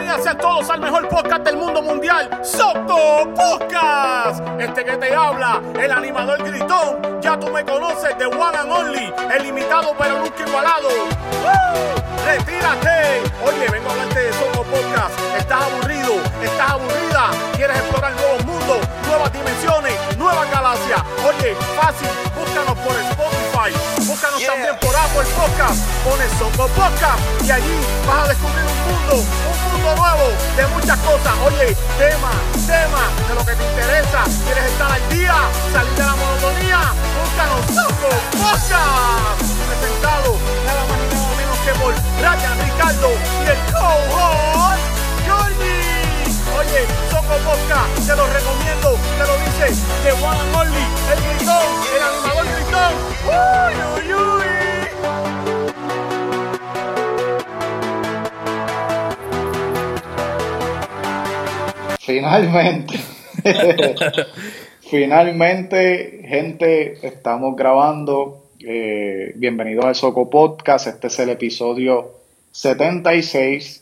Bienvenidas 0.00 0.24
sean 0.24 0.38
todos 0.38 0.70
al 0.70 0.80
mejor 0.80 1.08
podcast 1.08 1.42
del 1.42 1.56
mundo 1.56 1.82
mundial, 1.82 2.30
Soco 2.42 3.28
Podcast. 3.34 4.42
Este 4.58 4.84
que 4.84 4.96
te 4.96 5.14
habla, 5.14 5.60
el 5.78 5.92
animador 5.92 6.42
gritón, 6.42 7.20
ya 7.20 7.38
tú 7.38 7.48
me 7.48 7.64
conoces, 7.64 8.16
de 8.18 8.24
One 8.26 8.56
and 8.56 8.72
Only, 8.72 9.12
el 9.34 9.42
limitado 9.42 9.94
pero 9.98 10.18
nunca 10.18 10.42
igualado. 10.46 10.88
¡Woo! 10.88 12.26
¡Retírate! 12.26 13.22
Oye, 13.44 13.68
vengo 13.70 13.90
a 13.90 13.92
hablarte 13.92 14.20
de 14.20 14.32
Soco 14.32 14.64
Podcast. 14.64 15.20
¿Estás 15.36 15.62
aburrido? 15.62 16.14
¿Estás 16.42 16.70
aburrida? 16.70 17.30
¿Quieres 17.56 17.76
explorar 17.76 18.12
nuevos 18.12 18.44
mundos, 18.46 18.78
nuevas 19.06 19.32
dimensiones, 19.32 20.16
nuevas 20.16 20.50
galaxias? 20.50 21.02
Oye, 21.28 21.54
fácil, 21.76 22.08
búscanos 22.38 22.78
por 22.78 22.96
Spotify, 22.96 23.19
búscanos 23.68 24.42
también 24.46 24.74
por 24.80 24.96
Apple 24.96 25.28
Podcast, 25.36 25.84
pones 26.02 26.32
Soco 26.38 26.66
Podcast 26.68 27.20
y 27.44 27.50
allí 27.50 27.76
vas 28.06 28.24
a 28.24 28.28
descubrir 28.28 28.64
un 28.64 28.78
mundo, 28.88 29.14
un 29.20 29.72
mundo 29.72 29.96
nuevo 30.00 30.32
de 30.56 30.66
muchas 30.68 30.98
cosas. 31.00 31.34
Oye, 31.44 31.76
tema, 31.98 32.32
tema 32.64 33.04
de 33.28 33.34
lo 33.34 33.44
que 33.44 33.52
te 33.52 33.62
interesa. 33.62 34.24
¿Quieres 34.46 34.64
estar 34.64 34.90
al 34.90 35.08
día? 35.10 35.36
¿Salir 35.72 35.92
de 35.92 36.04
la 36.04 36.16
monotonía? 36.16 36.80
Búscanos 37.20 37.66
Soco 37.68 38.08
Podcast. 38.40 39.44
Presentado 39.68 40.38
nada 40.64 40.82
más 40.88 40.98
y 40.98 41.12
nada 41.12 41.34
menos 41.36 41.58
que 41.60 41.72
por 41.76 41.92
Ryan 42.16 42.56
Ricardo 42.64 43.10
y 43.44 43.48
el 43.50 43.58
co-host 43.76 44.80
Jordi. 45.28 45.99
Oye, 46.60 46.84
Soco 47.08 47.36
Podcast, 47.42 48.06
te 48.06 48.14
lo 48.14 48.26
recomiendo, 48.26 48.92
te 49.16 49.24
lo 49.24 49.32
dice 49.38 49.72
de 50.04 50.10
and 50.10 50.54
Only, 50.54 50.84
el 51.10 51.18
gritón, 51.24 51.68
el 51.96 52.02
animador 52.02 52.44
gritón. 52.54 52.92
Uy, 53.24 53.74
uy, 53.96 54.12
uy. 54.12 54.44
Finalmente. 61.98 62.94
Finalmente, 64.90 66.20
gente, 66.28 67.06
estamos 67.06 67.56
grabando. 67.56 68.50
Eh, 68.58 69.32
bienvenidos 69.36 69.86
al 69.86 69.94
Soco 69.94 70.28
Podcast. 70.28 70.88
Este 70.88 71.06
es 71.06 71.18
el 71.20 71.30
episodio 71.30 72.16
76. 72.52 73.79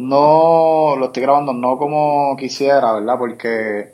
No 0.00 0.96
lo 0.96 1.06
estoy 1.06 1.22
grabando 1.22 1.52
no 1.52 1.76
como 1.76 2.34
quisiera, 2.36 2.94
¿verdad? 2.94 3.18
Porque 3.18 3.92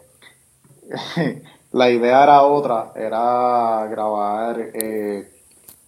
la 1.72 1.90
idea 1.90 2.22
era 2.22 2.42
otra, 2.42 2.92
era 2.94 3.86
grabar. 3.90 4.70
Eh, 4.72 5.28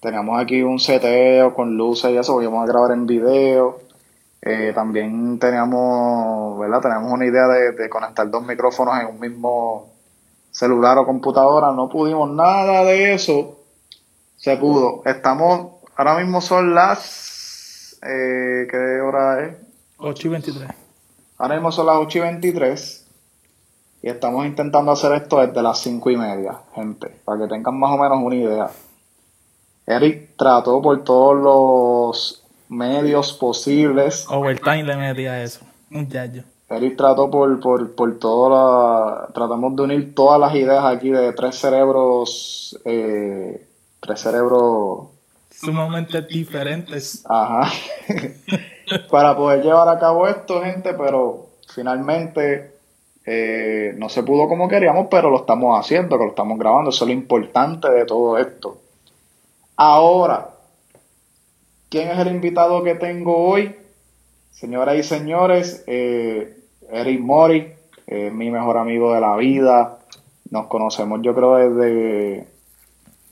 teníamos 0.01 0.41
aquí 0.41 0.63
un 0.63 0.81
seteo 0.81 1.55
con 1.55 1.77
luces 1.77 2.11
y 2.11 2.17
eso, 2.17 2.43
íbamos 2.43 2.65
a 2.65 2.73
grabar 2.73 2.93
en 2.93 3.07
video. 3.07 3.79
Eh, 4.43 4.73
también 4.75 5.39
teníamos, 5.39 6.59
¿verdad? 6.59 6.81
Teníamos 6.81 7.13
una 7.13 7.27
idea 7.27 7.47
de, 7.47 7.73
de 7.73 7.89
conectar 7.89 8.29
dos 8.29 8.43
micrófonos 8.45 8.99
en 9.01 9.07
un 9.07 9.21
mismo 9.21 9.93
celular 10.51 10.99
o 10.99 11.07
computadora. 11.07 11.73
No 11.73 11.89
pudimos 11.89 12.29
nada 12.31 12.85
de 12.85 13.15
eso. 13.15 13.59
Se 14.37 14.57
pudo. 14.57 15.03
Estamos, 15.05 15.75
ahora 15.97 16.19
mismo 16.19 16.41
son 16.41 16.75
las, 16.75 17.99
eh, 18.03 18.67
¿qué 18.69 19.01
hora 19.01 19.45
es? 19.45 19.68
8 19.99 20.27
y 20.27 20.31
23. 20.31 20.69
Ahora 21.39 21.55
mismo 21.55 21.73
son 21.73 21.87
las 21.87 21.97
8 21.97 22.19
y 22.19 22.21
23. 22.21 23.07
Y 24.03 24.09
estamos 24.09 24.47
intentando 24.47 24.93
hacer 24.93 25.13
esto 25.13 25.41
desde 25.45 25.61
las 25.61 25.81
5 25.81 26.11
y 26.11 26.17
media, 26.17 26.61
gente, 26.75 27.21
para 27.25 27.41
que 27.41 27.49
tengan 27.49 27.79
más 27.79 27.91
o 27.91 27.99
menos 27.99 28.19
una 28.21 28.37
idea. 28.37 28.71
Eric 29.87 30.37
trató 30.37 30.81
por 30.81 31.03
todos 31.03 31.37
los 31.37 32.45
medios 32.69 33.33
posibles 33.33 34.27
Overtime 34.29 34.85
le 34.85 34.97
metía 34.97 35.43
eso. 35.43 35.61
Un 35.91 36.07
yayo. 36.09 36.45
Eric 36.69 36.97
trató 36.97 37.31
por, 37.31 37.59
por, 37.61 37.95
por 37.95 38.19
toda 38.19 38.51
la... 38.51 39.29
Tratamos 39.33 39.75
de 39.75 39.83
unir 39.83 40.15
todas 40.15 40.39
las 40.39 40.55
ideas 40.55 40.85
aquí 40.85 41.11
de 41.11 41.33
tres 41.33 41.57
cerebros... 41.57 42.79
Eh, 42.85 43.67
tres 44.01 44.21
cerebros... 44.21 45.09
Sumamente 45.51 46.23
diferentes. 46.23 47.25
Ajá. 47.27 47.73
para 49.11 49.37
poder 49.37 49.63
llevar 49.63 49.89
a 49.89 49.99
cabo 49.99 50.27
esto, 50.27 50.63
gente, 50.63 50.95
pero 50.95 51.47
finalmente 51.69 52.79
eh, 53.25 53.95
no 53.99 54.09
se 54.09 54.23
pudo 54.23 54.49
como 54.49 54.69
queríamos, 54.69 55.09
pero 55.11 55.31
lo 55.31 55.39
estamos 55.39 55.79
haciendo, 55.79 56.19
que 56.19 56.25
lo 56.25 56.31
estamos 56.31 56.59
grabando. 56.59 56.91
Eso 56.91 57.05
es 57.05 57.09
lo 57.09 57.15
importante 57.15 57.91
de 57.91 58.05
todo 58.05 58.39
esto. 58.39 58.79
Ahora, 59.77 60.51
¿quién 61.89 62.11
es 62.11 62.19
el 62.19 62.29
invitado 62.29 62.83
que 62.83 62.95
tengo 62.95 63.37
hoy? 63.37 63.77
Señoras 64.51 64.97
y 64.97 65.03
señores, 65.03 65.85
eh, 65.87 66.59
Eric 66.91 67.21
Mori, 67.21 67.73
eh, 68.07 68.31
mi 68.31 68.51
mejor 68.51 68.79
amigo 68.79 69.15
de 69.15 69.21
la 69.21 69.37
vida. 69.37 69.99
Nos 70.51 70.67
conocemos, 70.67 71.21
yo 71.23 71.35
creo, 71.35 71.57
desde, 71.57 72.49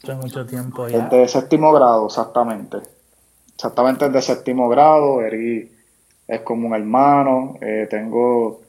Hace 0.03 0.15
mucho 0.15 0.47
tiempo 0.47 0.87
ya. 0.87 1.09
desde 1.09 1.27
séptimo 1.27 1.73
grado, 1.73 2.07
exactamente. 2.07 2.96
Exactamente 3.57 4.07
desde 4.09 4.23
séptimo 4.23 4.69
grado. 4.69 5.21
Eric 5.23 5.71
es 6.29 6.41
como 6.43 6.69
un 6.69 6.75
hermano. 6.75 7.55
eh, 7.61 7.87
tengo, 7.91 8.61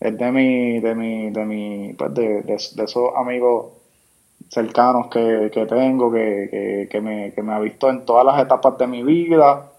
es 0.00 0.16
de 0.18 0.32
mi, 0.32 0.80
de 0.80 0.94
mi, 0.94 1.30
de 1.30 1.44
mi, 1.44 1.92
pues 1.94 2.14
de, 2.14 2.42
de- 2.42 2.56
de 2.76 2.84
esos 2.84 3.10
amigos 3.16 3.66
cercanos 4.50 5.08
que, 5.08 5.50
que 5.54 5.66
tengo, 5.66 6.12
que, 6.12 6.48
que, 6.50 6.88
que 6.90 7.00
me, 7.00 7.32
que 7.34 7.42
me 7.42 7.52
ha 7.54 7.60
visto 7.60 7.90
en 7.90 8.04
todas 8.06 8.24
las 8.26 8.42
etapas 8.42 8.78
de 8.78 8.86
mi 8.88 9.02
vida 9.04 9.72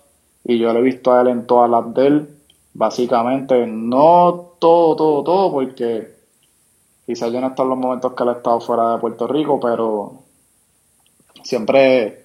y 0.45 0.59
yo 0.59 0.73
lo 0.73 0.79
he 0.79 0.83
visto 0.83 1.13
a 1.13 1.21
él 1.21 1.27
en 1.29 1.47
todas 1.47 1.69
las 1.71 1.93
de 1.95 2.07
él. 2.07 2.29
Básicamente, 2.73 3.67
no 3.67 4.53
todo, 4.59 4.95
todo, 4.95 5.23
todo, 5.23 5.51
porque 5.53 6.07
quizás 7.05 7.31
yo 7.33 7.41
no 7.41 7.47
he 7.49 7.51
en 7.51 7.69
los 7.69 7.77
momentos 7.79 8.13
que 8.13 8.23
él 8.23 8.29
ha 8.29 8.33
estado 8.33 8.61
fuera 8.61 8.93
de 8.93 8.99
Puerto 8.99 9.27
Rico, 9.27 9.59
pero 9.59 10.23
siempre, 11.43 12.20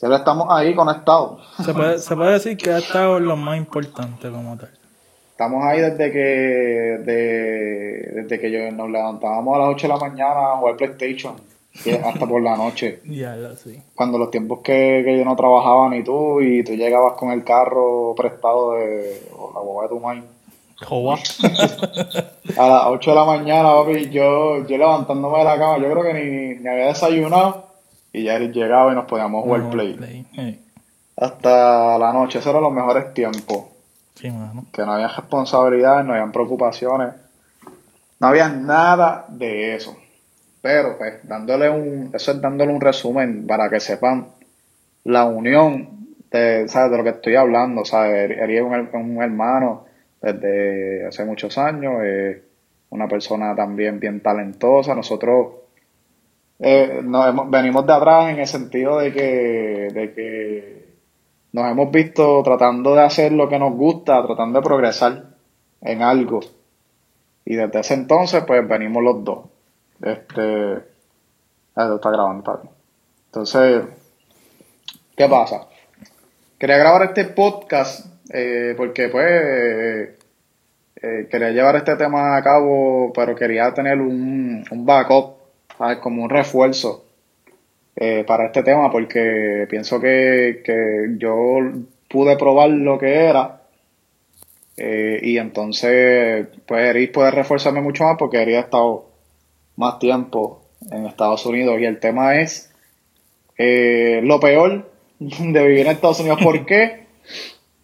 siempre 0.00 0.16
estamos 0.18 0.46
ahí 0.50 0.74
conectados. 0.74 1.42
Se 1.62 1.74
puede, 1.74 1.98
se 1.98 2.16
puede 2.16 2.32
decir 2.32 2.56
que 2.56 2.70
ha 2.70 2.78
estado 2.78 3.18
en 3.18 3.26
lo 3.26 3.36
más 3.36 3.58
importante 3.58 4.30
como 4.30 4.56
tal. 4.56 4.70
Estamos 5.32 5.62
ahí 5.64 5.80
desde 5.80 6.10
que, 6.10 6.18
de- 6.18 8.10
desde 8.22 8.40
que 8.40 8.50
yo, 8.50 8.70
nos 8.72 8.88
levantábamos 8.90 9.56
a 9.56 9.58
las 9.60 9.68
8 9.70 9.86
de 9.88 9.92
la 9.94 9.98
mañana 10.00 10.52
a 10.52 10.56
jugar 10.56 10.76
PlayStation, 10.76 11.34
hasta 12.04 12.26
por 12.26 12.42
la 12.42 12.56
noche. 12.56 13.00
Ya, 13.04 13.36
ya, 13.36 13.54
sí. 13.56 13.78
Cuando 13.94 14.16
los 14.18 14.30
tiempos 14.30 14.60
que, 14.62 15.02
que 15.04 15.18
yo 15.18 15.24
no 15.24 15.36
trabajaba 15.36 15.88
ni 15.90 16.02
tú 16.02 16.40
y 16.40 16.62
tú 16.64 16.72
llegabas 16.72 17.12
con 17.14 17.30
el 17.30 17.44
carro 17.44 18.14
prestado 18.16 18.72
de 18.72 19.22
o 19.36 19.52
la 19.54 19.60
boba 19.60 19.82
de 19.84 19.88
tu 19.90 20.00
mãe 20.00 20.22
Joba. 20.82 21.18
a 22.56 22.68
las 22.68 22.82
8 22.86 23.10
de 23.10 23.16
la 23.16 23.24
mañana, 23.24 23.70
papi, 23.74 24.08
yo, 24.10 24.66
yo 24.66 24.78
levantándome 24.78 25.38
de 25.38 25.44
la 25.44 25.58
cama, 25.58 25.78
yo 25.78 25.90
creo 25.90 26.02
que 26.02 26.14
ni, 26.14 26.54
ni 26.60 26.68
había 26.68 26.86
desayunado 26.86 27.66
y 28.12 28.24
ya 28.24 28.36
él 28.36 28.52
llegaba 28.52 28.92
y 28.92 28.94
nos 28.94 29.04
podíamos 29.06 29.44
jugar 29.44 29.70
play. 29.70 30.26
Sí, 30.34 30.60
Hasta 31.16 31.98
la 31.98 32.12
noche, 32.12 32.38
esos 32.38 32.50
eran 32.50 32.62
los 32.62 32.72
mejores 32.72 33.14
tiempos. 33.14 33.64
sí, 34.14 34.30
mano. 34.30 34.66
que 34.72 34.82
no 34.82 34.92
había 34.92 35.08
responsabilidades, 35.08 36.04
no 36.04 36.12
habían 36.12 36.32
preocupaciones, 36.32 37.14
no 38.18 38.26
había 38.26 38.48
nada 38.48 39.26
de 39.28 39.74
eso. 39.76 39.96
Pero 40.62 40.98
pues 40.98 41.26
dándole 41.26 41.70
un, 41.70 42.10
eso 42.12 42.32
es 42.32 42.40
dándole 42.40 42.72
un 42.72 42.80
resumen 42.80 43.46
para 43.46 43.70
que 43.70 43.80
sepan 43.80 44.26
la 45.04 45.24
unión 45.24 46.06
de, 46.30 46.68
¿sabes? 46.68 46.90
de 46.90 46.98
lo 46.98 47.04
que 47.04 47.10
estoy 47.10 47.36
hablando, 47.36 47.84
¿sabes? 47.84 48.30
Eri 48.30 48.58
es 48.58 48.62
un, 48.62 48.90
un 48.92 49.22
hermano 49.22 49.86
desde 50.20 51.06
hace 51.06 51.24
muchos 51.24 51.56
años, 51.56 52.02
es 52.04 52.38
una 52.90 53.08
persona 53.08 53.54
también 53.54 53.98
bien 53.98 54.20
talentosa, 54.20 54.94
nosotros 54.94 55.46
eh, 56.60 57.00
nos 57.02 57.28
hemos- 57.28 57.50
venimos 57.50 57.86
de 57.86 57.92
atrás 57.92 58.30
en 58.30 58.38
el 58.40 58.46
sentido 58.46 58.98
de 58.98 59.12
que, 59.12 59.88
de 59.92 60.12
que 60.14 60.88
nos 61.52 61.70
hemos 61.70 61.90
visto 61.90 62.42
tratando 62.42 62.94
de 62.94 63.02
hacer 63.02 63.32
lo 63.32 63.48
que 63.48 63.58
nos 63.58 63.72
gusta, 63.74 64.24
tratando 64.26 64.60
de 64.60 64.64
progresar 64.64 65.24
en 65.80 66.02
algo. 66.02 66.40
Y 67.44 67.56
desde 67.56 67.80
ese 67.80 67.94
entonces, 67.94 68.44
pues 68.46 68.66
venimos 68.68 69.02
los 69.02 69.24
dos. 69.24 69.38
Este. 70.02 70.78
Ah, 71.74 71.92
está 71.94 72.10
grabando. 72.10 72.62
Entonces, 73.26 73.82
¿qué 75.16 75.28
pasa? 75.28 75.66
Quería 76.58 76.76
grabar 76.76 77.02
este 77.04 77.24
podcast 77.24 78.06
eh, 78.32 78.74
porque, 78.76 79.08
pues, 79.08 79.30
eh, 81.02 81.28
quería 81.30 81.50
llevar 81.50 81.76
este 81.76 81.96
tema 81.96 82.36
a 82.36 82.42
cabo, 82.42 83.12
pero 83.14 83.34
quería 83.34 83.72
tener 83.72 83.98
un, 84.00 84.62
un 84.70 84.86
backup, 84.86 85.36
¿sabes? 85.80 85.98
Como 85.98 86.24
un 86.24 86.30
refuerzo. 86.30 87.06
eh, 87.96 88.24
para 88.26 88.46
este 88.46 88.62
tema 88.62 88.90
porque 88.90 89.66
pienso 89.70 90.00
que, 90.00 90.62
que 90.64 91.16
yo 91.18 91.58
pude 92.08 92.36
probar 92.36 92.70
lo 92.70 92.98
que 92.98 93.14
era 93.26 93.62
eh, 94.76 95.20
y 95.22 95.38
entonces 95.38 96.46
pues 96.66 96.82
Eric 96.88 97.12
puede 97.12 97.30
reforzarme 97.32 97.80
mucho 97.82 98.04
más 98.04 98.16
porque 98.18 98.42
Eric 98.42 98.56
ha 98.56 98.60
estado 98.60 99.10
más 99.76 99.98
tiempo 99.98 100.62
en 100.90 101.06
Estados 101.06 101.44
Unidos 101.46 101.80
y 101.80 101.84
el 101.86 102.00
tema 102.00 102.40
es 102.40 102.72
eh, 103.58 104.20
lo 104.24 104.40
peor 104.40 104.90
de 105.18 105.66
vivir 105.68 105.86
en 105.86 105.92
Estados 105.92 106.20
Unidos. 106.20 106.40
¿Por 106.42 106.66
qué? 106.70 107.06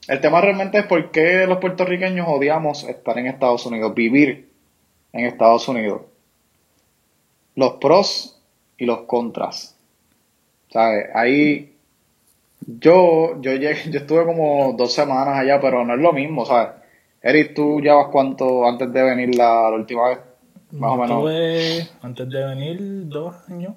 El 0.08 0.20
tema 0.20 0.40
realmente 0.40 0.78
es 0.78 0.86
por 0.86 1.10
qué 1.10 1.46
los 1.46 1.58
puertorriqueños 1.58 2.26
odiamos 2.28 2.84
estar 2.84 3.18
en 3.18 3.26
Estados 3.26 3.66
Unidos, 3.66 3.94
vivir 3.94 4.48
en 5.12 5.26
Estados 5.26 5.68
Unidos. 5.68 6.02
Los 7.56 7.72
pros 7.74 8.40
y 8.78 8.86
los 8.86 9.00
contras. 9.00 9.76
¿Sabes? 10.70 11.06
Ahí 11.14 11.76
yo, 12.66 13.40
yo, 13.40 13.52
llegué, 13.52 13.90
yo 13.90 14.00
estuve 14.00 14.24
como 14.24 14.74
dos 14.76 14.92
semanas 14.92 15.38
allá, 15.38 15.60
pero 15.60 15.84
no 15.84 15.94
es 15.94 16.00
lo 16.00 16.12
mismo, 16.12 16.44
¿sabes? 16.44 16.70
Eric, 17.22 17.54
¿tú 17.54 17.80
llevas 17.80 18.08
cuánto 18.10 18.66
antes 18.66 18.92
de 18.92 19.02
venir 19.02 19.34
la, 19.34 19.70
la 19.70 19.76
última 19.76 20.08
vez? 20.08 20.18
Más 20.72 20.92
o 20.92 20.96
menos. 20.96 21.30
Estuve, 21.30 21.88
antes 22.02 22.28
de 22.28 22.44
venir, 22.44 22.78
dos 23.08 23.34
años. 23.48 23.74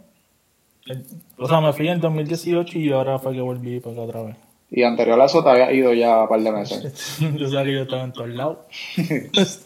O 1.38 1.48
sea, 1.48 1.62
me 1.62 1.72
fui 1.74 1.88
en 1.88 2.00
2018 2.00 2.80
y 2.80 2.92
ahora 2.92 3.20
fue 3.20 3.34
que 3.34 3.42
volví 3.42 3.80
para 3.80 3.94
acá 3.94 4.02
otra 4.02 4.22
vez. 4.24 4.36
Y 4.72 4.84
anterior 4.84 5.20
a 5.20 5.26
eso 5.26 5.44
te 5.44 5.50
había 5.50 5.72
ido 5.72 5.94
ya 5.94 6.24
un 6.24 6.30
par 6.30 6.42
de 6.42 6.52
meses. 6.52 7.18
Tú 7.38 7.48
sabes 7.50 7.66
que 7.68 7.74
yo 7.74 7.81
estaba 7.84 8.04
en 8.04 8.14
todos 8.14 8.30
lados. 8.30 8.58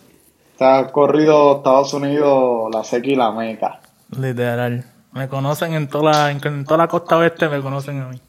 Te 0.58 0.66
has 0.66 0.92
corrido 0.92 1.58
Estados 1.58 1.94
Unidos, 1.94 2.70
la 2.74 2.84
seca 2.84 3.08
y 3.08 3.16
la 3.16 3.32
meca. 3.32 3.82
Literal. 4.18 4.86
Me 5.14 5.28
conocen 5.28 5.74
en 5.74 5.88
toda 5.88 6.12
la, 6.12 6.32
en, 6.32 6.66
toda 6.66 6.78
la 6.78 6.88
costa 6.88 7.18
oeste, 7.18 7.48
me 7.48 7.62
conocen 7.62 8.02
a 8.02 8.08
mí. 8.10 8.20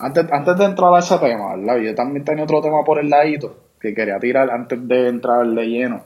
Antes, 0.00 0.26
antes 0.32 0.56
de 0.58 0.64
entrar 0.64 0.94
a 0.94 0.98
ese 0.98 1.18
tema, 1.18 1.56
¿verdad? 1.56 1.76
Yo 1.78 1.94
también 1.94 2.24
tenía 2.24 2.44
otro 2.44 2.60
tema 2.60 2.84
por 2.84 2.98
el 2.98 3.08
ladito 3.08 3.68
que 3.80 3.94
quería 3.94 4.18
tirar 4.18 4.50
antes 4.50 4.86
de 4.86 5.08
entrar 5.08 5.46
de 5.46 5.66
lleno. 5.66 6.02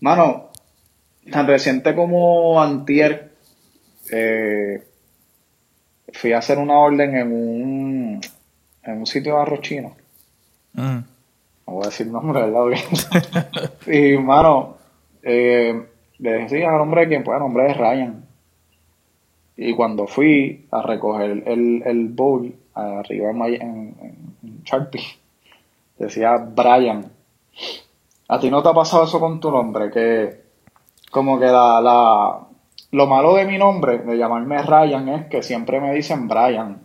Mano, 0.00 0.50
tan 1.30 1.46
reciente 1.46 1.94
como 1.94 2.62
antier, 2.62 3.32
eh, 4.10 4.82
fui 6.12 6.32
a 6.32 6.38
hacer 6.38 6.58
una 6.58 6.78
orden 6.78 7.16
en 7.16 7.32
un, 7.32 8.20
en 8.82 8.98
un 8.98 9.06
sitio 9.06 9.36
de 9.36 9.42
arroz 9.42 9.60
chino. 9.60 9.96
Mm. 10.72 10.98
No 11.66 11.74
voy 11.74 11.84
a 11.84 11.88
decir 11.88 12.06
nombre, 12.06 12.42
¿verdad? 12.42 13.70
y, 13.86 14.16
mano, 14.16 14.78
eh, 15.22 15.89
le 16.20 16.32
decía 16.32 16.70
al 16.70 16.78
nombre 16.78 17.02
de 17.02 17.08
quién, 17.08 17.24
pues 17.24 17.36
el 17.36 17.40
nombre 17.40 17.64
de 17.64 17.74
Ryan. 17.74 18.24
Y 19.56 19.74
cuando 19.74 20.06
fui 20.06 20.66
a 20.70 20.82
recoger 20.82 21.42
el, 21.46 21.82
el 21.84 22.08
bowl 22.08 22.54
arriba 22.74 23.30
en, 23.30 23.42
en, 23.42 23.94
en- 24.42 24.62
Sharpie, 24.64 25.02
decía 25.98 26.36
Brian. 26.36 27.10
¿A 28.28 28.38
ti 28.38 28.50
no 28.50 28.62
te 28.62 28.68
ha 28.68 28.72
pasado 28.74 29.04
eso 29.04 29.18
con 29.18 29.40
tu 29.40 29.50
nombre? 29.50 29.90
Que 29.90 30.40
como 31.10 31.38
que 31.40 31.46
la, 31.46 31.80
la, 31.80 32.40
lo 32.92 33.06
malo 33.06 33.34
de 33.34 33.44
mi 33.46 33.58
nombre, 33.58 33.98
de 33.98 34.16
llamarme 34.16 34.62
Ryan, 34.62 35.08
es 35.08 35.26
que 35.26 35.42
siempre 35.42 35.80
me 35.80 35.92
dicen 35.94 36.28
Brian. 36.28 36.78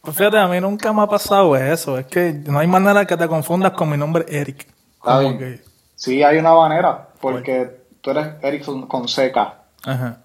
Pues 0.00 0.16
fíjate, 0.16 0.38
a 0.38 0.48
mí 0.48 0.60
nunca 0.60 0.92
me 0.92 1.02
ha 1.02 1.06
pasado 1.06 1.56
eso. 1.56 1.96
Es 1.98 2.06
que 2.06 2.32
no 2.32 2.58
hay 2.58 2.66
manera 2.66 3.06
que 3.06 3.16
te 3.16 3.28
confundas 3.28 3.72
con 3.72 3.88
mi 3.90 3.96
nombre 3.96 4.24
Eric. 4.28 4.66
Está 4.96 5.20
bien. 5.20 5.38
que- 5.38 5.71
Sí, 6.02 6.20
hay 6.24 6.36
una 6.38 6.52
manera, 6.52 7.10
porque 7.20 7.76
tú 8.00 8.10
eres 8.10 8.26
Erickson 8.42 8.88
con 8.88 9.06
seca. 9.06 9.58
Ajá. 9.84 10.18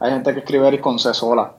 Hay 0.00 0.10
gente 0.10 0.32
que 0.32 0.40
escribe 0.40 0.66
Eric 0.66 0.80
con 0.80 0.98
C 0.98 1.14
sola. 1.14 1.52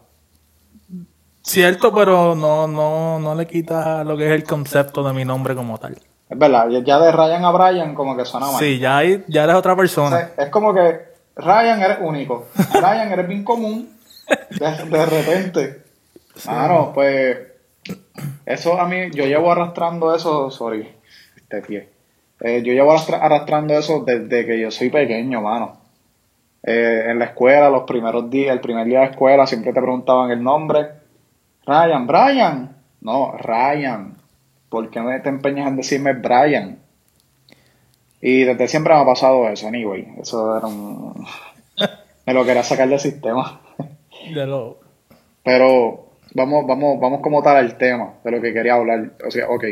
Cierto, 1.41 1.93
pero 1.93 2.35
no, 2.35 2.67
no, 2.67 3.17
no 3.17 3.35
le 3.35 3.47
quita 3.47 4.03
lo 4.03 4.17
que 4.17 4.25
es 4.27 4.33
el 4.33 4.43
concepto 4.43 5.03
de 5.03 5.13
mi 5.13 5.23
nombre 5.23 5.55
como 5.55 5.77
tal. 5.77 5.93
Es 6.29 6.37
verdad, 6.37 6.67
ya- 6.83 6.99
de 6.99 7.11
Ryan 7.13 7.45
a 7.45 7.51
Brian 7.51 7.95
como 7.95 8.17
que 8.17 8.25
suena 8.25 8.47
mal. 8.47 8.59
Sí, 8.59 8.77
ya, 8.77 8.97
hay, 8.97 9.23
ya 9.29 9.45
eres 9.45 9.55
otra 9.55 9.71
O 9.71 9.77
persona. 9.77 10.17
sea, 10.17 10.31
es 10.37 10.49
como 10.49 10.73
que 10.73 10.99
Ryan 11.37 11.81
eres 11.81 11.97
único. 12.01 12.47
Ryan 12.73 13.09
eres 13.13 13.25
bien 13.29 13.45
común. 13.45 13.89
De, 14.49 14.85
de 14.97 15.05
repente. 15.05 15.83
Ah, 16.45 16.67
no, 16.67 16.91
pues. 16.93 17.37
Eso 18.45 18.77
a 18.79 18.85
mí, 18.85 19.09
yo 19.13 19.23
llevo 19.25 19.49
arrastrando 19.49 20.13
eso, 20.13 20.51
sorry, 20.51 20.93
este 21.37 21.61
pie. 21.61 21.89
Eh, 22.41 22.61
yo 22.63 22.73
llevo 22.73 22.91
arrastra- 22.91 23.19
arrastrando 23.21 23.77
eso 23.77 24.03
desde 24.05 24.45
que 24.45 24.59
yo 24.59 24.71
soy 24.71 24.89
pequeño, 24.89 25.41
mano. 25.41 25.77
Eh, 26.63 27.05
en 27.07 27.19
la 27.19 27.25
escuela, 27.25 27.69
los 27.69 27.83
primeros 27.83 28.29
días, 28.29 28.53
el 28.53 28.59
primer 28.61 28.85
día 28.85 28.99
de 29.01 29.05
escuela, 29.07 29.45
siempre 29.47 29.73
te 29.73 29.81
preguntaban 29.81 30.31
el 30.31 30.41
nombre. 30.43 30.87
Ryan, 31.65 32.07
Brian. 32.07 32.75
No, 33.01 33.31
Ryan. 33.37 34.15
¿Por 34.69 34.89
qué 34.89 35.01
me 35.01 35.19
te 35.19 35.29
empeñas 35.29 35.67
en 35.67 35.77
decirme 35.77 36.13
Brian? 36.13 36.79
Y 38.21 38.43
desde 38.43 38.67
siempre 38.67 38.93
me 38.93 39.01
ha 39.01 39.05
pasado 39.05 39.47
eso, 39.49 39.67
anyway. 39.67 40.07
Eso 40.21 40.57
era 40.57 40.67
un... 40.67 41.25
Me 42.25 42.33
lo 42.33 42.45
quería 42.45 42.63
sacar 42.63 42.87
del 42.87 42.99
sistema. 42.99 43.61
De 44.33 44.45
lo, 44.45 44.77
Pero 45.43 46.09
vamos, 46.35 46.67
vamos, 46.67 46.99
vamos 46.99 47.21
como 47.21 47.41
tal 47.41 47.55
al 47.57 47.77
tema 47.77 48.13
de 48.23 48.31
lo 48.31 48.41
que 48.41 48.53
quería 48.53 48.75
hablar. 48.75 49.13
O 49.25 49.31
sea, 49.31 49.49
ok. 49.49 49.63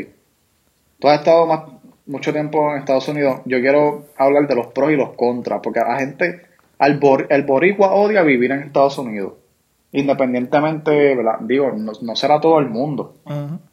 Tú 1.00 1.08
has 1.10 1.20
estado 1.20 1.46
más, 1.46 1.62
mucho 2.08 2.32
tiempo 2.34 2.72
en 2.72 2.80
Estados 2.80 3.08
Unidos. 3.08 3.42
Yo 3.46 3.60
quiero 3.60 4.06
hablar 4.18 4.48
de 4.48 4.56
los 4.56 4.68
pros 4.68 4.92
y 4.92 4.96
los 4.96 5.10
contras. 5.14 5.60
Porque 5.64 5.80
la 5.80 5.98
gente, 6.00 6.42
al 6.80 7.00
bor- 7.00 7.28
el 7.30 7.44
boricua 7.44 7.94
odia 7.94 8.24
vivir 8.24 8.52
en 8.52 8.62
Estados 8.64 8.98
Unidos. 8.98 9.34
Independientemente, 9.92 11.16
¿verdad? 11.16 11.40
Digo, 11.42 11.72
no, 11.76 11.92
no 12.02 12.16
será 12.16 12.40
todo 12.42 12.60
el 12.60 12.68
mundo. 12.70 13.16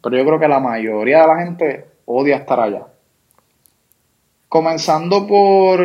Pero 0.03 0.17
yo 0.17 0.25
creo 0.25 0.39
que 0.41 0.49
la 0.49 0.61
mayoría 0.61 1.23
de 1.23 1.27
la 1.27 1.39
gente 1.45 1.87
odia 2.07 2.37
estar 2.37 2.61
allá. 2.61 2.87
Comenzando 4.49 5.27
por 5.27 5.81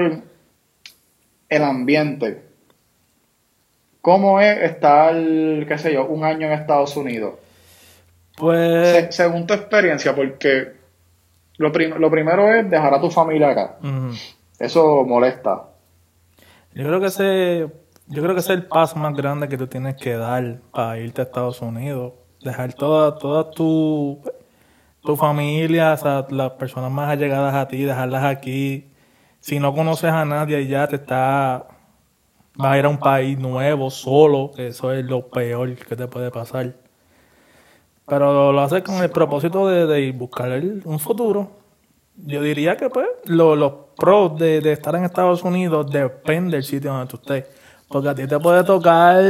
el 1.50 1.64
ambiente. 1.64 2.42
¿Cómo 4.02 4.40
es 4.40 4.58
estar, 4.62 5.14
qué 5.16 5.76
sé 5.78 5.94
yo, 5.94 6.06
un 6.06 6.24
año 6.24 6.48
en 6.48 6.54
Estados 6.54 6.96
Unidos? 6.96 7.34
Pues. 8.38 8.88
Se- 8.90 9.12
según 9.12 9.46
tu 9.48 9.54
experiencia, 9.54 10.16
porque 10.16 10.79
lo, 11.60 11.72
prim- 11.72 11.96
lo 12.00 12.10
primero 12.10 12.52
es 12.52 12.68
dejar 12.70 12.94
a 12.94 13.00
tu 13.02 13.12
familia 13.12 13.50
acá. 13.52 13.78
Eso 14.58 15.04
molesta. 15.06 15.68
Yo 16.74 16.86
creo 16.86 17.00
que 17.00 17.08
ese, 17.08 17.68
yo 18.08 18.22
creo 18.24 18.34
que 18.34 18.40
ese 18.40 18.54
es 18.54 18.60
el 18.60 18.66
paso 18.66 18.98
más 18.98 19.14
grande 19.16 19.48
que 19.48 19.58
tú 19.58 19.68
tienes 19.68 19.96
que 19.96 20.16
dar 20.16 20.60
para 20.72 20.98
irte 21.00 21.22
a 21.22 21.26
Estados 21.26 21.62
Unidos. 21.62 22.14
Dejar 22.44 22.74
toda, 22.74 23.18
toda 23.18 23.52
tu, 23.52 24.22
tu 25.04 25.16
familia, 25.18 25.94
o 25.94 25.98
sea, 25.98 26.26
las 26.30 26.52
personas 26.52 26.92
más 26.92 27.10
allegadas 27.10 27.54
a 27.56 27.68
ti, 27.68 27.84
dejarlas 27.84 28.24
aquí. 28.24 28.88
Si 29.42 29.60
no 29.60 29.74
conoces 29.74 30.12
a 30.12 30.26
nadie 30.26 30.66
ya 30.68 30.88
te 30.88 30.96
está, 30.98 31.68
vas 32.56 32.72
a 32.74 32.78
ir 32.80 32.86
a 32.86 32.90
un 32.90 33.00
país 33.00 33.38
nuevo, 33.40 33.90
solo, 33.90 34.52
que 34.56 34.68
eso 34.68 34.94
es 34.94 35.06
lo 35.06 35.28
peor 35.30 35.76
que 35.76 35.96
te 35.96 36.08
puede 36.08 36.32
pasar. 36.32 36.76
Pero 38.10 38.52
lo 38.52 38.60
haces 38.62 38.82
con 38.82 38.96
el 39.04 39.10
propósito 39.10 39.68
de, 39.68 39.86
de 39.88 40.12
buscar 40.12 40.52
el- 40.52 40.82
un 40.86 41.00
futuro. 41.00 41.52
Yo 42.16 42.42
diría 42.42 42.76
que 42.76 42.90
pues 42.90 43.08
lo- 43.26 43.56
los 43.56 43.72
pros 43.98 44.38
de, 44.38 44.62
de 44.62 44.72
estar 44.74 44.96
en 44.96 45.06
Estados 45.06 45.44
Unidos 45.44 45.90
depende 45.92 46.58
del 46.58 46.64
sitio 46.64 46.92
donde 46.92 47.08
tú 47.08 47.18
estés. 47.18 47.46
Porque 47.88 48.10
a 48.10 48.16
ti 48.16 48.28
te 48.28 48.40
puede 48.40 48.64
tocar, 48.64 49.22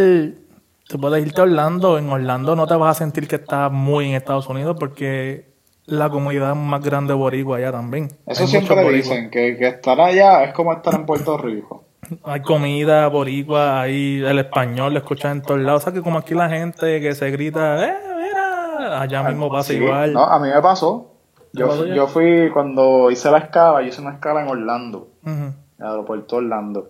tú 0.87 0.99
puedes 0.99 1.25
irte 1.25 1.41
a 1.41 1.43
Orlando, 1.43 1.97
en 1.97 2.09
Orlando 2.09 2.55
no 2.55 2.67
te 2.67 2.75
vas 2.75 2.95
a 2.97 2.99
sentir 2.99 3.27
que 3.27 3.35
estás 3.37 3.71
muy 3.71 4.09
en 4.09 4.15
Estados 4.15 4.47
Unidos 4.47 4.75
porque 4.79 5.49
la 5.85 6.09
comunidad 6.09 6.55
más 6.55 6.81
grande 6.83 7.13
boricua 7.13 7.57
allá 7.57 7.71
también. 7.71 8.09
Eso 8.27 8.43
Hay 8.43 8.47
siempre 8.47 8.91
dicen, 8.93 9.29
que, 9.29 9.57
que 9.57 9.67
estar 9.67 9.99
allá 9.99 10.43
es 10.43 10.53
como 10.53 10.73
estar 10.73 10.93
en 10.93 11.05
Puerto 11.05 11.37
Rico. 11.37 11.85
Hay 12.23 12.41
comida 12.41 13.07
boricua, 13.07 13.81
hay 13.81 14.21
el 14.25 14.39
español, 14.39 14.93
lo 14.93 14.99
escuchas 14.99 15.31
en 15.31 15.41
todos 15.41 15.59
lados. 15.59 15.81
O 15.81 15.85
sea 15.85 15.93
que 15.93 16.01
como 16.01 16.17
aquí 16.19 16.33
la 16.33 16.49
gente 16.49 16.99
que 17.01 17.13
se 17.15 17.29
grita, 17.31 17.85
¡eh, 17.87 17.93
Allá 18.89 19.23
mismo 19.23 19.51
pasa 19.51 19.71
Sí, 19.71 19.77
igual. 19.77 20.13
No, 20.13 20.23
a 20.23 20.39
mí 20.39 20.49
me 20.49 20.61
pasó. 20.61 21.13
¿Te 21.53 21.59
Yo, 21.59 21.67
pasó 21.67 21.85
yo 21.85 22.07
fui 22.07 22.49
cuando 22.51 23.09
hice 23.11 23.31
la 23.31 23.39
escala, 23.39 23.81
yo 23.81 23.87
hice 23.87 24.01
una 24.01 24.13
escala 24.13 24.41
en 24.41 24.49
Orlando. 24.49 25.09
En 25.25 25.55
el 25.79 25.85
aeropuerto 25.85 26.35
de 26.35 26.45
Orlando. 26.45 26.89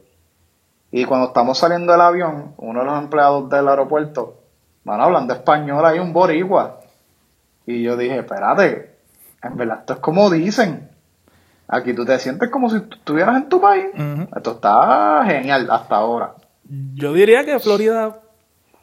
Y 0.91 1.06
cuando 1.06 1.27
estamos 1.27 1.58
saliendo 1.58 1.91
del 1.91 2.01
avión, 2.01 2.53
uno 2.58 2.79
de 2.79 2.86
los 2.86 2.98
empleados 3.00 3.50
del 3.50 3.68
aeropuerto, 3.68 4.39
van 4.84 5.01
hablando 5.01 5.34
español, 5.34 5.86
hay 5.86 6.00
un 6.00 6.13
boricua. 6.13 6.79
Y 7.65 7.84
yo 7.84 7.96
dije, 7.96 8.20
espérate, 8.20 8.96
en 9.44 9.56
verdad 9.56 9.79
esto 9.82 9.94
es 9.94 10.00
como 10.00 10.29
dicen. 10.29 10.89
Aquí 11.68 11.94
tú 11.94 12.03
te 12.03 12.18
sientes 12.18 12.50
como 12.50 12.70
si 12.70 12.77
estuvieras 12.77 13.38
en 13.38 13.48
tu 13.48 13.62
país. 13.62 13.86
Esto 14.36 14.53
está 14.53 15.24
genial 15.25 15.68
hasta 15.70 15.98
ahora. 15.98 16.34
Yo 16.96 17.13
diría 17.13 17.46
que 17.46 17.60
Florida, 17.60 18.22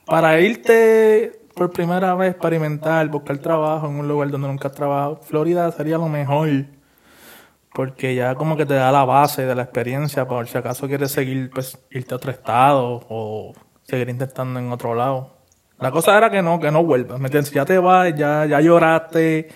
para 0.06 0.38
irte 0.38 1.40
por 1.56 1.72
primera 1.72 2.14
vez, 2.14 2.32
experimentar, 2.32 3.08
buscar 3.08 3.38
trabajo 3.38 3.88
en 3.88 3.94
un 3.98 4.06
lugar 4.06 4.30
donde 4.30 4.46
nunca 4.46 4.68
has 4.68 4.74
trabajado, 4.74 5.16
Florida 5.22 5.72
sería 5.72 5.96
lo 5.96 6.06
mejor. 6.08 6.48
Porque 7.72 8.14
ya 8.14 8.34
como 8.34 8.56
que 8.58 8.66
te 8.66 8.74
da 8.74 8.92
la 8.92 9.04
base 9.06 9.46
de 9.46 9.54
la 9.54 9.62
experiencia, 9.62 10.28
por 10.28 10.46
si 10.48 10.58
acaso 10.58 10.86
quieres 10.86 11.10
seguir, 11.12 11.50
pues, 11.50 11.78
irte 11.90 12.12
a 12.12 12.18
otro 12.18 12.30
estado 12.30 13.06
o 13.08 13.54
seguir 13.84 14.10
intentando 14.10 14.60
en 14.60 14.70
otro 14.70 14.94
lado. 14.94 15.34
La 15.78 15.90
cosa 15.90 16.16
era 16.18 16.30
que 16.30 16.42
no, 16.42 16.60
que 16.60 16.70
no 16.70 16.84
vuelvas, 16.84 17.18
¿me 17.18 17.26
entiendes? 17.28 17.52
Ya 17.52 17.64
te 17.64 17.78
vas, 17.78 18.14
ya, 18.14 18.44
ya 18.44 18.60
lloraste, 18.60 19.48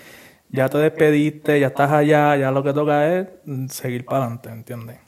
ya 0.49 0.69
te 0.71 0.79
despediste, 0.79 1.61
ya 1.61 1.69
estás 1.69 1.93
allá, 1.93 2.37
ya 2.37 2.51
lo 2.51 2.63
que 2.63 2.73
toca 2.73 3.15
es 3.15 3.29
seguir 3.69 4.07
para 4.07 4.25
adelante, 4.25 4.49
¿entiendes? 4.51 4.99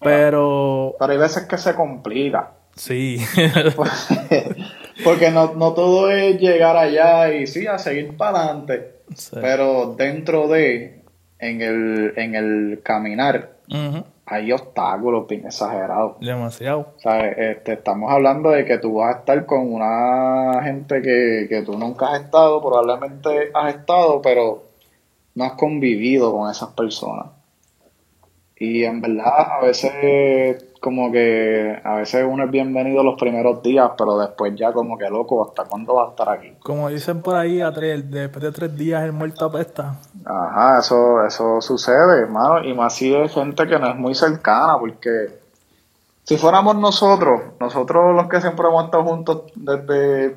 Pero 0.00 0.96
Pero 0.98 1.12
hay 1.12 1.18
veces 1.18 1.44
que 1.46 1.56
se 1.56 1.74
complica. 1.74 2.52
sí, 2.76 3.18
Porque 5.02 5.30
no, 5.30 5.54
no 5.54 5.72
todo 5.72 6.10
es 6.10 6.40
llegar 6.40 6.76
allá 6.76 7.32
y 7.32 7.46
sí, 7.46 7.66
a 7.66 7.78
seguir 7.78 8.16
para 8.16 8.44
adelante. 8.44 9.00
Sí. 9.14 9.36
Pero 9.40 9.94
dentro 9.96 10.46
de, 10.48 11.02
en 11.38 11.60
el, 11.62 12.12
en 12.16 12.34
el 12.34 12.80
caminar, 12.82 13.56
hay 14.26 14.52
obstáculos 14.52 15.26
bien 15.28 15.46
exagerados. 15.46 16.18
demasiado. 16.20 16.94
¿Sabes? 16.98 17.36
Este, 17.36 17.72
estamos 17.74 18.10
hablando 18.10 18.50
de 18.50 18.64
que 18.64 18.78
tú 18.78 18.94
vas 18.94 19.16
a 19.16 19.18
estar 19.18 19.46
con 19.46 19.72
una 19.72 20.62
gente 20.62 21.02
que, 21.02 21.46
que 21.48 21.62
tú 21.62 21.76
nunca 21.76 22.12
has 22.12 22.22
estado, 22.22 22.62
probablemente 22.62 23.50
has 23.52 23.74
estado, 23.74 24.22
pero 24.22 24.64
no 25.34 25.44
has 25.44 25.52
convivido 25.52 26.32
con 26.32 26.50
esas 26.50 26.70
personas. 26.70 27.26
Y 28.56 28.84
en 28.84 29.00
verdad, 29.00 29.58
a 29.58 29.60
veces, 29.60 30.64
como 30.84 31.10
que, 31.10 31.80
a 31.82 31.94
veces 31.96 32.26
uno 32.28 32.44
es 32.44 32.50
bienvenido 32.50 33.02
los 33.02 33.18
primeros 33.18 33.62
días, 33.62 33.90
pero 33.96 34.18
después 34.18 34.54
ya 34.54 34.70
como 34.70 34.98
que 34.98 35.08
loco, 35.08 35.48
¿hasta 35.48 35.64
cuándo 35.64 35.94
va 35.94 36.04
a 36.04 36.10
estar 36.10 36.28
aquí? 36.28 36.52
Como 36.62 36.90
dicen 36.90 37.22
por 37.22 37.36
ahí, 37.36 37.62
a 37.62 37.72
tres- 37.72 38.10
después 38.10 38.42
de 38.44 38.52
tres 38.52 38.76
días 38.76 39.02
el 39.02 39.12
muerto 39.12 39.46
apesta. 39.46 39.94
Ajá, 40.26 40.80
eso, 40.80 41.24
eso 41.24 41.62
sucede, 41.62 42.20
hermano, 42.20 42.62
y 42.62 42.74
más 42.74 42.94
si 42.94 43.14
es 43.14 43.32
gente 43.32 43.66
que 43.66 43.78
no 43.78 43.88
es 43.88 43.96
muy 43.96 44.14
cercana, 44.14 44.76
porque 44.78 45.38
si 46.24 46.36
fuéramos 46.36 46.76
nosotros, 46.76 47.40
nosotros 47.58 48.14
los 48.14 48.28
que 48.28 48.42
siempre 48.42 48.66
hemos 48.68 48.84
estado 48.84 49.04
juntos 49.04 49.42
desde 49.54 50.36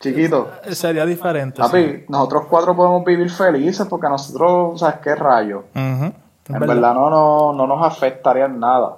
chiquitos, 0.00 0.48
Eh, 0.64 0.74
Sería 0.74 1.04
diferente. 1.04 1.56
sí. 1.56 1.62
papi, 1.62 2.04
nosotros 2.08 2.44
cuatro 2.48 2.74
podemos 2.74 3.04
vivir 3.04 3.28
felices 3.30 3.86
porque 3.90 4.08
nosotros, 4.08 4.80
¿sabes 4.80 5.00
qué 5.02 5.14
rayo? 5.14 5.64
En 5.74 6.14
verdad. 6.48 6.66
verdad 6.68 6.94
no, 6.94 7.10
no, 7.10 7.52
no 7.52 7.66
nos 7.66 7.86
afectaría 7.86 8.46
en 8.46 8.58
nada. 8.58 8.96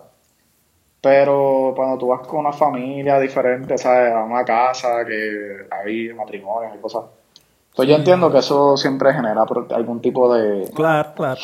Pero 1.00 1.72
cuando 1.76 1.96
tú 1.98 2.08
vas 2.08 2.26
con 2.26 2.40
una 2.40 2.52
familia 2.52 3.18
diferente, 3.20 3.78
¿sabes? 3.78 4.12
A 4.12 4.24
una 4.24 4.44
casa 4.44 5.04
que 5.06 5.66
hay 5.70 6.12
matrimonios 6.12 6.74
y 6.76 6.80
cosas. 6.80 7.04
Pues 7.76 7.88
yo 7.88 7.94
entiendo 7.94 8.32
que 8.32 8.38
eso 8.38 8.76
siempre 8.76 9.12
genera 9.14 9.44
algún 9.70 10.00
tipo 10.00 10.34
de, 10.34 10.68
Claro, 10.74 11.12
claro. 11.14 11.40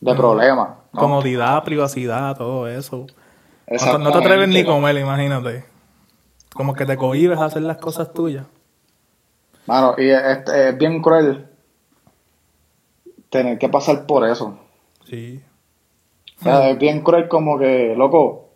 de 0.00 0.14
problema. 0.14 0.76
¿no? 0.92 1.00
Comodidad, 1.00 1.64
privacidad, 1.64 2.36
todo 2.36 2.68
eso. 2.68 2.98
No 2.98 3.06
te- 3.06 3.12
No 3.12 3.16
te 3.68 3.74
Exactamente. 3.76 4.18
atreves 4.18 4.48
ni 4.48 4.64
comer, 4.64 4.96
imagínate. 4.98 5.64
Como 6.54 6.74
que 6.74 6.84
te 6.84 6.96
cohibes 6.96 7.38
a 7.38 7.46
hacer 7.46 7.62
las 7.62 7.78
cosas 7.78 8.12
tuyas. 8.12 8.44
Mano, 9.66 9.94
y 9.96 10.10
es, 10.10 10.20
es- 10.22 10.52
es 10.52 10.76
bien 10.78 11.00
cruel 11.00 11.46
tener 13.30 13.58
que 13.58 13.68
pasar 13.68 14.04
por 14.06 14.26
eso. 14.28 14.58
Sí. 15.08 15.40
O 16.40 16.42
sea, 16.42 16.70
es 16.70 16.78
bien 16.78 17.02
cruel 17.02 17.28
como 17.28 17.58
que, 17.58 17.94
loco, 17.96 18.49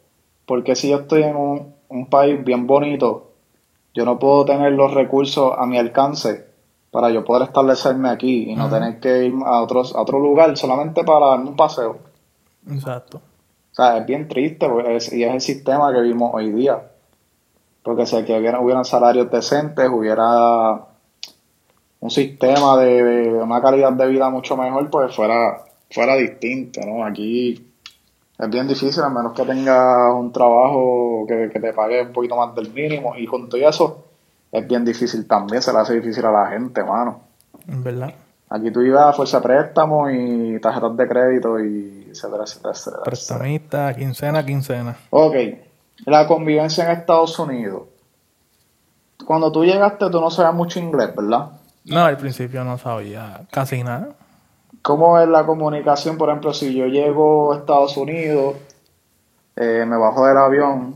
porque 0.47 0.75
si 0.77 0.91
yo 0.91 0.99
estoy 1.01 1.23
en 1.23 1.37
un, 1.37 1.75
un 1.89 2.07
país 2.07 2.43
bien 2.45 2.67
bonito, 2.67 3.31
yo 3.95 4.05
no 4.05 4.19
puedo 4.19 4.45
tener 4.45 4.73
los 4.73 4.93
recursos 4.93 5.53
a 5.57 5.67
mi 5.67 5.79
alcance 5.79 6.47
para 6.91 7.11
yo 7.11 7.25
poder 7.25 7.45
establecerme 7.49 8.09
aquí 8.09 8.51
y 8.51 8.55
no 8.55 8.69
tener 8.69 9.01
que 9.01 9.27
ir 9.27 9.35
a, 9.45 9.61
otros, 9.63 9.95
a 9.95 10.01
otro 10.03 10.19
lugar 10.19 10.57
solamente 10.57 11.03
para 11.05 11.27
darme 11.27 11.51
un 11.51 11.57
paseo. 11.57 11.99
Exacto. 12.71 13.19
O 13.19 13.75
sea, 13.75 13.99
es 13.99 14.07
bien 14.07 14.29
triste 14.29 14.69
porque 14.69 14.97
es- 14.97 15.13
y 15.13 15.25
es 15.25 15.33
el 15.35 15.41
sistema 15.41 15.93
que 15.93 16.01
vimos 16.01 16.31
hoy 16.35 16.51
día. 16.53 16.91
Porque 17.83 18.07
si 18.07 18.17
aquí 18.17 18.33
hubiera, 18.33 18.61
hubieran 18.61 18.85
salarios 18.85 19.31
decentes, 19.31 19.89
hubiera 19.93 20.87
un 22.01 22.11
sistema 22.11 22.77
de, 22.79 23.03
de 23.03 23.29
una 23.43 23.61
calidad 23.61 23.93
de 23.93 24.07
vida 24.07 24.31
mucho 24.31 24.57
mejor, 24.57 24.89
pues 24.91 25.15
fuera, 25.15 25.65
fuera 25.91 26.15
distinto, 26.17 26.81
¿no? 26.87 27.05
Aquí 27.05 27.67
es 28.39 28.51
bien 28.51 28.67
difícil, 28.67 29.03
a 29.03 29.09
menos 29.09 29.33
que 29.33 29.45
tengas 29.45 30.13
un 30.15 30.33
trabajo 30.33 31.25
que, 31.29 31.51
que 31.53 31.61
te 31.61 31.73
pague 31.73 32.03
un 32.03 32.13
poquito 32.13 32.37
más 32.37 32.55
del 32.55 32.73
mínimo. 32.73 33.15
Y 33.17 33.27
junto 33.27 33.57
a 33.57 33.69
eso, 33.69 34.05
es 34.51 34.67
bien 34.67 34.85
difícil 34.85 35.27
también, 35.27 35.63
se 35.63 35.73
le 35.73 35.79
hace 35.79 35.95
difícil 35.95 36.25
a 36.27 36.33
la 36.33 36.47
gente, 36.49 36.83
mano. 36.83 37.21
Verdad. 37.67 38.13
Aquí 38.51 38.71
tú 38.71 38.83
ibas 38.83 39.07
a 39.07 39.13
fuerza 39.13 39.41
préstamo 39.41 40.11
y 40.11 40.61
tarjetas 40.61 40.97
de 40.97 41.09
crédito 41.09 41.59
y 41.59 42.09
etcétera, 42.11 42.45
etcétera, 42.45 42.73
etcétera. 42.73 43.03
Prestamista, 43.03 43.95
quincena, 43.95 44.45
quincena. 44.45 44.97
Ok, 45.11 45.35
la 46.07 46.27
convivencia 46.27 46.85
en 46.85 46.99
Estados 46.99 47.39
Unidos. 47.39 47.83
Cuando 49.25 49.51
tú 49.51 49.65
llegaste, 49.65 50.11
tú 50.11 50.21
no 50.21 50.31
sabías 50.31 50.55
mucho 50.55 50.79
inglés, 50.79 51.15
¿verdad? 51.17 51.51
No, 51.85 52.05
al 52.05 52.17
principio 52.17 52.65
no 52.65 52.79
sabía 52.79 53.43
casi 53.51 53.83
nada. 53.83 54.11
¿Cómo 54.85 55.19
es 55.19 55.27
la 55.27 55.47
comunicación? 55.47 56.19
Por 56.19 56.29
ejemplo, 56.29 56.53
si 56.53 56.75
yo 56.75 56.85
llego 56.85 57.55
a 57.55 57.57
Estados 57.57 57.97
Unidos, 57.97 58.57
eh, 59.57 59.83
me 59.87 59.97
bajo 59.97 60.27
del 60.27 60.37
avión, 60.37 60.95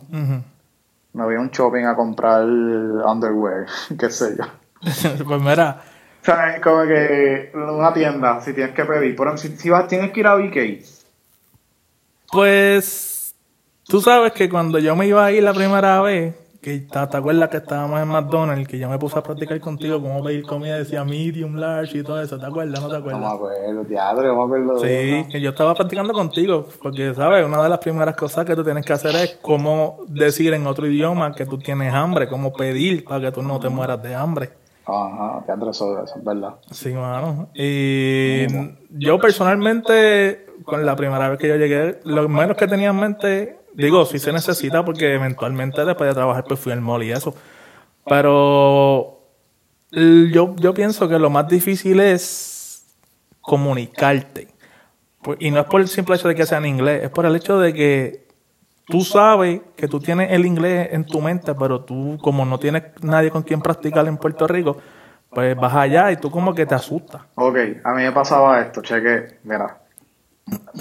me 1.14 1.24
voy 1.24 1.36
a 1.36 1.40
un 1.40 1.48
shopping 1.48 1.84
a 1.84 1.96
comprar 1.96 2.44
underwear, 2.44 3.64
qué 3.98 4.10
sé 4.10 4.36
yo. 4.36 4.44
pues 5.26 5.40
mira, 5.40 5.80
O 6.20 6.24
sea, 6.26 6.60
como 6.60 6.82
que 6.82 7.50
una 7.54 7.94
tienda, 7.94 8.42
si 8.42 8.52
tienes 8.52 8.74
que 8.74 8.84
pedir, 8.84 9.16
por 9.16 9.28
ejemplo, 9.28 9.48
si, 9.48 9.56
si 9.56 9.70
vas, 9.70 9.88
tienes 9.88 10.10
que 10.10 10.20
ir 10.20 10.26
a 10.26 10.34
BK, 10.34 10.84
pues 12.30 13.34
tú 13.84 14.02
sabes 14.02 14.32
que 14.32 14.50
cuando 14.50 14.78
yo 14.78 14.96
me 14.96 15.06
iba 15.06 15.24
a 15.24 15.32
ir 15.32 15.42
la 15.42 15.54
primera 15.54 16.02
vez, 16.02 16.34
que 16.60 16.80
te, 16.80 17.06
te 17.06 17.16
acuerdas 17.16 17.48
que 17.50 17.58
estábamos 17.58 18.00
en 18.00 18.08
McDonald's, 18.08 18.66
que 18.68 18.78
yo 18.78 18.88
me 18.88 18.98
puse 18.98 19.18
a 19.18 19.22
practicar 19.22 19.60
contigo 19.60 20.00
cómo 20.02 20.22
pedir 20.24 20.44
comida, 20.44 20.76
decía 20.76 21.04
medium, 21.04 21.54
large 21.56 21.98
y 21.98 22.02
todo 22.02 22.20
eso, 22.20 22.38
¿te 22.38 22.46
acuerdas? 22.46 22.80
¿No 22.80 22.88
te 22.88 22.94
no 22.94 23.00
me 23.00 23.10
acuerdas? 23.12 23.32
acuerdo, 23.34 23.84
teatro, 23.84 24.22
no 24.26 24.46
me 24.46 24.56
acuerdo 24.56 24.78
Sí, 24.78 25.26
que 25.30 25.40
yo 25.40 25.50
estaba 25.50 25.74
practicando 25.74 26.12
contigo, 26.12 26.66
porque, 26.82 27.14
¿sabes? 27.14 27.46
Una 27.46 27.62
de 27.62 27.68
las 27.68 27.78
primeras 27.78 28.16
cosas 28.16 28.44
que 28.44 28.56
tú 28.56 28.64
tienes 28.64 28.84
que 28.84 28.92
hacer 28.92 29.14
es 29.16 29.38
cómo 29.40 29.98
decir 30.08 30.52
en 30.52 30.66
otro 30.66 30.86
idioma 30.86 31.32
que 31.32 31.46
tú 31.46 31.58
tienes 31.58 31.94
hambre, 31.94 32.28
cómo 32.28 32.52
pedir 32.52 33.04
para 33.04 33.20
que 33.26 33.32
tú 33.32 33.42
no 33.42 33.60
te 33.60 33.68
mueras 33.68 34.02
de 34.02 34.14
hambre. 34.14 34.50
Ajá, 34.84 35.42
teatro, 35.44 35.70
eso, 35.70 36.02
eso 36.02 36.14
es 36.18 36.24
verdad. 36.24 36.54
Sí, 36.70 36.90
mano. 36.92 37.50
Y 37.54 38.46
yo 38.90 39.18
personalmente, 39.18 40.46
con 40.64 40.84
la 40.84 40.96
primera 40.96 41.28
vez 41.28 41.38
que 41.38 41.48
yo 41.48 41.56
llegué, 41.56 42.00
lo 42.04 42.28
menos 42.28 42.56
que 42.56 42.66
tenía 42.66 42.90
en 42.90 42.96
mente, 42.96 43.58
digo, 43.74 44.04
sí 44.04 44.18
se 44.18 44.32
necesita 44.32 44.84
porque 44.84 45.14
eventualmente 45.14 45.84
después 45.84 46.08
de 46.08 46.14
trabajar 46.14 46.44
pues 46.44 46.60
fui 46.60 46.72
al 46.72 46.80
mall 46.80 47.02
y 47.02 47.12
eso. 47.12 47.34
Pero 48.06 49.20
yo, 49.90 50.54
yo 50.56 50.74
pienso 50.74 51.08
que 51.08 51.18
lo 51.18 51.30
más 51.30 51.48
difícil 51.48 52.00
es 52.00 52.86
comunicarte. 53.40 54.48
Pues, 55.22 55.38
Y 55.40 55.50
no 55.50 55.60
es 55.60 55.66
por 55.66 55.80
el 55.80 55.88
simple 55.88 56.16
hecho 56.16 56.28
de 56.28 56.34
que 56.34 56.46
sea 56.46 56.58
en 56.58 56.66
inglés, 56.66 57.04
es 57.04 57.10
por 57.10 57.26
el 57.26 57.36
hecho 57.36 57.58
de 57.58 57.72
que 57.72 58.28
tú 58.86 59.02
sabes 59.02 59.60
que 59.76 59.88
tú 59.88 60.00
tienes 60.00 60.32
el 60.32 60.46
inglés 60.46 60.88
en 60.92 61.04
tu 61.04 61.20
mente, 61.20 61.54
pero 61.54 61.80
tú 61.82 62.18
como 62.22 62.44
no 62.44 62.58
tienes 62.58 62.84
nadie 63.02 63.30
con 63.30 63.42
quien 63.42 63.60
practicar 63.60 64.06
en 64.06 64.16
Puerto 64.16 64.46
Rico, 64.46 64.78
pues 65.30 65.54
vas 65.56 65.74
allá 65.74 66.10
y 66.10 66.16
tú 66.16 66.30
como 66.30 66.54
que 66.54 66.66
te 66.66 66.74
asustas. 66.74 67.22
Ok, 67.34 67.56
a 67.84 67.92
mí 67.92 68.02
me 68.02 68.12
pasaba 68.12 68.60
esto, 68.60 68.82
cheque, 68.82 69.38
mira. 69.44 69.78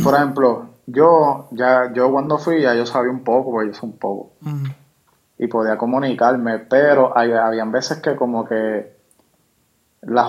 Por 0.04 0.14
ejemplo, 0.16 0.66
yo 0.86 1.48
ya 1.52 1.92
yo 1.94 2.12
cuando 2.12 2.38
fui 2.38 2.62
ya 2.62 2.74
yo 2.76 2.86
sabía 2.86 3.12
un 3.12 3.24
poco, 3.24 3.52
porque 3.52 3.68
yo 3.70 3.74
sé 3.74 3.86
un 3.86 3.98
poco, 3.98 4.32
y 5.40 5.48
podía 5.48 5.78
comunicarme, 5.78 6.60
pero 6.60 7.18
hay, 7.18 7.32
habían 7.32 7.72
veces 7.72 8.00
que 8.02 8.16
como 8.16 8.46
que 8.46 8.96
las 10.02 10.28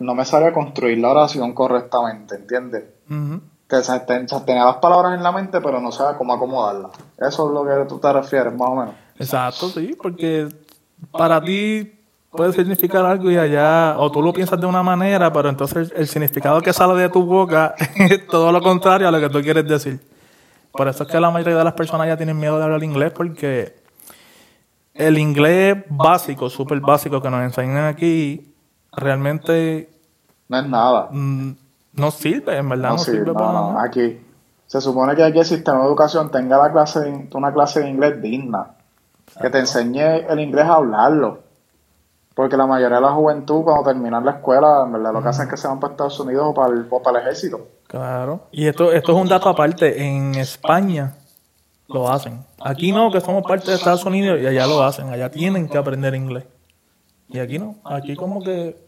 no 0.00 0.14
me 0.14 0.24
sabía 0.24 0.52
construir 0.52 0.98
la 0.98 1.10
oración 1.10 1.52
correctamente, 1.52 2.36
¿entiendes? 2.36 2.84
Que 3.68 3.82
se- 3.82 4.00
ten- 4.00 4.28
se- 4.28 4.40
tenía 4.40 4.64
las 4.64 4.76
palabras 4.76 5.14
en 5.14 5.22
la 5.22 5.32
mente, 5.32 5.60
pero 5.60 5.80
no 5.80 5.92
sabía 5.92 6.16
cómo 6.16 6.32
acomodarlas. 6.32 6.92
Eso 7.18 7.48
es 7.48 7.52
lo 7.54 7.64
que 7.64 7.86
tú 7.88 7.98
te 7.98 8.12
refieres, 8.12 8.54
más 8.54 8.68
o 8.70 8.74
menos. 8.76 8.94
Exacto, 9.18 9.68
sí, 9.68 9.94
porque 10.00 10.48
para 11.12 11.40
ti 11.42 11.97
puede 12.30 12.52
significar 12.52 13.04
algo 13.04 13.30
y 13.30 13.36
allá, 13.38 13.96
o 13.98 14.10
tú 14.12 14.20
lo 14.22 14.32
piensas 14.32 14.60
de 14.60 14.66
una 14.66 14.82
manera, 14.82 15.32
pero 15.32 15.48
entonces 15.48 15.92
el 15.96 16.06
significado 16.06 16.60
que 16.60 16.72
sale 16.72 16.94
de 17.00 17.08
tu 17.08 17.24
boca 17.24 17.74
es 17.96 18.26
todo 18.26 18.52
lo 18.52 18.60
contrario 18.62 19.08
a 19.08 19.10
lo 19.10 19.20
que 19.20 19.28
tú 19.30 19.40
quieres 19.40 19.66
decir. 19.66 20.00
Por 20.72 20.86
eso 20.88 21.04
es 21.04 21.08
que 21.10 21.18
la 21.18 21.30
mayoría 21.30 21.56
de 21.58 21.64
las 21.64 21.72
personas 21.72 22.06
ya 22.06 22.16
tienen 22.16 22.38
miedo 22.38 22.58
de 22.58 22.64
hablar 22.64 22.82
inglés 22.84 23.12
porque 23.12 23.74
el 24.94 25.18
inglés 25.18 25.78
básico, 25.88 26.50
súper 26.50 26.80
básico 26.80 27.20
que 27.22 27.30
nos 27.30 27.42
enseñan 27.42 27.84
aquí, 27.86 28.52
realmente 28.92 29.88
No 30.48 30.58
es 30.58 30.66
nada. 30.68 31.08
no 31.10 32.10
sirve, 32.10 32.56
en 32.58 32.68
verdad 32.68 32.90
no, 32.90 32.98
sirve 32.98 33.26
no, 33.26 33.34
para 33.34 33.52
no, 33.52 33.72
nada. 33.72 33.84
Aquí 33.84 34.20
se 34.66 34.80
supone 34.80 35.16
que 35.16 35.24
aquí 35.24 35.38
el 35.38 35.44
sistema 35.46 35.78
de 35.80 35.86
educación 35.86 36.30
tenga 36.30 36.58
la 36.58 36.70
clase 36.72 37.00
de- 37.00 37.28
una 37.34 37.52
clase 37.52 37.80
de 37.80 37.88
inglés 37.88 38.20
digna, 38.20 38.66
que 39.40 39.48
te 39.50 39.58
enseñe 39.60 40.26
el 40.28 40.40
inglés 40.40 40.66
a 40.66 40.74
hablarlo. 40.74 41.40
Porque 42.38 42.56
la 42.56 42.68
mayoría 42.68 42.98
de 42.98 43.02
la 43.02 43.10
juventud 43.10 43.64
cuando 43.64 43.82
terminan 43.82 44.24
la 44.24 44.30
escuela, 44.30 44.84
en 44.86 44.92
verdad 44.92 45.12
lo 45.12 45.20
que 45.20 45.28
hacen 45.28 45.46
es 45.46 45.50
que 45.50 45.56
se 45.56 45.66
van 45.66 45.80
para 45.80 45.94
Estados 45.94 46.20
Unidos 46.20 46.44
o 46.46 46.54
para 46.54 46.72
el, 46.72 46.86
o 46.88 47.02
para 47.02 47.18
el 47.18 47.24
ejército. 47.24 47.66
Claro. 47.88 48.42
Y 48.52 48.68
esto, 48.68 48.92
esto 48.92 49.10
es 49.10 49.18
un 49.18 49.28
dato 49.28 49.48
aparte. 49.48 50.06
En 50.06 50.36
España, 50.36 51.16
lo 51.88 52.08
hacen. 52.08 52.44
Aquí 52.60 52.92
no, 52.92 53.10
que 53.10 53.20
somos 53.20 53.42
parte 53.42 53.72
de 53.72 53.76
Estados 53.76 54.04
Unidos 54.04 54.40
y 54.40 54.46
allá 54.46 54.68
lo 54.68 54.80
hacen. 54.84 55.08
Allá 55.08 55.32
tienen 55.32 55.68
que 55.68 55.78
aprender 55.78 56.14
inglés. 56.14 56.44
Y 57.28 57.40
aquí 57.40 57.58
no. 57.58 57.74
Aquí 57.82 58.14
como 58.14 58.40
que 58.40 58.86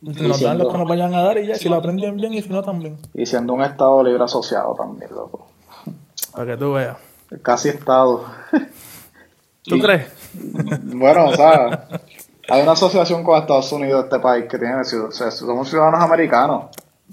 nos 0.00 0.40
dan 0.40 0.58
lo 0.58 0.68
que 0.68 0.78
nos 0.78 0.88
vayan 0.88 1.12
a 1.14 1.22
dar 1.22 1.38
y 1.38 1.48
ya, 1.48 1.56
si 1.56 1.68
lo 1.68 1.74
aprenden 1.74 2.16
bien 2.16 2.32
y 2.32 2.42
si 2.42 2.48
no 2.48 2.62
también. 2.62 2.96
Y 3.12 3.26
siendo 3.26 3.54
un 3.54 3.62
estado 3.62 4.04
libre 4.04 4.22
asociado 4.22 4.72
también, 4.76 5.10
loco. 5.10 5.48
Para 6.32 6.46
que 6.46 6.56
tú 6.58 6.74
veas. 6.74 6.96
Casi 7.42 7.70
estado. 7.70 8.24
¿Tú 9.64 9.80
crees? 9.80 10.23
Bueno, 10.82 11.26
o 11.26 11.34
sea, 11.34 11.88
hay 12.48 12.62
una 12.62 12.72
asociación 12.72 13.24
con 13.24 13.38
Estados 13.38 13.72
Unidos, 13.72 14.04
este 14.04 14.18
país, 14.18 14.46
que 14.50 14.58
tiene, 14.58 14.76
o 14.80 14.84
sea, 14.84 15.30
somos 15.30 15.68
ciudadanos 15.68 16.00
americanos. 16.00 16.64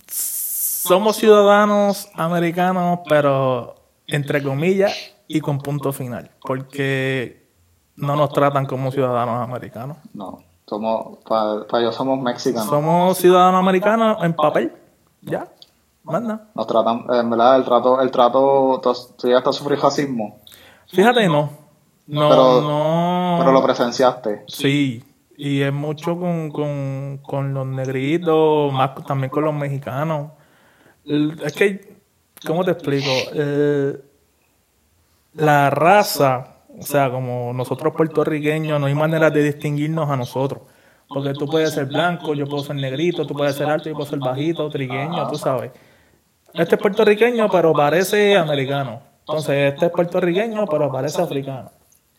Somos 0.08 1.16
ciudadanos 1.16 2.10
americanos, 2.16 3.00
pero 3.08 3.76
entre 4.08 4.44
comillas 4.44 4.94
y 5.28 5.40
con 5.40 5.60
punto 5.60 5.94
final. 5.94 6.32
Porque 6.42 7.48
no 7.96 8.16
nos 8.16 8.32
tratan 8.32 8.66
como 8.66 8.92
ciudadanos 8.92 9.48
americanos. 9.48 9.98
No, 10.14 10.40
somos, 10.66 11.20
para 11.28 11.66
ellos 11.80 11.96
somos 11.96 12.20
mexicanos. 12.20 12.68
Somos 12.68 13.18
ciudadanos 13.18 13.60
americanos 13.60 14.18
en 14.24 14.34
papel. 14.34 14.74
Ya. 15.22 15.48
Manda. 16.04 16.48
Nos 16.56 16.66
tratan, 16.66 17.06
en 17.12 17.30
verdad, 17.30 17.58
el 17.58 17.64
trato, 17.64 18.02
el 18.02 18.10
trato, 18.10 18.80
tú 18.82 18.94
tú 19.18 19.28
llegaste 19.28 19.50
a 19.50 19.54
sufrir 19.54 19.80
racismo, 19.80 20.40
Fíjate, 20.88 21.28
no. 21.30 21.61
No, 22.08 22.30
Pero- 22.30 22.62
no. 22.62 23.36
pero 23.40 23.52
lo 23.52 23.64
presenciaste. 23.64 24.44
Sí. 24.48 25.04
Y 25.38 25.62
es 25.62 25.74
mucho 25.74 26.18
con, 26.20 26.52
con, 26.52 27.20
con 27.24 27.54
los 27.54 27.66
negritos, 27.66 28.72
más 28.74 28.92
también 29.08 29.30
con 29.32 29.44
los 29.46 29.54
mexicanos. 29.54 30.32
Es 31.06 31.54
que, 31.54 31.96
¿cómo 32.46 32.64
te 32.64 32.72
explico? 32.72 33.10
La 35.34 35.70
raza, 35.70 36.58
o 36.78 36.82
sea, 36.84 37.10
como 37.10 37.54
nosotros 37.54 37.94
puertorriqueños, 37.96 38.80
no 38.80 38.86
hay 38.88 38.94
manera 38.96 39.30
de 39.30 39.44
distinguirnos 39.44 40.10
a 40.10 40.18
nosotros. 40.18 40.62
Porque 41.08 41.34
tú 41.34 41.46
puedes 41.48 41.74
ser 41.74 41.86
blanco, 41.86 42.34
yo 42.34 42.46
puedo 42.46 42.64
ser 42.64 42.76
negrito, 42.76 43.26
tú 43.26 43.34
puedes 43.34 43.56
ser 43.56 43.68
alto, 43.70 43.90
yo 43.90 43.96
puedo 43.96 44.10
ser 44.10 44.20
bajito, 44.20 44.70
trigueño, 44.70 45.28
tú 45.28 45.36
sabes. 45.38 45.72
Este 46.54 46.76
es 46.76 46.82
puertorriqueño, 46.82 47.50
pero 47.50 47.74
parece 47.74 48.38
americano. 48.38 49.02
Entonces, 49.20 49.74
este 49.74 49.86
es 49.88 49.92
puertorriqueño, 49.92 50.66
pero 50.68 50.92
parece 50.92 51.22
africano. 51.22 51.72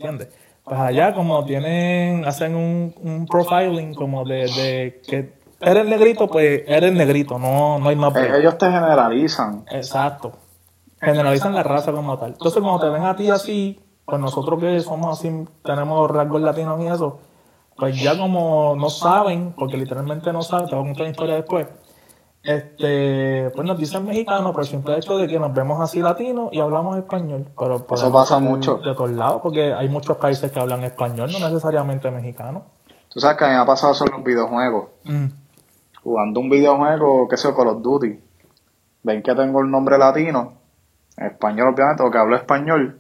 ¿Entiendes? 0.03 0.29
Pues 0.65 0.79
allá 0.79 1.15
como 1.15 1.45
tienen, 1.45 2.25
hacen 2.25 2.55
un, 2.55 2.95
un 3.03 3.27
profiling 3.27 3.95
como 3.95 4.25
de, 4.25 4.47
de 4.47 5.03
que 5.07 5.33
eres 5.61 5.87
negrito, 5.87 6.29
pues 6.29 6.63
eres 6.67 6.93
negrito, 6.93 7.39
no, 7.39 7.79
no 7.79 7.89
hay 7.89 7.97
más 7.97 8.15
Eh, 8.17 8.31
ellos 8.39 8.59
te 8.59 8.67
generalizan. 8.67 9.65
Exacto. 9.71 10.33
Generalizan 11.01 11.55
la 11.55 11.63
raza 11.63 11.93
como 11.93 12.17
tal. 12.19 12.33
Entonces, 12.33 12.63
cuando 12.63 12.81
te 12.81 12.89
ven 12.91 13.05
a 13.05 13.17
ti 13.17 13.29
así, 13.31 13.81
pues 14.05 14.21
nosotros 14.21 14.61
que 14.61 14.81
somos 14.81 15.19
así, 15.19 15.45
tenemos 15.65 16.11
rasgos 16.11 16.43
latinos 16.43 16.81
y 16.81 16.87
eso, 16.87 17.19
pues 17.77 18.01
ya 18.01 18.17
como 18.17 18.75
no 18.77 18.91
saben, 18.91 19.53
porque 19.57 19.77
literalmente 19.77 20.33
no 20.33 20.43
saben, 20.43 20.69
te 20.69 20.75
voy 20.75 20.85
a 20.85 20.87
contar 20.87 21.03
una 21.03 21.11
historia 21.11 21.35
después, 21.37 21.67
este, 22.43 23.51
pues 23.55 23.67
nos 23.67 23.79
dicen 23.79 24.05
mexicanos 24.05 24.53
por 24.53 24.63
el 24.63 24.69
simple 24.69 24.97
hecho 24.97 25.17
de 25.17 25.29
que 25.29 25.39
nos 25.39 25.55
vemos 25.55 25.81
así 25.81 26.01
latinos 26.01 26.49
y 26.53 26.61
hablamos 26.61 26.99
español. 26.99 27.47
Pero 27.57 27.87
podemos 27.87 28.13
pasa 28.13 28.39
mucho. 28.41 28.77
De 28.77 28.95
todos 28.95 29.11
lados, 29.11 29.41
porque 29.43 29.73
hay 29.73 29.89
muchos 29.89 30.17
países 30.17 30.51
que 30.51 30.59
hablan 30.59 30.83
español, 30.83 31.31
no 31.33 31.39
necesariamente 31.39 32.11
mexicano. 32.11 32.65
Tú 33.09 33.21
sabes 33.21 33.37
que 33.37 33.45
a 33.45 33.49
mí 33.49 33.55
me 33.55 33.61
ha 33.61 33.67
pasado 33.67 33.93
eso 33.93 34.07
en 34.07 34.13
los 34.13 34.25
videojuegos. 34.25 34.89
Mm. 35.05 35.27
Jugando 36.03 36.41
un 36.41 36.51
videojuego, 36.51 37.29
que 37.29 37.37
sea 37.37 37.55
Call 37.55 37.69
of 37.69 37.83
Duty. 37.83 38.21
Ven 39.05 39.23
que 39.23 39.35
tengo 39.35 39.61
el 39.61 39.71
nombre 39.71 39.99
latino, 39.99 40.55
en 41.17 41.27
español 41.27 41.75
obviamente, 41.75 42.03
porque 42.03 42.19
hablo 42.19 42.37
español. 42.37 42.99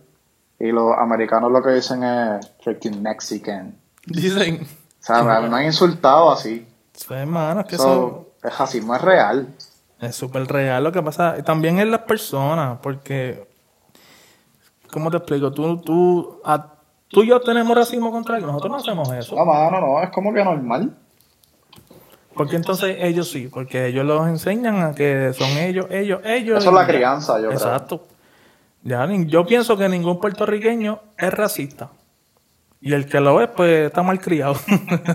Y 0.58 0.70
los 0.70 0.92
americanos 0.96 1.50
lo 1.50 1.62
que 1.62 1.70
dicen 1.70 2.04
es 2.04 2.52
freaking 2.62 3.02
Mexican. 3.02 3.76
Dicen, 4.06 4.62
O 4.62 5.04
sea, 5.04 5.24
me, 5.24 5.32
han 5.32 5.64
insultado 5.64 6.30
así. 6.30 6.66
sí, 6.92 7.12
hermano, 7.12 7.62
es 7.62 7.66
que 7.66 7.74
Eso, 7.74 7.92
eso... 7.92 8.31
el 8.42 8.50
racismo 8.50 8.94
es 8.94 9.02
real. 9.02 9.48
Es 10.00 10.16
súper 10.16 10.46
real 10.46 10.82
lo 10.82 10.90
que 10.92 11.02
pasa. 11.02 11.36
y 11.38 11.42
También 11.42 11.78
en 11.78 11.90
las 11.90 12.00
personas, 12.02 12.78
porque. 12.82 13.46
¿Cómo 14.90 15.10
te 15.10 15.16
explico? 15.18 15.52
Tú, 15.52 15.78
tú, 15.80 16.40
a- 16.44 16.66
tú 17.08 17.22
y 17.22 17.28
yo 17.28 17.40
tenemos 17.40 17.76
racismo 17.76 18.10
contra 18.10 18.36
ellos. 18.36 18.48
Nosotros 18.48 18.70
no 18.72 18.76
hacemos 18.78 19.12
eso. 19.12 19.36
No, 19.36 19.44
mano, 19.46 19.80
no, 19.80 20.02
es 20.02 20.10
como 20.10 20.34
que 20.34 20.44
normal. 20.44 20.96
Porque 22.34 22.56
entonces 22.56 22.96
ellos 23.00 23.30
sí, 23.30 23.48
porque 23.48 23.86
ellos 23.86 24.04
los 24.06 24.26
enseñan 24.26 24.82
a 24.82 24.94
que 24.94 25.32
son 25.34 25.48
ellos, 25.50 25.86
ellos, 25.90 26.20
ellos. 26.24 26.58
Eso 26.60 26.70
es 26.70 26.74
la 26.74 26.86
crianza, 26.86 27.34
yo 27.38 27.48
creo. 27.48 27.52
Exacto. 27.52 28.06
Ya, 28.82 29.06
yo 29.06 29.46
pienso 29.46 29.76
que 29.76 29.88
ningún 29.88 30.18
puertorriqueño 30.18 30.98
es 31.16 31.32
racista. 31.32 31.90
Y 32.80 32.94
el 32.94 33.06
que 33.06 33.20
lo 33.20 33.40
es, 33.40 33.48
pues 33.50 33.86
está 33.86 34.02
mal 34.02 34.18
criado. 34.20 34.56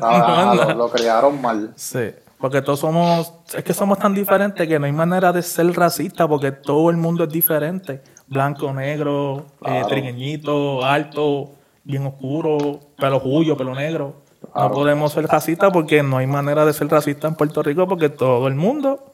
Ah, 0.01 0.53
lo, 0.69 0.73
lo 0.75 0.89
criaron 0.89 1.41
mal. 1.41 1.73
Sí, 1.75 2.11
porque 2.39 2.61
todos 2.61 2.79
somos, 2.79 3.33
es 3.55 3.63
que 3.63 3.73
somos 3.73 3.97
tan 3.97 4.13
diferentes 4.13 4.67
que 4.67 4.79
no 4.79 4.85
hay 4.85 4.91
manera 4.91 5.33
de 5.33 5.41
ser 5.41 5.67
racista 5.73 6.27
porque 6.27 6.51
todo 6.51 6.89
el 6.89 6.97
mundo 6.97 7.23
es 7.23 7.29
diferente. 7.29 8.01
Blanco, 8.27 8.73
negro, 8.73 9.45
eh, 9.65 9.83
trigueñito, 9.87 10.85
alto, 10.85 11.51
bien 11.83 12.05
oscuro, 12.05 12.79
pelo 12.97 13.19
julio, 13.19 13.57
pelo 13.57 13.73
negro. 13.73 14.21
No 14.55 14.71
podemos 14.71 15.13
ser 15.13 15.25
racistas 15.25 15.71
porque 15.71 16.03
no 16.03 16.17
hay 16.17 16.27
manera 16.27 16.65
de 16.65 16.73
ser 16.73 16.87
racista 16.89 17.27
en 17.27 17.35
Puerto 17.35 17.63
Rico 17.63 17.87
porque 17.87 18.09
todo 18.09 18.47
el 18.47 18.55
mundo 18.55 19.13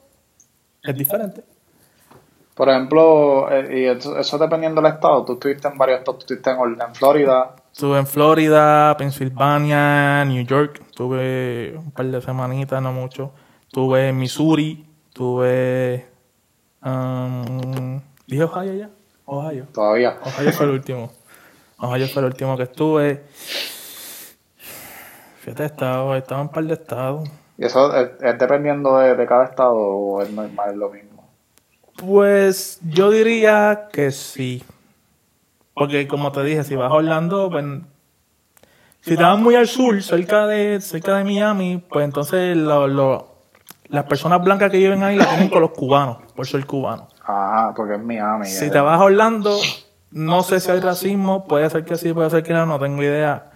es 0.84 0.96
diferente. 0.96 1.44
Por 2.56 2.70
ejemplo, 2.70 3.52
eh, 3.52 3.80
y 3.80 3.86
eso, 3.86 4.18
eso 4.18 4.38
dependiendo 4.38 4.82
del 4.82 4.94
estado, 4.94 5.26
tú 5.26 5.34
estuviste 5.34 5.68
en 5.68 5.78
varios 5.78 6.00
estados, 6.00 6.20
tú 6.26 6.34
estuviste 6.34 6.52
en, 6.52 6.82
en 6.82 6.96
Florida, 6.96 7.56
Estuve 7.74 7.98
en 7.98 8.06
Florida, 8.06 8.96
Pensilvania, 8.98 10.24
New 10.26 10.46
York, 10.46 10.80
tuve 10.96 11.76
un 11.76 11.90
par 11.90 12.06
de 12.06 12.22
semanitas, 12.22 12.80
no 12.84 12.94
mucho. 12.94 13.32
Estuve 13.64 14.10
en 14.10 14.18
Missouri, 14.20 14.86
tuve... 15.12 16.06
um, 16.86 18.00
¿Dije 18.28 18.44
Ohio 18.44 18.74
ya? 18.76 18.90
Ohio. 19.26 19.66
todavía. 19.74 20.20
Ohio 20.24 20.52
fue 20.52 20.66
el 20.68 20.72
último. 20.74 21.12
Ohio 21.80 22.08
fue 22.08 22.22
el 22.22 22.28
último 22.28 22.56
que 22.56 22.64
estuve. 22.64 23.24
Fíjate, 25.40 25.66
estaba, 25.66 26.16
estaba 26.16 26.42
en 26.42 26.48
un 26.48 26.54
par 26.54 26.66
de 26.66 26.74
estados. 26.74 27.28
Y 27.58 27.66
eso 27.66 27.92
es, 27.96 28.12
es 28.22 28.38
dependiendo 28.38 29.00
de, 29.00 29.16
de 29.16 29.26
cada 29.26 29.46
estado 29.46 29.76
o 29.76 30.22
es 30.22 30.30
normal, 30.30 30.78
lo 30.78 30.92
mismo. 30.92 31.13
Pues 31.98 32.80
yo 32.84 33.12
diría 33.12 33.88
que 33.92 34.12
sí. 34.12 34.64
Porque 35.74 36.08
como 36.08 36.32
te 36.32 36.44
dije, 36.44 36.64
si 36.64 36.76
vas 36.76 36.92
a 36.92 36.96
Orlando, 36.96 37.50
pues 37.50 37.66
si 39.02 39.18
te 39.18 39.24
vas 39.24 39.38
muy 39.40 39.56
al 39.56 39.68
sur, 39.68 40.02
cerca 40.02 40.48
de 40.48 40.80
cerca 40.82 41.16
de 41.18 41.24
Miami, 41.24 41.84
pues 41.90 42.06
entonces 42.06 42.56
lo- 42.56 42.88
lo- 42.88 43.34
las 43.88 44.06
personas 44.06 44.44
blancas 44.44 44.72
que 44.72 44.78
viven 44.78 45.04
ahí 45.04 45.18
la 45.18 45.26
tienen 45.28 45.50
con 45.50 45.62
los 45.62 45.72
cubanos, 45.72 46.18
por 46.36 46.48
ser 46.48 46.66
cubanos. 46.66 47.08
Ah, 47.26 47.74
porque 47.76 47.96
es 47.96 48.02
Miami. 48.04 48.46
Si 48.48 48.66
eh. 48.66 48.70
te 48.70 48.80
vas 48.80 49.00
a 49.00 49.04
Orlando, 49.04 49.58
no 50.12 50.44
sé 50.44 50.60
si 50.60 50.72
hay 50.72 50.80
racismo, 50.80 51.48
puede 51.48 51.70
ser 51.70 51.86
que 51.86 51.96
sí, 51.96 52.14
puede 52.14 52.30
ser 52.30 52.44
que 52.44 52.54
no, 52.54 52.66
no 52.66 52.80
tengo 52.80 53.02
idea. 53.04 53.52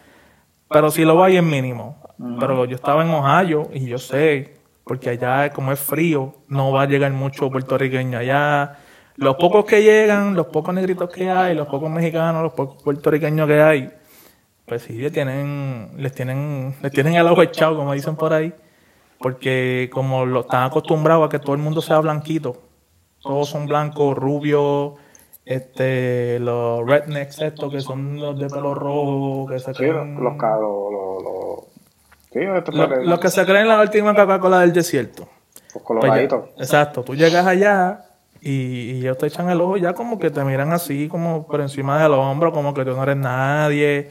Pero 0.70 0.92
si 0.92 1.06
lo 1.06 1.24
hay 1.24 1.38
es 1.38 1.44
mínimo. 1.44 1.98
Pero 2.40 2.66
yo 2.66 2.76
estaba 2.76 3.04
en 3.04 3.12
Ohio 3.12 3.70
y 3.74 3.86
yo 3.86 4.00
sé, 4.00 4.57
porque 4.88 5.10
allá 5.10 5.52
como 5.52 5.72
es 5.72 5.80
frío, 5.80 6.34
no 6.48 6.72
va 6.72 6.84
a 6.84 6.88
llegar 6.88 7.12
mucho 7.12 7.52
puertorriqueño 7.52 8.18
allá. 8.18 8.78
Los 9.16 9.36
pocos 9.36 9.66
que 9.66 9.82
llegan, 9.84 10.36
los 10.36 10.48
pocos 10.48 10.74
negritos 10.74 11.10
que 11.10 11.30
hay, 11.30 11.56
los 11.56 11.68
pocos 11.68 11.90
mexicanos, 11.90 12.44
los 12.44 12.54
pocos 12.54 12.82
puertorriqueños 12.84 13.48
que 13.48 13.62
hay, 13.62 13.92
pues 14.66 14.84
sí, 14.84 14.94
les 14.98 15.12
tienen, 15.12 15.92
les 15.98 16.14
tienen, 16.14 16.76
les 16.82 16.92
tienen 16.92 17.16
el 17.16 17.26
ojo 17.28 17.42
echado, 17.42 17.78
como 17.78 17.94
dicen 17.94 18.16
por 18.16 18.34
ahí. 18.34 18.54
Porque 19.20 19.90
como 19.92 20.26
lo, 20.26 20.42
están 20.42 20.64
acostumbrados 20.66 21.26
a 21.26 21.30
que 21.30 21.40
todo 21.40 21.56
el 21.56 21.62
mundo 21.62 21.82
sea 21.82 22.00
blanquito, 22.00 22.62
todos 23.22 23.50
son 23.50 23.66
blancos, 23.66 24.16
rubios, 24.16 24.94
este, 25.46 26.40
los 26.40 26.86
rednecks 26.86 27.42
estos 27.42 27.72
que 27.72 27.80
son 27.80 28.20
los 28.20 28.38
de 28.38 28.48
pelo 28.48 28.76
rojo, 28.76 29.48
que 29.50 29.58
se 29.60 29.74
Sí, 29.74 29.86
los, 29.86 30.06
los, 30.06 30.38
los, 30.38 31.47
sí, 32.40 32.46
esto 32.58 32.72
es 32.72 32.78
lo- 32.78 33.04
los 33.04 33.20
que 33.20 33.30
se 33.30 33.46
creen 33.46 33.68
la 33.68 33.80
última 33.82 34.14
Coca-Cola 34.16 34.60
del 34.62 34.74
desierto. 34.74 35.24
los 35.24 35.72
Pues 35.74 35.84
coloraditos. 35.84 36.50
exacto, 36.58 37.04
tú 37.04 37.16
llegas 37.16 37.46
allá 37.46 38.06
y, 38.42 38.52
y 38.52 39.00
ellos 39.00 39.18
te 39.18 39.28
echan 39.28 39.50
el 39.50 39.60
ojo 39.62 39.78
ya 39.78 39.94
como 39.94 40.18
que 40.20 40.30
te 40.32 40.44
miran 40.44 40.72
así 40.74 41.08
como 41.08 41.46
por 41.48 41.62
encima 41.62 42.02
del 42.02 42.14
hombro, 42.14 42.52
como 42.52 42.74
que 42.74 42.84
tú 42.86 42.92
no 42.96 43.04
eres 43.04 43.18
nadie. 43.18 44.10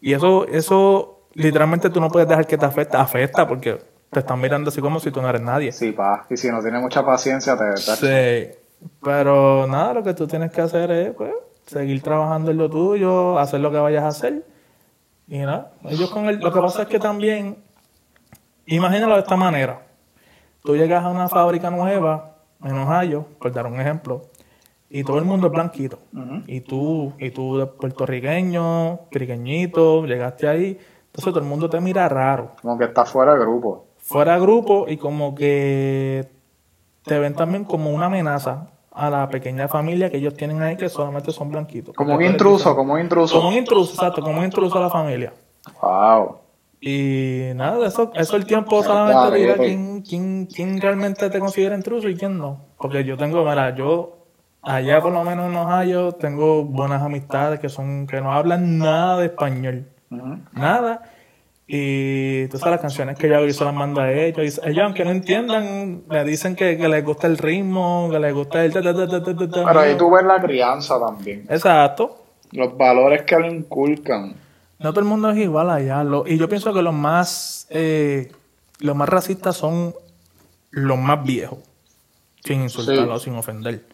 Y 0.00 0.12
eso, 0.12 0.46
eso 0.48 1.20
literalmente 1.34 1.90
tú 1.90 2.00
no 2.00 2.08
puedes 2.08 2.28
dejar 2.28 2.46
que 2.46 2.58
te 2.58 2.66
afecte, 2.66 2.96
afecta 2.96 3.46
porque 3.48 3.78
te 4.10 4.20
están 4.20 4.40
mirando 4.40 4.68
así 4.70 4.80
como 4.80 5.00
si 5.00 5.10
tú 5.10 5.20
no 5.22 5.28
eres 5.28 5.42
nadie. 5.42 5.72
Sí, 5.72 5.92
pa. 5.92 6.26
Y 6.30 6.36
si 6.36 6.50
no 6.50 6.60
tienes 6.62 6.80
mucha 6.82 7.04
paciencia, 7.04 7.56
te... 7.56 7.64
te- 7.74 8.52
Sí, 8.52 8.58
pero 9.02 9.66
nada, 9.66 9.94
lo 9.94 10.02
que 10.02 10.14
tú 10.14 10.26
tienes 10.26 10.50
que 10.52 10.60
hacer 10.60 10.90
es 10.90 11.14
pues, 11.14 11.32
seguir 11.66 12.02
trabajando 12.02 12.50
en 12.50 12.56
lo 12.58 12.68
tuyo, 12.70 13.38
hacer 13.38 13.60
lo 13.60 13.70
que 13.70 13.78
vayas 13.78 14.04
a 14.04 14.08
hacer. 14.08 14.44
Y 15.28 15.38
nada, 15.38 15.72
ellos 15.84 16.10
con 16.10 16.26
el, 16.26 16.38
lo 16.38 16.52
que 16.52 16.60
pasa 16.60 16.82
es 16.82 16.88
que 16.88 16.98
también, 16.98 17.58
imagínalo 18.66 19.14
de 19.14 19.20
esta 19.20 19.36
manera. 19.36 19.82
Tú 20.62 20.74
llegas 20.74 21.04
a 21.04 21.10
una 21.10 21.28
fábrica 21.28 21.70
nueva 21.70 22.36
en 22.64 22.76
Ohio, 22.76 23.26
por 23.38 23.52
dar 23.52 23.66
un 23.66 23.78
ejemplo, 23.78 24.22
y 24.88 25.04
todo 25.04 25.18
el 25.18 25.26
mundo 25.26 25.48
es 25.48 25.52
blanquito. 25.52 25.98
Y 26.46 26.62
tú, 26.62 27.12
y 27.18 27.30
tú 27.30 27.58
de 27.58 27.66
puertorriqueño, 27.66 29.00
triqueñito, 29.10 30.06
llegaste 30.06 30.48
ahí, 30.48 30.78
entonces 31.06 31.32
todo 31.32 31.40
el 31.40 31.48
mundo 31.48 31.68
te 31.68 31.78
mira 31.80 32.08
raro. 32.08 32.52
Como 32.62 32.78
que 32.78 32.84
está 32.84 33.04
fuera 33.04 33.34
de 33.34 33.40
grupo. 33.40 33.86
Fuera 33.98 34.34
de 34.34 34.40
grupo 34.40 34.86
y 34.88 34.96
como 34.96 35.34
que 35.34 36.30
te 37.02 37.18
ven 37.18 37.34
también 37.34 37.64
como 37.64 37.90
una 37.90 38.06
amenaza 38.06 38.68
a 38.98 39.10
la 39.10 39.28
pequeña 39.28 39.68
familia 39.68 40.10
que 40.10 40.16
ellos 40.16 40.34
tienen 40.34 40.60
ahí 40.60 40.76
que 40.76 40.88
solamente 40.88 41.30
son 41.30 41.50
blanquitos. 41.50 41.94
Como 41.94 42.16
un 42.16 42.22
intruso, 42.22 42.74
como 42.74 42.94
un 42.94 43.00
intruso. 43.00 43.36
Como 43.36 43.48
un 43.48 43.54
intruso, 43.54 43.94
exacto, 43.94 44.20
como 44.20 44.38
un 44.38 44.44
intruso 44.44 44.76
a 44.76 44.82
la 44.82 44.90
familia. 44.90 45.32
Wow. 45.80 46.38
Y 46.80 47.50
nada, 47.54 47.86
eso, 47.86 48.10
eso 48.14 48.36
el 48.36 48.44
tiempo 48.44 48.82
solamente 48.82 49.36
dirá 49.36 49.54
quién, 49.54 50.02
quién, 50.02 50.46
quién 50.46 50.80
realmente 50.80 51.30
te 51.30 51.38
considera 51.38 51.76
intruso 51.76 52.08
y 52.08 52.16
quién 52.16 52.38
no. 52.38 52.60
Porque 52.76 53.04
yo 53.04 53.16
tengo, 53.16 53.44
mira, 53.44 53.74
yo 53.76 54.18
allá 54.62 55.00
por 55.00 55.12
lo 55.12 55.22
menos 55.22 55.48
en 55.48 55.56
Ohio 55.56 56.12
tengo 56.12 56.64
buenas 56.64 57.02
amistades 57.02 57.60
que 57.60 57.68
son, 57.68 58.06
que 58.08 58.20
no 58.20 58.32
hablan 58.32 58.78
nada 58.78 59.18
de 59.18 59.26
español. 59.26 59.88
Nada. 60.52 61.02
Y 61.70 62.46
sabes 62.50 62.64
las 62.64 62.80
canciones 62.80 63.18
que 63.18 63.28
yo 63.28 63.52
se 63.52 63.62
las 63.64 63.74
mando 63.74 64.00
a 64.00 64.10
ellos. 64.10 64.58
Ellos, 64.64 64.84
aunque 64.84 65.04
no 65.04 65.10
entiendan, 65.10 66.02
me 66.08 66.24
dicen 66.24 66.56
que, 66.56 66.78
que 66.78 66.88
les 66.88 67.04
gusta 67.04 67.26
el 67.26 67.36
ritmo, 67.36 68.08
que 68.10 68.18
les 68.18 68.32
gusta 68.32 68.64
el... 68.64 68.72
ta, 68.72 68.80
ta, 68.80 68.94
ta, 68.94 69.06
ta, 69.06 69.22
ta, 69.22 69.36
ta, 69.36 69.48
ta. 69.50 69.64
Pero 69.66 69.80
ahí 69.80 69.94
tú 69.98 70.10
ves 70.10 70.24
la 70.24 70.40
crianza 70.40 70.98
también. 70.98 71.44
Exacto. 71.50 72.24
Los 72.52 72.74
valores 72.78 73.22
que 73.24 73.38
le 73.38 73.48
inculcan. 73.48 74.34
No 74.78 74.90
todo 74.92 75.00
el 75.00 75.06
mundo 75.06 75.28
es 75.30 75.36
igual 75.36 75.68
allá. 75.68 76.02
Lo- 76.04 76.26
y 76.26 76.38
yo 76.38 76.48
pienso 76.48 76.72
que 76.72 76.80
los 76.80 76.94
más, 76.94 77.66
eh, 77.68 78.32
los 78.78 78.96
más 78.96 79.08
racistas 79.10 79.54
son 79.54 79.94
los 80.70 80.96
más 80.96 81.22
viejos. 81.22 81.58
Sin 82.44 82.62
insultarlo, 82.62 83.18
sin 83.18 83.34
ofender. 83.36 83.84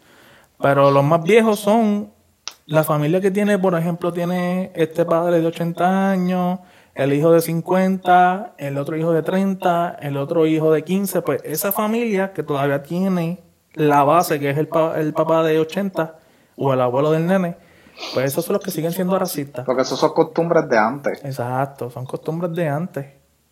Pero 0.62 0.92
los 0.92 1.02
más 1.02 1.24
viejos 1.24 1.58
son 1.58 2.10
la 2.66 2.84
familia 2.84 3.20
que 3.20 3.32
tiene, 3.32 3.58
por 3.58 3.76
ejemplo, 3.76 4.12
tiene 4.12 4.70
este 4.76 5.04
padre 5.04 5.40
de 5.40 5.46
80 5.48 6.10
años, 6.12 6.60
el 6.94 7.12
hijo 7.12 7.33
de 7.33 7.40
50, 7.40 8.54
el 8.59 8.78
otro 8.78 8.96
hijo 8.96 9.12
de 9.12 9.22
30, 9.22 9.96
el 10.00 10.16
otro 10.16 10.46
hijo 10.46 10.72
de 10.72 10.83
15. 10.85 11.22
Pues 11.22 11.42
esa 11.44 11.72
familia 11.72 12.33
que 12.33 12.42
todavía 12.42 12.83
tiene 12.83 13.42
la 13.74 14.04
base, 14.04 14.38
que 14.38 14.50
es 14.50 14.59
el, 14.59 14.68
pa- 14.68 14.98
el 15.00 15.12
papá 15.12 15.42
de 15.42 15.59
80 15.59 16.16
o 16.57 16.72
el 16.72 16.80
abuelo 16.80 17.11
del 17.11 17.26
nene, 17.26 17.57
pues 18.12 18.26
esos 18.26 18.44
son 18.44 18.54
los 18.54 18.62
que 18.64 18.70
siguen 18.70 18.92
siendo 18.92 19.18
racistas. 19.18 19.64
Porque 19.66 19.83
esas 19.83 19.98
son 19.98 20.12
costumbres 20.12 20.68
de 20.68 20.78
antes. 20.78 21.24
Exacto, 21.24 21.90
son 21.90 22.07
costumbres 22.07 22.52
de 22.54 22.68
antes. 22.68 23.07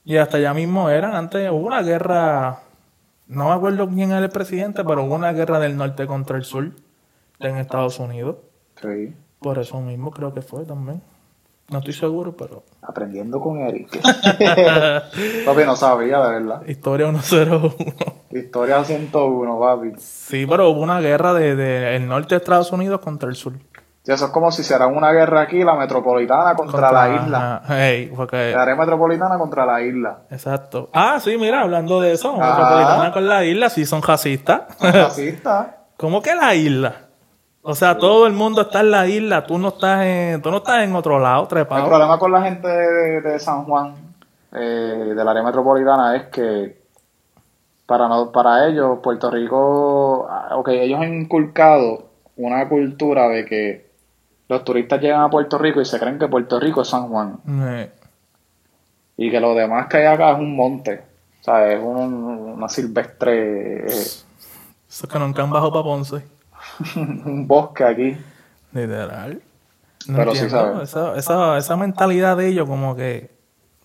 Y 0.04 0.16
hasta 0.16 0.38
ya 0.38 0.52
mismo 0.54 0.88
eran, 0.90 1.14
antes 1.14 1.48
hubo 1.50 1.66
una 1.66 1.82
guerra, 1.82 2.60
no 3.28 3.46
me 3.48 3.52
acuerdo 3.54 3.88
quién 3.88 4.10
era 4.10 4.18
el 4.20 4.30
presidente, 4.30 4.84
pero 4.84 5.04
hubo 5.04 5.14
una 5.14 5.32
guerra 5.32 5.58
del 5.60 5.76
norte 5.76 6.06
contra 6.06 6.36
el 6.36 6.44
sur 6.44 6.70
en 7.40 7.56
Estados 7.56 7.98
Unidos. 7.98 8.36
Sí. 8.80 9.14
Por 9.40 9.58
eso 9.58 9.80
mismo 9.80 10.10
creo 10.12 10.32
que 10.34 10.42
fue 10.42 10.64
también. 10.64 11.02
No 11.70 11.78
estoy 11.78 11.94
seguro, 11.94 12.36
pero 12.36 12.64
Aprendiendo 12.82 13.40
con 13.40 13.58
Eric. 13.60 14.00
papi, 15.46 15.64
no 15.64 15.76
sabía, 15.76 16.18
de 16.20 16.40
verdad. 16.40 16.62
historia 16.66 17.06
101. 17.12 17.74
Historia 18.30 18.84
101, 18.84 19.58
papi. 19.60 19.92
Sí, 19.98 20.46
pero 20.46 20.68
hubo 20.70 20.80
una 20.80 21.00
guerra 21.00 21.32
de, 21.34 21.54
de 21.56 21.96
el 21.96 22.06
norte 22.08 22.34
de 22.34 22.36
Estados 22.38 22.72
Unidos 22.72 23.00
contra 23.00 23.28
el 23.28 23.36
sur. 23.36 23.54
Y 24.04 24.10
eso 24.10 24.24
es 24.26 24.30
como 24.32 24.50
si 24.50 24.62
hiciera 24.62 24.88
una 24.88 25.12
guerra 25.12 25.42
aquí, 25.42 25.62
la 25.62 25.76
metropolitana 25.76 26.54
contra, 26.56 26.90
la 26.90 27.14
isla. 27.22 27.56
Ajá, 27.62 27.88
ey, 27.88 28.06
porque- 28.08 28.50
La 28.52 28.62
área 28.62 28.74
metropolitana 28.74 29.38
contra 29.38 29.64
la 29.64 29.80
isla. 29.80 30.22
exacto. 30.30 30.90
Ah, 30.92 31.20
sí, 31.20 31.36
mira, 31.38 31.62
hablando 31.62 32.00
de 32.00 32.12
eso, 32.12 32.34
Ah. 32.40 32.48
Metropolitana 32.56 33.12
con 33.12 33.28
la 33.28 33.44
isla, 33.44 33.70
sí 33.70 33.86
son 33.86 34.02
racistas. 34.02 34.62
Racista. 34.80 35.84
¿Cómo 35.96 36.20
que 36.20 36.34
la 36.34 36.52
isla? 36.54 36.94
O 37.64 37.74
sea, 37.76 37.96
todo 37.96 38.26
el 38.26 38.32
mundo 38.32 38.62
está 38.62 38.80
en 38.80 38.90
la 38.90 39.06
isla, 39.06 39.46
tú 39.46 39.56
no 39.56 39.68
estás 39.68 40.04
en, 40.04 40.42
tú 40.42 40.50
no 40.50 40.56
estás 40.58 40.82
en 40.82 40.96
otro 40.96 41.18
lado, 41.20 41.42
El 41.42 41.48
trepado. 41.48 41.86
problema 41.86 42.18
con 42.18 42.32
la 42.32 42.42
gente 42.42 42.66
de, 42.66 43.20
de 43.20 43.38
San 43.38 43.64
Juan, 43.64 43.94
eh, 44.52 45.12
del 45.16 45.28
área 45.28 45.42
metropolitana, 45.44 46.16
es 46.16 46.24
que 46.24 46.82
para 47.86 48.08
no, 48.08 48.32
para 48.32 48.66
ellos, 48.66 48.98
Puerto 49.00 49.30
Rico, 49.30 50.26
ah, 50.28 50.56
ok, 50.56 50.68
ellos 50.70 51.00
han 51.00 51.14
inculcado 51.14 52.06
una 52.36 52.68
cultura 52.68 53.28
de 53.28 53.44
que 53.44 53.90
los 54.48 54.64
turistas 54.64 55.00
llegan 55.00 55.20
a 55.22 55.30
Puerto 55.30 55.56
Rico 55.56 55.80
y 55.80 55.84
se 55.84 56.00
creen 56.00 56.18
que 56.18 56.26
Puerto 56.26 56.58
Rico 56.58 56.82
es 56.82 56.88
San 56.88 57.08
Juan 57.08 57.38
y 59.16 59.30
que 59.30 59.40
lo 59.40 59.54
demás 59.54 59.86
que 59.86 59.98
hay 59.98 60.06
acá 60.06 60.32
es 60.32 60.38
un 60.38 60.56
monte, 60.56 61.00
o 61.40 61.44
sea, 61.44 61.72
es 61.72 61.80
un- 61.80 62.54
una 62.56 62.68
silvestre, 62.68 63.84
eh, 63.86 63.86
Esos 64.88 65.08
que 65.08 65.18
nunca 65.18 65.42
han 65.42 65.50
bajado 65.50 65.72
para 65.72 65.84
Ponce. 65.84 66.24
un 66.96 67.46
bosque 67.46 67.84
aquí. 67.84 68.16
Literal. 68.72 69.40
No 70.08 70.16
Pero 70.18 70.32
sí 70.34 70.40
entiendo, 70.42 70.64
saben. 70.66 70.80
Esa, 70.82 71.16
esa, 71.16 71.58
esa 71.58 71.76
mentalidad 71.76 72.36
de 72.36 72.48
ellos, 72.48 72.68
como 72.68 72.96
que 72.96 73.30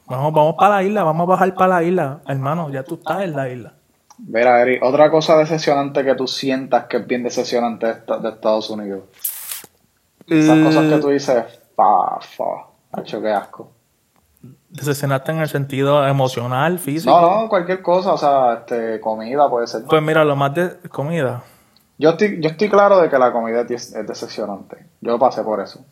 vamos, 0.07 0.33
vamos 0.33 0.55
para 0.57 0.75
la 0.77 0.83
isla, 0.83 1.03
vamos 1.03 1.25
a 1.25 1.29
bajar 1.31 1.53
para 1.53 1.75
la 1.75 1.83
isla. 1.83 2.21
Hermano, 2.27 2.69
ya 2.69 2.83
tú 2.83 2.95
estás 2.95 3.21
en 3.21 3.35
la 3.35 3.49
isla. 3.49 3.73
Mira, 4.17 4.61
Eric, 4.63 4.81
otra 4.83 5.11
cosa 5.11 5.37
decepcionante 5.37 6.03
que 6.03 6.15
tú 6.15 6.25
sientas 6.27 6.85
que 6.85 6.97
es 6.97 7.05
bien 7.07 7.21
decepcionante 7.23 7.85
de, 7.85 7.91
esta- 7.93 8.17
de 8.17 8.29
Estados 8.29 8.69
Unidos. 8.71 9.03
Esas 10.27 10.57
Eh, 10.57 10.63
cosas 10.63 10.85
que 10.91 10.97
tú 10.99 11.09
dices, 11.09 11.43
fa, 11.75 12.19
fa, 12.19 12.43
macho, 12.93 13.21
qué 13.21 13.31
asco. 13.31 13.71
Decepcionaste 14.69 15.31
en 15.31 15.39
el 15.39 15.47
sentido 15.47 16.05
emocional, 16.07 16.79
físico. 16.79 17.11
No, 17.11 17.41
no, 17.43 17.49
cualquier 17.49 17.81
cosa, 17.81 18.13
o 18.13 18.17
sea, 18.17 18.53
este, 18.55 18.99
comida 18.99 19.47
puede 19.49 19.67
ser. 19.67 19.83
Pues 19.87 20.01
mira, 20.01 20.25
lo 20.25 20.35
más 20.35 20.53
de 20.55 20.77
comida. 20.89 21.43
Yo 21.97 22.11
estoy, 22.11 22.39
yo 22.41 22.49
estoy 22.49 22.69
claro 22.69 23.01
de 23.01 23.09
que 23.09 23.17
la 23.17 23.31
comida 23.31 23.61
es, 23.69 23.93
es 23.95 24.07
decepcionante. 24.07 24.77
Yo 25.01 25.17
pasé 25.17 25.41
por 25.43 25.59
eso. 25.61 25.83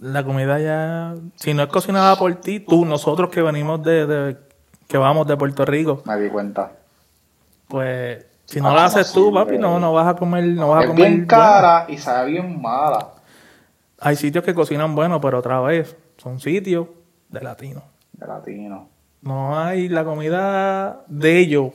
La 0.00 0.24
comida 0.24 0.58
ya, 0.58 1.14
si 1.36 1.54
no 1.54 1.62
es 1.62 1.68
cocinada 1.68 2.16
por 2.16 2.34
ti, 2.36 2.60
tú, 2.60 2.84
nosotros 2.84 3.30
que 3.30 3.40
venimos 3.42 3.82
de, 3.82 4.06
de- 4.06 4.36
que 4.88 4.98
vamos 4.98 5.26
de 5.26 5.36
Puerto 5.36 5.64
Rico, 5.64 6.02
Me 6.04 6.20
di 6.20 6.28
cuenta. 6.28 6.72
pues 7.68 8.24
si 8.44 8.60
no 8.60 8.70
Ah, 8.70 8.74
la 8.74 8.84
haces 8.84 9.12
tú, 9.12 9.32
papi, 9.32 9.58
no, 9.58 9.70
güey. 9.70 9.80
no 9.80 9.92
vas 9.92 10.06
a 10.06 10.14
comer, 10.16 10.44
no 10.44 10.68
vas 10.68 10.80
a 10.80 10.82
Es 10.84 10.90
comer. 10.90 11.04
bien 11.06 11.26
bueno. 11.26 11.28
cara 11.28 11.86
y 11.88 11.98
sabe 11.98 12.30
bien 12.32 12.60
mala. 12.60 13.08
Hay 14.00 14.14
sitios 14.16 14.44
que 14.44 14.54
cocinan 14.54 14.94
bueno, 14.94 15.20
pero 15.20 15.38
otra 15.38 15.60
vez, 15.60 15.96
son 16.18 16.38
sitios 16.38 16.86
de 17.30 17.40
latinos. 17.40 17.82
De 18.12 18.26
latino. 18.26 18.88
No 19.22 19.58
hay 19.58 19.88
la 19.88 20.04
comida 20.04 21.00
de 21.08 21.38
ellos. 21.38 21.72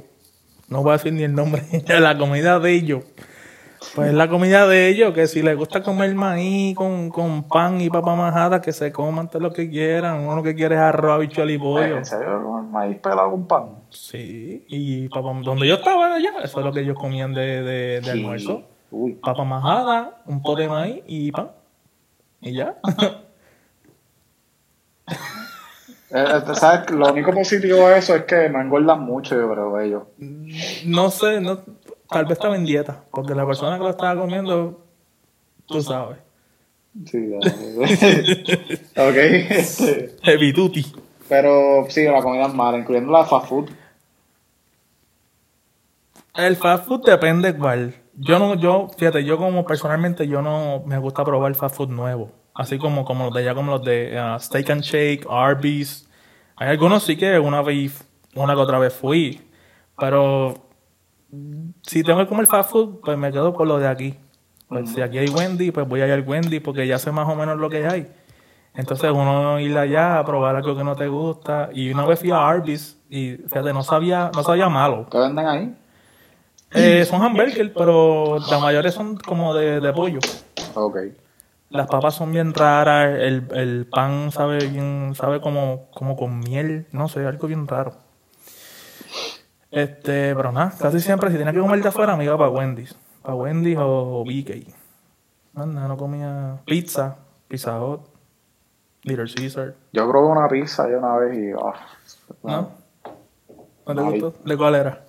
No 0.70 0.84
voy 0.84 0.92
a 0.92 0.94
decir 0.94 1.12
ni 1.14 1.24
el 1.24 1.34
nombre. 1.36 1.64
la 2.00 2.18
comida 2.18 2.60
de 2.60 2.72
ellos. 2.72 3.04
Pues 3.96 4.14
la 4.14 4.30
comida 4.30 4.68
de 4.68 4.90
ellos, 4.90 5.14
que 5.14 5.28
si 5.28 5.42
les 5.42 5.58
gusta 5.58 5.82
comer 5.82 6.14
maíz 6.14 6.76
con, 6.76 7.10
con 7.10 7.44
pan 7.44 7.82
y 7.82 7.90
papa 7.90 8.16
majada, 8.16 8.62
que 8.62 8.72
se 8.72 8.92
coman 8.92 9.28
todo 9.28 9.42
lo 9.42 9.52
que 9.52 9.70
quieran. 9.70 10.20
Uno 10.20 10.38
lo 10.38 10.44
que 10.44 10.56
quiere 10.56 10.76
es 10.76 10.82
arroz, 10.82 11.16
habichuela 11.16 11.52
y 11.52 11.58
pollo. 11.58 11.98
¿En 11.98 12.06
serio? 12.06 12.44
¿Con 12.44 12.72
maíz 12.72 13.00
pelado 13.00 13.32
con 13.32 13.48
pan? 13.48 13.70
Sí, 13.90 14.66
y 14.70 15.10
papa, 15.10 15.34
donde 15.44 15.68
yo 15.68 15.76
estaba 15.76 16.14
allá, 16.14 16.32
eso 16.44 16.60
es 16.60 16.66
lo 16.66 16.72
que 16.72 16.82
ellos 16.82 16.98
comían 16.98 17.34
de, 17.34 17.64
de, 17.64 18.02
de 18.02 18.12
almuerzo. 18.12 18.64
Uy. 18.92 19.14
Papa 19.16 19.44
majada, 19.44 20.22
un 20.26 20.42
pote 20.42 20.64
de 20.64 20.70
maíz 20.70 21.04
y 21.08 21.32
pan. 21.32 21.52
Y 22.40 22.54
ya. 22.54 22.78
Eh, 26.14 26.26
eh, 26.28 26.56
¿sabes? 26.56 26.92
Lo 26.92 27.10
único 27.10 27.32
positivo 27.32 27.88
de 27.88 27.98
eso 27.98 28.16
es 28.16 28.26
que 28.26 28.50
no 28.50 28.60
engordan 28.60 29.00
mucho, 29.00 29.36
yo 29.36 29.50
creo, 29.50 29.80
ellos. 29.80 30.04
No 30.86 31.10
sé, 31.10 31.40
no, 31.40 31.60
tal 32.12 32.26
vez 32.26 32.34
estaba 32.34 32.56
en 32.56 32.66
dieta, 32.66 33.06
porque 33.10 33.34
la 33.34 33.46
persona 33.46 33.78
que 33.78 33.84
lo 33.84 33.90
estaba 33.90 34.20
comiendo, 34.20 34.86
tú 35.66 35.82
sabes. 35.82 36.18
Sí, 37.10 37.32
ok. 38.98 39.16
este, 39.50 40.18
Heavy 40.24 40.52
duty. 40.52 40.86
pero 41.30 41.86
sí, 41.88 42.04
la 42.04 42.22
comida 42.22 42.48
es 42.48 42.54
mala, 42.54 42.78
incluyendo 42.78 43.14
la 43.14 43.24
fast 43.24 43.48
food. 43.48 43.70
El 46.36 46.58
fast 46.58 46.86
food 46.86 47.06
depende 47.06 47.56
cuál. 47.56 47.96
Yo 48.16 48.40
no, 48.40 48.56
yo, 48.56 48.90
fíjate, 48.98 49.24
yo 49.24 49.38
como 49.38 49.66
personalmente 49.66 50.28
yo 50.28 50.42
no 50.42 50.84
me 50.86 50.98
gusta 50.98 51.24
probar 51.24 51.56
fast 51.56 51.76
food 51.78 51.90
nuevo. 51.90 52.32
Así 52.54 52.78
como, 52.78 53.06
como 53.06 53.26
los 53.26 53.34
de 53.34 53.40
allá, 53.40 53.56
como 53.56 53.72
los 53.72 53.84
de 53.84 54.20
ah, 54.20 54.38
Steak 54.38 54.70
and 54.70 54.82
Shake, 54.82 55.26
Arby's. 55.30 56.10
Hay 56.58 56.68
algunos 56.68 57.04
sí 57.04 57.16
que 57.16 57.40
una 57.40 57.62
vez, 57.62 58.06
una 58.36 58.54
que 58.54 58.60
otra 58.60 58.80
vez 58.80 58.94
fui. 58.94 59.42
Pero 59.98 60.71
si 61.82 62.04
tengo 62.04 62.20
que 62.20 62.28
comer 62.28 62.48
fast 62.48 62.72
food, 62.72 63.00
pues 63.04 63.18
me 63.18 63.32
quedo 63.32 63.54
con 63.54 63.68
lo 63.68 63.80
de 63.80 63.88
aquí. 63.88 64.18
Pues 64.68 64.92
si 64.92 65.02
aquí 65.02 65.18
hay 65.18 65.28
Wendy, 65.28 65.72
pues 65.72 65.88
voy 65.88 66.02
a 66.02 66.08
ir 66.08 66.14
al 66.14 66.28
Wendy 66.28 66.60
porque 66.60 66.88
ya 66.88 66.98
sé 66.98 67.12
más 67.12 67.28
o 67.28 67.36
menos 67.36 67.58
lo 67.58 67.70
que 67.70 67.86
hay. 67.86 68.08
Entonces 68.74 69.12
uno 69.12 69.60
ir 69.60 69.78
allá 69.78 70.20
a 70.20 70.26
probar 70.26 70.56
algo 70.56 70.76
que 70.78 70.84
no 70.84 70.96
te 70.96 71.08
gusta. 71.08 71.70
Y 71.74 71.92
una 71.92 72.06
vez 72.06 72.20
fui 72.20 72.32
a 72.32 72.48
Arby's 72.48 72.98
y 73.10 73.34
fíjate, 73.36 73.74
no 73.74 73.84
sabía, 73.84 74.32
no 74.34 74.44
sabía 74.44 74.70
malo. 74.70 75.08
¿Qué 75.12 75.18
venden 75.18 75.48
ahí? 75.48 75.76
Eh, 76.74 77.04
son 77.04 77.22
hamburgers, 77.22 77.72
pero 77.76 78.40
la 78.50 78.60
mayoría 78.60 78.92
son 78.92 79.18
como 79.18 79.54
de, 79.54 79.82
de 79.82 79.92
pollo. 79.92 80.20
Ok. 80.74 80.98
Las 81.70 81.88
papas 81.88 82.16
son 82.16 82.32
bien 82.32 82.54
raras, 82.54 83.18
el, 83.20 83.48
el 83.54 83.86
pan 83.86 84.32
sabe 84.32 84.68
bien, 84.68 85.14
sabe 85.16 85.40
como, 85.40 85.90
como 85.94 86.18
con 86.18 86.40
miel, 86.40 86.88
no 86.92 87.08
sé, 87.08 87.26
algo 87.26 87.48
bien 87.48 87.68
raro. 87.68 87.94
Este, 89.72 90.36
pero 90.36 90.52
nada, 90.52 90.74
casi 90.78 91.00
siempre 91.00 91.32
si 91.32 91.38
tenía 91.38 91.54
que 91.54 91.60
comer 91.60 91.82
de 91.82 91.88
afuera 91.88 92.18
me 92.18 92.26
iba 92.26 92.38
para 92.38 92.50
Wendy's. 92.50 92.94
Para 93.22 93.36
Wendy's 93.36 93.78
o 93.80 94.24
BK. 94.26 94.68
Nada, 95.54 95.88
no 95.88 95.98
comía 95.98 96.60
pizza, 96.66 97.18
pizza 97.48 97.80
hot, 97.80 98.08
Little 99.04 99.26
Caesar. 99.34 99.76
Yo 99.94 100.10
probé 100.10 100.28
una 100.28 100.48
pizza 100.48 100.90
yo 100.90 100.98
una 101.00 101.18
vez 101.18 101.38
y. 101.38 101.52
ah, 101.52 101.74
¿No? 102.44 102.72
¿No 103.86 103.96
te 103.96 104.02
gustó? 104.02 104.34
¿De 104.46 104.58
cuál 104.58 104.76
era? 104.76 105.06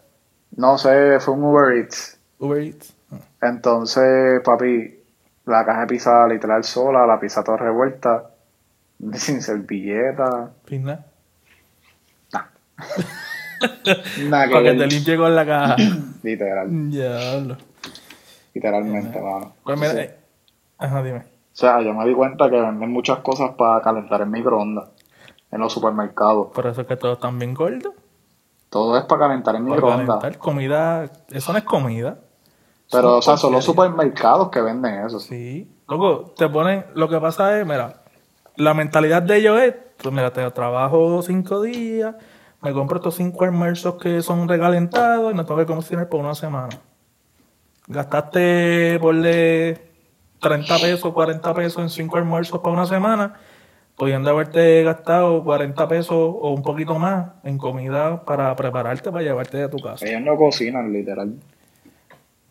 no 0.57 0.77
sé, 0.79 1.19
fue 1.21 1.35
un 1.35 1.45
Uber 1.45 1.77
Eats. 1.79 2.19
Uber 2.39 2.63
Eats. 2.63 2.95
Entonces, 3.41 4.41
papi, 4.45 4.99
la 5.47 5.65
caja 5.65 5.81
de 5.83 5.87
pizza 5.87 6.27
literal 6.29 6.63
sola, 6.63 7.07
la 7.07 7.19
pizza 7.19 7.43
toda 7.43 7.59
revuelta, 7.59 8.31
sin 9.15 9.43
servilleta. 9.43 10.51
Pizza. 10.65 11.05
Nada 12.33 12.53
que 13.85 14.29
Para 14.31 14.49
que 14.63 14.75
te 14.75 14.87
limpie 14.87 15.17
con 15.17 15.35
la 15.35 15.47
caja. 15.47 15.77
Literal, 16.23 16.91
Diablo. 16.91 17.57
literalmente, 18.55 19.21
mano. 19.21 19.53
Pues 19.65 19.79
mira, 19.79 19.93
eh, 20.01 20.17
ajá, 20.79 21.03
dime. 21.03 21.19
O 21.19 21.55
sea, 21.55 21.81
yo 21.83 21.93
me 21.95 22.07
di 22.07 22.15
cuenta 22.15 22.49
que 22.49 22.61
venden 22.61 22.91
muchas 22.91 23.19
cosas 23.19 23.51
para 23.57 23.81
calentar 23.83 24.21
en 24.23 24.31
microondas 24.31 24.89
en 25.51 25.61
los 25.61 25.73
supermercados. 25.73 26.49
Por 26.55 26.67
eso 26.67 26.81
es 26.81 26.87
que 26.87 26.97
todos 26.97 27.17
están 27.17 27.39
bien 27.39 27.53
gordos. 27.55 27.93
Todo 28.71 28.97
es 28.97 29.05
para 29.05 29.27
calentar 29.29 29.55
en 29.57 29.65
Para 29.65 29.75
microondas. 29.77 30.07
calentar 30.07 30.39
comida, 30.39 31.11
eso 31.31 31.53
no 31.53 31.59
es 31.59 31.65
comida. 31.65 32.19
Pero, 32.91 33.17
o 33.19 33.23
sea, 33.23 33.37
son 33.37 33.53
los 33.53 33.65
supermercados 33.65 34.49
que 34.51 34.61
venden 34.63 35.05
eso. 35.07 35.19
Sí. 35.21 35.71
Luego, 35.89 36.33
te 36.37 36.49
ponen, 36.49 36.85
lo 36.95 37.09
que 37.09 37.19
pasa 37.21 37.59
es, 37.59 37.67
mira, 37.67 38.03
la 38.57 38.73
mentalidad 38.75 39.23
de 39.23 39.37
ellos 39.39 39.61
es, 39.61 39.75
pues 40.03 40.15
mira, 40.15 40.33
te 40.33 40.51
trabajo 40.53 41.21
cinco 41.23 41.61
días, 41.63 42.15
me 42.63 42.73
compro 42.73 42.99
estos 42.99 43.17
cinco 43.17 43.45
almuerzos 43.45 43.97
que 43.97 44.23
son 44.23 44.49
recalentados 44.49 45.33
y 45.33 45.37
no 45.37 45.45
tengo 45.45 45.59
que 45.59 45.67
cocinar 45.67 46.09
por 46.09 46.21
una 46.21 46.35
semana. 46.35 46.69
Gastaste, 47.89 48.99
ponle 49.01 49.81
30 50.41 50.79
pesos, 50.79 51.13
40 51.13 51.55
pesos 51.55 51.83
en 51.83 51.91
cinco 51.91 52.19
almuerzos 52.19 52.61
para 52.61 52.75
una 52.75 52.87
semana, 52.87 53.35
pudiendo 53.97 54.31
haberte 54.31 54.85
gastado 54.85 55.43
40 55.43 55.89
pesos 55.89 56.17
o 56.17 56.55
un 56.55 56.63
poquito 56.63 56.97
más 57.01 57.33
en 57.43 57.59
comida 57.59 58.25
para 58.25 58.55
prepararte 58.55 59.11
para 59.11 59.25
llevarte 59.25 59.61
a 59.61 59.69
tu 59.69 59.79
casa. 59.79 60.07
Ellos 60.07 60.23
no 60.23 60.37
cocinan, 60.37 60.93
literal. 60.93 61.35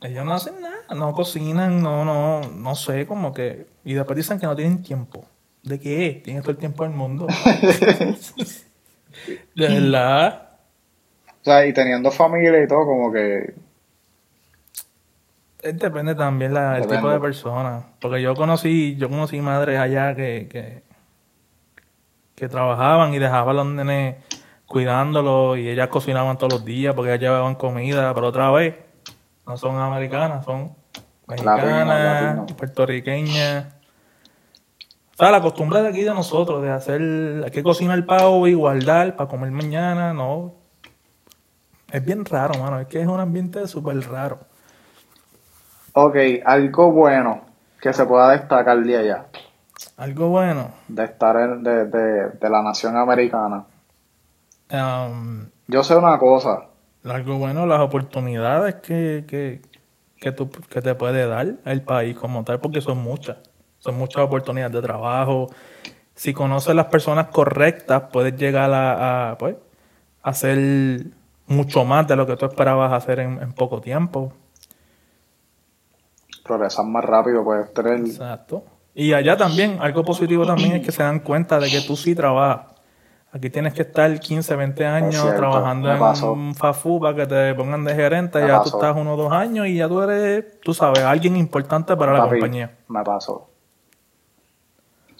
Ellos 0.02 0.26
no 0.26 0.34
hacen 0.34 0.60
nada, 0.60 0.94
no 0.94 1.14
cocinan, 1.14 1.82
no, 1.82 2.04
no, 2.04 2.42
no 2.42 2.76
sé, 2.76 3.06
como 3.06 3.32
que. 3.34 3.68
Y 3.86 3.94
después 3.94 4.18
dicen 4.18 4.40
que 4.40 4.46
no 4.46 4.56
tienen 4.58 4.84
tiempo. 4.84 5.24
¿De 5.64 5.80
qué? 5.80 6.22
Tienen 6.22 6.42
todo 6.42 6.52
el 6.52 6.58
tiempo 6.58 6.84
del 6.84 6.92
mundo. 6.92 7.28
De 9.56 9.68
verdad. 9.68 10.50
O 11.42 11.44
sea, 11.44 11.66
y 11.66 11.74
teniendo 11.74 12.12
familia 12.12 12.64
y 12.64 12.68
todo, 12.68 12.86
como 12.86 13.12
que. 13.12 13.54
Eh, 15.64 15.74
Depende 15.74 16.16
también 16.16 16.54
la, 16.54 16.78
el 16.78 16.88
tipo 16.88 17.10
de 17.10 17.20
persona. 17.20 17.84
Porque 18.00 18.22
yo 18.22 18.36
conocí, 18.36 18.96
yo 18.98 19.10
conocí 19.10 19.42
madres 19.42 19.80
allá 19.80 20.16
que, 20.16 20.48
que, 20.50 20.84
que 22.36 22.48
trabajaban 22.48 23.14
y 23.14 23.20
dejaban 23.20 23.50
a 23.50 23.64
los 23.64 23.66
nenes 23.68 24.16
cuidándolos 24.66 25.58
y 25.58 25.70
ellas 25.70 25.90
cocinaban 25.90 26.38
todos 26.38 26.54
los 26.54 26.66
días 26.66 26.96
porque 26.96 27.12
ellas 27.12 27.22
llevaban 27.22 27.56
comida, 27.56 28.14
pero 28.14 28.28
otra 28.28 28.50
vez, 28.52 28.76
no 29.46 29.58
son 29.58 29.78
americanas, 29.78 30.46
son 30.46 30.74
mexicanas, 31.28 31.88
latino. 31.88 32.46
puertorriqueñas. 32.58 33.81
O 35.22 35.24
sea, 35.24 35.32
la 35.32 35.42
costumbre 35.42 35.84
de 35.84 35.90
aquí 35.90 36.02
de 36.02 36.10
nosotros, 36.16 36.64
de 36.64 36.72
hacer, 36.72 37.00
hay 37.46 37.52
que 37.52 37.62
cocinar 37.62 38.04
pavo 38.08 38.48
y 38.48 38.56
guardar 38.56 39.16
para 39.16 39.30
comer 39.30 39.52
mañana, 39.52 40.14
no. 40.16 40.56
Es 41.92 42.04
bien 42.04 42.26
raro, 42.26 42.58
mano, 42.58 42.80
es 42.80 42.88
que 42.88 43.02
es 43.02 43.08
un 43.08 43.20
ambiente 43.20 43.68
súper 43.68 44.00
raro. 44.10 44.40
Ok, 45.94 46.16
algo 46.46 46.92
bueno 46.92 47.42
que 47.82 47.94
se 47.94 48.06
pueda 48.06 48.32
destacar 48.32 48.80
de 48.84 48.98
allá, 48.98 49.26
Algo 49.98 50.30
bueno. 50.30 50.72
de 50.88 51.04
estar 51.06 51.36
en, 51.38 51.64
de, 51.64 51.86
de, 51.86 52.30
de 52.32 52.50
la 52.50 52.62
nación 52.64 52.98
americana. 52.98 53.66
Um, 54.72 55.50
Yo 55.68 55.84
sé 55.84 55.96
una 55.96 56.18
cosa, 56.18 56.68
algo 57.04 57.38
bueno, 57.38 57.66
las 57.66 57.80
oportunidades 57.82 58.76
que, 58.76 59.26
que, 59.28 59.62
que, 60.20 60.32
tú, 60.32 60.50
que 60.50 60.82
te 60.82 60.96
puede 60.96 61.28
dar 61.28 61.48
el 61.66 61.82
país 61.84 62.16
como 62.18 62.44
tal, 62.44 62.60
porque 62.60 62.82
son 62.82 63.00
muchas. 63.00 63.38
Son 63.82 63.98
muchas 63.98 64.24
oportunidades 64.24 64.74
de 64.74 64.82
trabajo. 64.82 65.50
Si 66.16 66.34
conoces 66.34 66.74
las 66.76 66.86
personas 66.86 67.28
correctas, 67.28 68.04
puedes 68.14 68.36
llegar 68.36 68.72
a, 68.72 69.32
a, 69.32 69.38
pues, 69.38 69.56
hacer 70.22 71.06
mucho 71.48 71.84
más 71.84 72.08
de 72.08 72.16
lo 72.16 72.26
que 72.26 72.38
tú 72.38 72.46
esperabas 72.46 72.94
hacer 72.94 73.20
en, 73.20 73.42
en 73.42 73.54
poco 73.54 73.82
tiempo. 73.82 74.32
progresar 76.44 76.86
más 76.86 77.04
rápido, 77.04 77.44
puedes 77.44 77.74
tener. 77.74 78.00
Exacto. 78.00 78.64
Y 78.94 79.14
allá 79.14 79.36
también, 79.36 79.78
algo 79.82 80.04
positivo 80.04 80.46
también 80.46 80.74
es 80.74 80.86
que 80.86 80.92
se 80.92 81.02
dan 81.02 81.20
cuenta 81.20 81.60
de 81.60 81.70
que 81.70 81.82
tú 81.82 81.96
sí 81.96 82.14
trabajas. 82.14 82.68
Aquí 83.34 83.50
tienes 83.50 83.74
que 83.74 83.84
estar 83.84 84.20
15, 84.20 84.56
20 84.58 84.86
años 84.86 85.16
cierto, 85.16 85.38
trabajando 85.40 85.90
en 85.90 86.02
un 86.24 86.54
food 86.54 87.02
para 87.02 87.16
que 87.16 87.26
te 87.26 87.56
pongan 87.56 87.84
de 87.86 87.96
gerente. 87.96 88.42
Me 88.42 88.48
ya 88.48 88.58
tú 88.58 88.64
pasó. 88.66 88.78
estás 88.78 88.96
uno 88.98 89.14
o 89.14 89.18
dos 89.18 89.32
años 89.32 89.68
y 89.68 89.78
ya 89.78 89.88
tú 89.88 90.02
eres, 90.02 90.60
tú 90.60 90.74
sabes, 90.74 91.04
alguien 91.04 91.38
importante 91.38 91.96
para 91.96 92.14
la 92.14 92.28
compañía. 92.28 92.78
Me 92.90 93.02
pasó. 93.04 93.51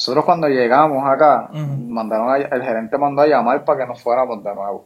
Nosotros 0.02 0.26
cuando 0.26 0.48
llegamos 0.48 1.04
acá, 1.08 1.50
mandaron 1.54 2.30
a- 2.32 2.38
el 2.38 2.64
gerente 2.64 2.98
mandó 2.98 3.22
a 3.22 3.28
llamar 3.28 3.64
para 3.64 3.82
que 3.82 3.88
nos 3.88 4.02
fuéramos 4.02 4.44
de 4.44 4.56
nuevo. 4.56 4.86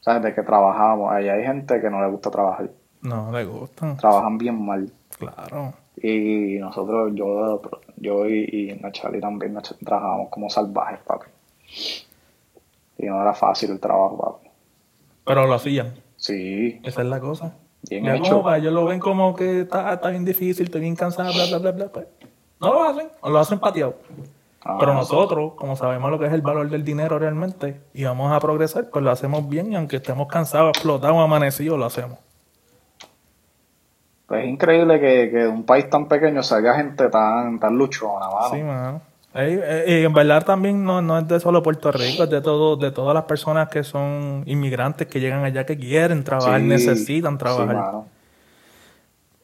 ¿Sabes? 0.00 0.22
De 0.22 0.34
que 0.34 0.42
trabajábamos. 0.42 1.10
Ahí 1.10 1.28
hay 1.30 1.44
gente 1.44 1.80
que 1.80 1.88
no 1.88 2.02
le 2.02 2.08
gusta 2.10 2.30
trabajar. 2.30 2.68
No, 3.00 3.32
le 3.32 3.44
gustan. 3.46 3.96
Trabajan 3.96 4.36
bien 4.36 4.62
mal. 4.66 4.92
Claro. 5.18 5.72
Y 5.96 6.58
nosotros, 6.60 7.12
yo, 7.14 7.62
yo 7.96 8.26
y, 8.28 8.70
y 8.76 8.78
Nachali 8.82 9.18
también 9.18 9.54
nos- 9.54 9.74
trabajábamos 9.78 10.28
como 10.28 10.50
salvajes, 10.50 10.98
papi. 11.06 11.26
Y 12.98 13.06
no 13.06 13.22
era 13.22 13.32
fácil 13.32 13.70
el 13.70 13.80
trabajo, 13.80 14.18
papi. 14.42 14.50
Pero 15.24 15.46
lo 15.46 15.54
hacían. 15.54 15.94
Sí, 16.16 16.80
Esa 16.84 17.00
es 17.02 17.08
la 17.08 17.18
cosa. 17.20 17.54
Bien 17.88 18.04
ya 18.04 18.16
hecho. 18.16 18.42
como 18.42 18.54
ellos 18.54 18.72
lo 18.74 18.84
ven 18.84 18.98
como 19.00 19.34
que 19.34 19.60
está, 19.62 19.94
está 19.94 20.10
bien 20.10 20.24
difícil, 20.24 20.66
estoy 20.66 20.80
bien 20.82 20.96
cansado, 20.96 21.32
bla, 21.32 21.46
bla, 21.46 21.58
bla, 21.58 21.70
bla. 21.72 21.88
Pues, 21.92 22.06
no 22.60 22.72
lo 22.74 22.82
hacen, 22.84 23.08
o 23.20 23.30
lo 23.30 23.38
hacen 23.38 23.58
pateado. 23.58 23.96
Ah, 24.64 24.76
Pero 24.80 24.92
nosotros, 24.94 25.52
como 25.56 25.76
sabemos 25.76 26.10
lo 26.10 26.18
que 26.18 26.26
es 26.26 26.32
el 26.32 26.42
valor 26.42 26.68
del 26.68 26.84
dinero 26.84 27.18
realmente 27.18 27.80
y 27.94 28.04
vamos 28.04 28.32
a 28.32 28.40
progresar, 28.40 28.90
pues 28.90 29.04
lo 29.04 29.10
hacemos 29.10 29.48
bien 29.48 29.72
y 29.72 29.76
aunque 29.76 29.96
estemos 29.96 30.26
cansados, 30.28 30.70
explotados, 30.70 31.16
amanecidos, 31.18 31.78
lo 31.78 31.84
hacemos. 31.86 32.18
pues 34.26 34.42
es 34.44 34.48
increíble 34.50 35.00
que, 35.00 35.30
que 35.30 35.38
de 35.38 35.48
un 35.48 35.64
país 35.64 35.88
tan 35.88 36.06
pequeño 36.06 36.42
salga 36.42 36.74
gente 36.74 37.08
tan, 37.08 37.58
tan 37.58 37.76
luchona, 37.78 38.26
mano. 38.28 38.48
Sí, 38.54 38.62
mano. 38.62 39.00
Y 39.34 40.04
en 40.04 40.12
verdad 40.12 40.44
también 40.44 40.84
no, 40.84 41.00
no 41.00 41.18
es 41.18 41.28
de 41.28 41.38
solo 41.38 41.62
Puerto 41.62 41.92
Rico, 41.92 42.24
es 42.24 42.30
de 42.30 42.40
todo, 42.40 42.76
de 42.76 42.90
todas 42.90 43.14
las 43.14 43.24
personas 43.24 43.68
que 43.68 43.84
son 43.84 44.42
inmigrantes 44.46 45.06
que 45.06 45.20
llegan 45.20 45.44
allá 45.44 45.64
que 45.64 45.78
quieren 45.78 46.24
trabajar, 46.24 46.60
Sí, 46.60 46.66
necesitan 46.66 47.34
sí, 47.34 47.38
trabajar. 47.38 47.74
mano. 47.76 48.06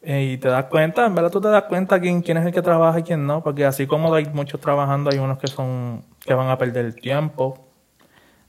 Eh, 0.07 0.33
y 0.35 0.39
te 0.39 0.49
das 0.49 0.67
cuenta, 0.67 1.07
en 1.07 1.15
verdad 1.15 1.31
tú 1.31 1.41
te 1.41 1.49
das 1.49 1.65
cuenta 1.65 1.99
quién, 1.99 2.21
quién 2.21 2.37
es 2.37 2.45
el 2.45 2.53
que 2.53 2.61
trabaja 2.61 2.99
y 2.99 3.03
quién 3.03 3.27
no, 3.27 3.43
porque 3.43 3.65
así 3.65 3.87
como 3.87 4.13
hay 4.15 4.27
muchos 4.27 4.61
trabajando, 4.61 5.11
hay 5.11 5.19
unos 5.19 5.39
que 5.39 5.47
son 5.47 6.05
que 6.21 6.35
van 6.35 6.49
a 6.51 6.59
perder 6.59 6.85
el 6.85 6.95
tiempo, 6.95 7.59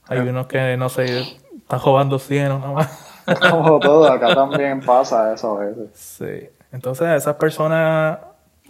hay 0.06 0.18
unos 0.18 0.46
que 0.46 0.76
no 0.76 0.90
sé, 0.90 1.20
están 1.56 1.80
robando 1.82 2.18
cieno 2.18 2.58
nada 2.58 2.72
más. 2.72 3.12
Como 3.50 3.80
todo, 3.80 4.06
acá 4.06 4.34
también 4.34 4.80
pasa 4.80 5.32
eso 5.32 5.56
a 5.56 5.64
veces. 5.64 5.88
Sí. 5.94 6.48
Entonces, 6.70 7.08
a 7.08 7.16
esas 7.16 7.34
personas 7.34 8.18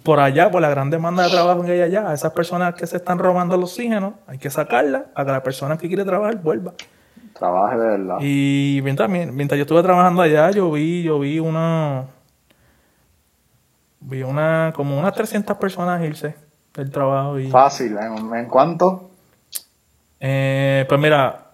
por 0.03 0.21
allá, 0.21 0.51
por 0.51 0.63
la 0.63 0.71
gran 0.71 0.89
demanda 0.89 1.25
de 1.25 1.31
trabajo 1.31 1.63
que 1.65 1.73
hay 1.73 1.81
allá, 1.83 2.09
a 2.09 2.15
esas 2.15 2.33
personas 2.33 2.75
que 2.75 2.87
se 2.87 2.97
están 2.97 3.19
robando 3.19 3.57
el 3.57 3.63
oxígeno, 3.65 4.15
hay 4.29 4.39
que 4.39 4.49
sacarlas 4.49 5.03
para 5.13 5.27
que 5.27 5.33
la 5.33 5.43
persona 5.43 5.77
que 5.77 5.89
quiere 5.89 6.05
trabajar 6.05 6.41
vuelva. 6.41 6.75
Trabaje 7.37 7.77
de 7.77 7.87
verdad. 7.87 8.17
Y 8.21 8.81
mientras, 8.85 9.11
mientras 9.11 9.59
yo 9.59 9.63
estuve 9.63 9.83
trabajando 9.83 10.23
allá, 10.23 10.53
yo 10.53 10.71
vi, 10.71 11.03
yo 11.03 11.19
vi 11.19 11.41
una, 11.41 12.07
vi 14.07 14.23
una, 14.23 14.73
como 14.75 14.99
unas 14.99 15.13
300 15.15 15.57
personas 15.57 16.03
irse 16.05 16.35
del 16.75 16.91
trabajo. 16.91 17.39
Y, 17.39 17.51
Fácil, 17.51 17.97
¿en, 17.99 18.35
en 18.35 18.47
cuánto? 18.47 19.11
Eh, 20.21 20.85
pues 20.89 21.01
mira, 21.01 21.51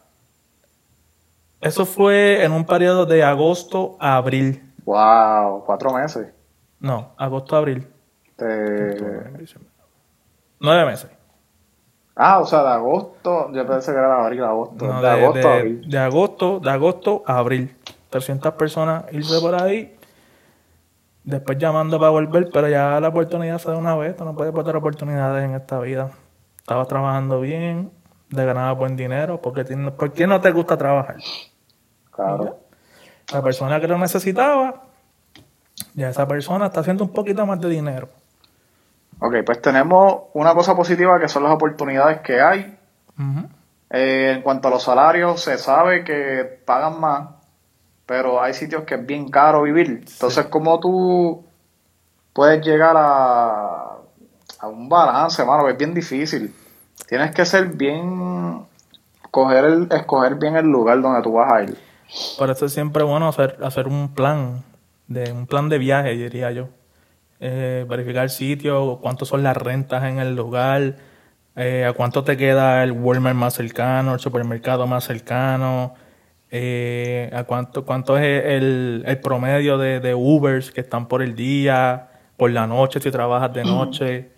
eso 1.60 1.86
fue 1.86 2.44
en 2.44 2.52
un 2.52 2.64
periodo 2.64 3.06
de 3.06 3.24
agosto 3.24 3.96
a 3.98 4.16
abril. 4.16 4.62
Wow, 4.84 5.64
cuatro 5.64 5.92
meses. 5.94 6.28
No, 6.80 7.12
agosto 7.16 7.54
a 7.56 7.58
abril. 7.60 7.86
Nueve 10.60 10.86
meses. 10.86 11.10
Ah, 12.14 12.40
o 12.40 12.46
sea, 12.46 12.62
de 12.62 12.68
agosto, 12.68 13.50
yo 13.52 13.66
pensé 13.66 13.92
que 13.92 13.98
era 13.98 14.08
de 14.16 14.22
abril, 14.24 14.42
agosto. 14.44 14.84
No, 14.86 15.00
de, 15.00 15.08
de, 15.08 15.12
agosto 15.14 15.38
de- 15.38 15.48
a 15.48 15.54
abril. 15.56 15.90
de 15.90 15.98
agosto, 15.98 16.60
de 16.60 16.70
agosto 16.70 17.22
a 17.26 17.38
abril. 17.38 17.74
300 18.10 18.52
personas 18.54 19.04
irse 19.12 19.40
por 19.40 19.54
ahí. 19.54 19.96
Después 21.24 21.56
llamando 21.58 21.98
para 21.98 22.10
volver, 22.10 22.50
pero 22.52 22.68
ya 22.68 22.98
la 23.00 23.08
oportunidad 23.08 23.58
se 23.58 23.70
da 23.70 23.76
una 23.76 23.94
vez. 23.96 24.16
Tú 24.16 24.24
no 24.24 24.34
puedes 24.34 24.52
perder 24.52 24.76
oportunidades 24.76 25.44
en 25.44 25.54
esta 25.54 25.78
vida. 25.78 26.10
Estabas 26.58 26.88
trabajando 26.88 27.40
bien, 27.40 27.92
de 28.30 28.44
ganabas 28.44 28.76
buen 28.76 28.96
dinero. 28.96 29.40
porque 29.40 29.64
¿Por 29.64 30.12
qué 30.12 30.26
no 30.26 30.40
te 30.40 30.50
gusta 30.50 30.76
trabajar? 30.76 31.16
Claro. 32.10 32.58
La 33.32 33.42
persona 33.42 33.80
que 33.80 33.88
lo 33.88 33.98
necesitaba, 33.98 34.82
ya 35.94 36.08
esa 36.08 36.26
persona 36.26 36.66
está 36.66 36.80
haciendo 36.80 37.04
un 37.04 37.12
poquito 37.12 37.46
más 37.46 37.60
de 37.60 37.68
dinero. 37.68 38.08
Ok, 39.20 39.36
pues 39.46 39.62
tenemos 39.62 40.24
una 40.34 40.54
cosa 40.54 40.74
positiva 40.74 41.20
que 41.20 41.28
son 41.28 41.44
las 41.44 41.52
oportunidades 41.52 42.20
que 42.20 42.40
hay. 42.40 42.76
Eh, 43.90 44.32
en 44.34 44.42
cuanto 44.42 44.68
a 44.68 44.70
los 44.72 44.82
salarios, 44.82 45.40
se 45.40 45.58
sabe 45.58 46.02
que 46.02 46.60
pagan 46.64 46.98
más, 46.98 47.28
pero 48.06 48.42
hay 48.42 48.54
sitios 48.54 48.84
que 48.84 48.96
es 48.96 49.06
bien 49.06 49.28
caro 49.28 49.62
vivir. 49.62 50.04
Entonces, 50.06 50.46
¿cómo 50.46 50.78
tú 50.80 51.44
puedes 52.32 52.64
llegar 52.64 52.96
a, 52.96 53.98
a 54.58 54.66
un 54.68 54.88
balance, 54.88 55.44
mano? 55.44 55.68
Es 55.68 55.76
bien 55.76 55.94
difícil. 55.94 56.54
Tienes 57.08 57.34
que 57.34 57.44
ser 57.44 57.68
bien, 57.68 58.64
coger 59.30 59.64
el, 59.64 59.88
escoger 59.90 60.36
bien 60.36 60.56
el 60.56 60.66
lugar 60.66 61.00
donde 61.00 61.22
tú 61.22 61.32
vas 61.32 61.52
a 61.52 61.62
ir. 61.62 61.78
Por 62.38 62.50
eso 62.50 62.66
es 62.66 62.72
siempre 62.72 63.02
bueno 63.02 63.28
hacer, 63.28 63.58
hacer 63.62 63.86
un 63.88 64.14
plan, 64.14 64.62
de 65.08 65.32
un 65.32 65.46
plan 65.46 65.68
de 65.68 65.78
viaje, 65.78 66.10
diría 66.10 66.50
yo. 66.52 66.68
Eh, 67.40 67.84
verificar 67.88 68.24
el 68.24 68.30
sitio, 68.30 68.98
cuánto 69.02 69.24
son 69.24 69.42
las 69.42 69.56
rentas 69.56 70.04
en 70.04 70.18
el 70.18 70.36
lugar, 70.36 70.96
eh, 71.56 71.84
a 71.88 71.92
cuánto 71.92 72.22
te 72.22 72.36
queda 72.36 72.84
el 72.84 72.92
Walmart 72.92 73.34
más 73.34 73.54
cercano, 73.54 74.14
el 74.14 74.20
supermercado 74.20 74.86
más 74.86 75.04
cercano, 75.04 75.94
eh, 76.54 77.30
a 77.32 77.44
cuánto, 77.44 77.86
cuánto 77.86 78.18
es 78.18 78.44
el, 78.44 79.04
el 79.06 79.20
promedio 79.20 79.78
de, 79.78 80.00
de 80.00 80.14
Ubers 80.14 80.70
que 80.70 80.82
están 80.82 81.08
por 81.08 81.22
el 81.22 81.34
día, 81.34 82.10
por 82.36 82.50
la 82.50 82.66
noche 82.66 83.00
si 83.00 83.10
trabajas 83.10 83.54
de 83.54 83.64
noche, 83.64 84.32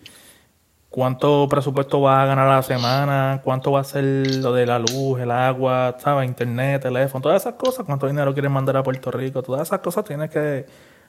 cuánto 0.91 1.49
presupuesto 1.49 2.01
vas 2.01 2.23
a 2.23 2.27
ganar 2.27 2.47
a 2.47 2.55
la 2.55 2.63
semana, 2.63 3.41
cuánto 3.43 3.73
va 3.73 3.81
a 3.81 3.85
ser 3.85 4.05
lo 4.05 4.53
de 4.53 4.65
la 4.65 4.79
luz, 4.79 5.19
el 5.19 5.33
agua, 5.33 5.97
¿sabes? 5.99 6.29
internet, 6.29 6.83
teléfono, 6.83 7.21
todas 7.21 7.43
esas 7.43 7.55
cosas, 7.55 7.85
cuánto 7.85 8.07
dinero 8.07 8.33
quieres 8.33 8.53
mandar 8.53 8.77
a 8.77 8.85
Puerto 8.85 9.11
Rico, 9.11 9.43
todas 9.43 9.63
esas 9.63 9.81
cosas 9.81 10.05
tienes 10.05 10.31
que 10.31 10.67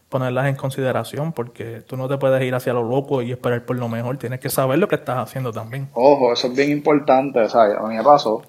ponerlas 0.10 0.48
en 0.48 0.56
consideración 0.56 1.34
porque 1.34 1.84
tú 1.86 1.98
no 1.98 2.08
te 2.08 2.18
puedes 2.18 2.41
ir 2.41 2.56
hacia 2.56 2.74
lo 2.74 2.82
loco 2.82 3.22
y 3.22 3.32
esperar 3.32 3.63
por 3.63 3.76
lo 3.76 3.88
mejor, 3.89 4.18
tienes 4.18 4.39
que 4.39 4.50
saber 4.50 4.80
lo 4.80 4.88
que 4.88 4.96
estás 4.96 5.20
haciendo 5.20 5.52
también. 5.52 5.88
Ojo, 5.94 6.34
eso 6.34 6.48
es 6.48 6.56
bien 6.56 6.72
importante, 6.72 7.48
¿sabes? 7.48 7.78
A 7.78 7.84
mí 7.88 7.96
me 7.96 8.04
pasó. 8.04 8.41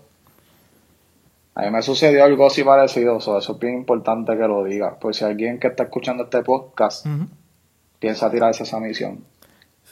A 1.56 1.62
mí 1.62 1.70
me 1.70 1.80
sucedió 1.82 2.22
algo 2.24 2.46
así 2.46 2.62
parecido, 2.62 3.18
so, 3.20 3.38
eso 3.38 3.52
es 3.54 3.58
bien 3.58 3.74
importante 3.78 4.36
que 4.36 4.46
lo 4.46 4.62
digas. 4.62 4.94
Pues 5.00 5.16
si 5.16 5.24
alguien 5.24 5.58
que 5.58 5.68
está 5.68 5.84
escuchando 5.84 6.24
este 6.24 6.42
podcast 6.42 7.06
piensa 7.98 8.30
tirarse 8.30 8.62
esa 8.64 8.78
misión. 8.78 9.24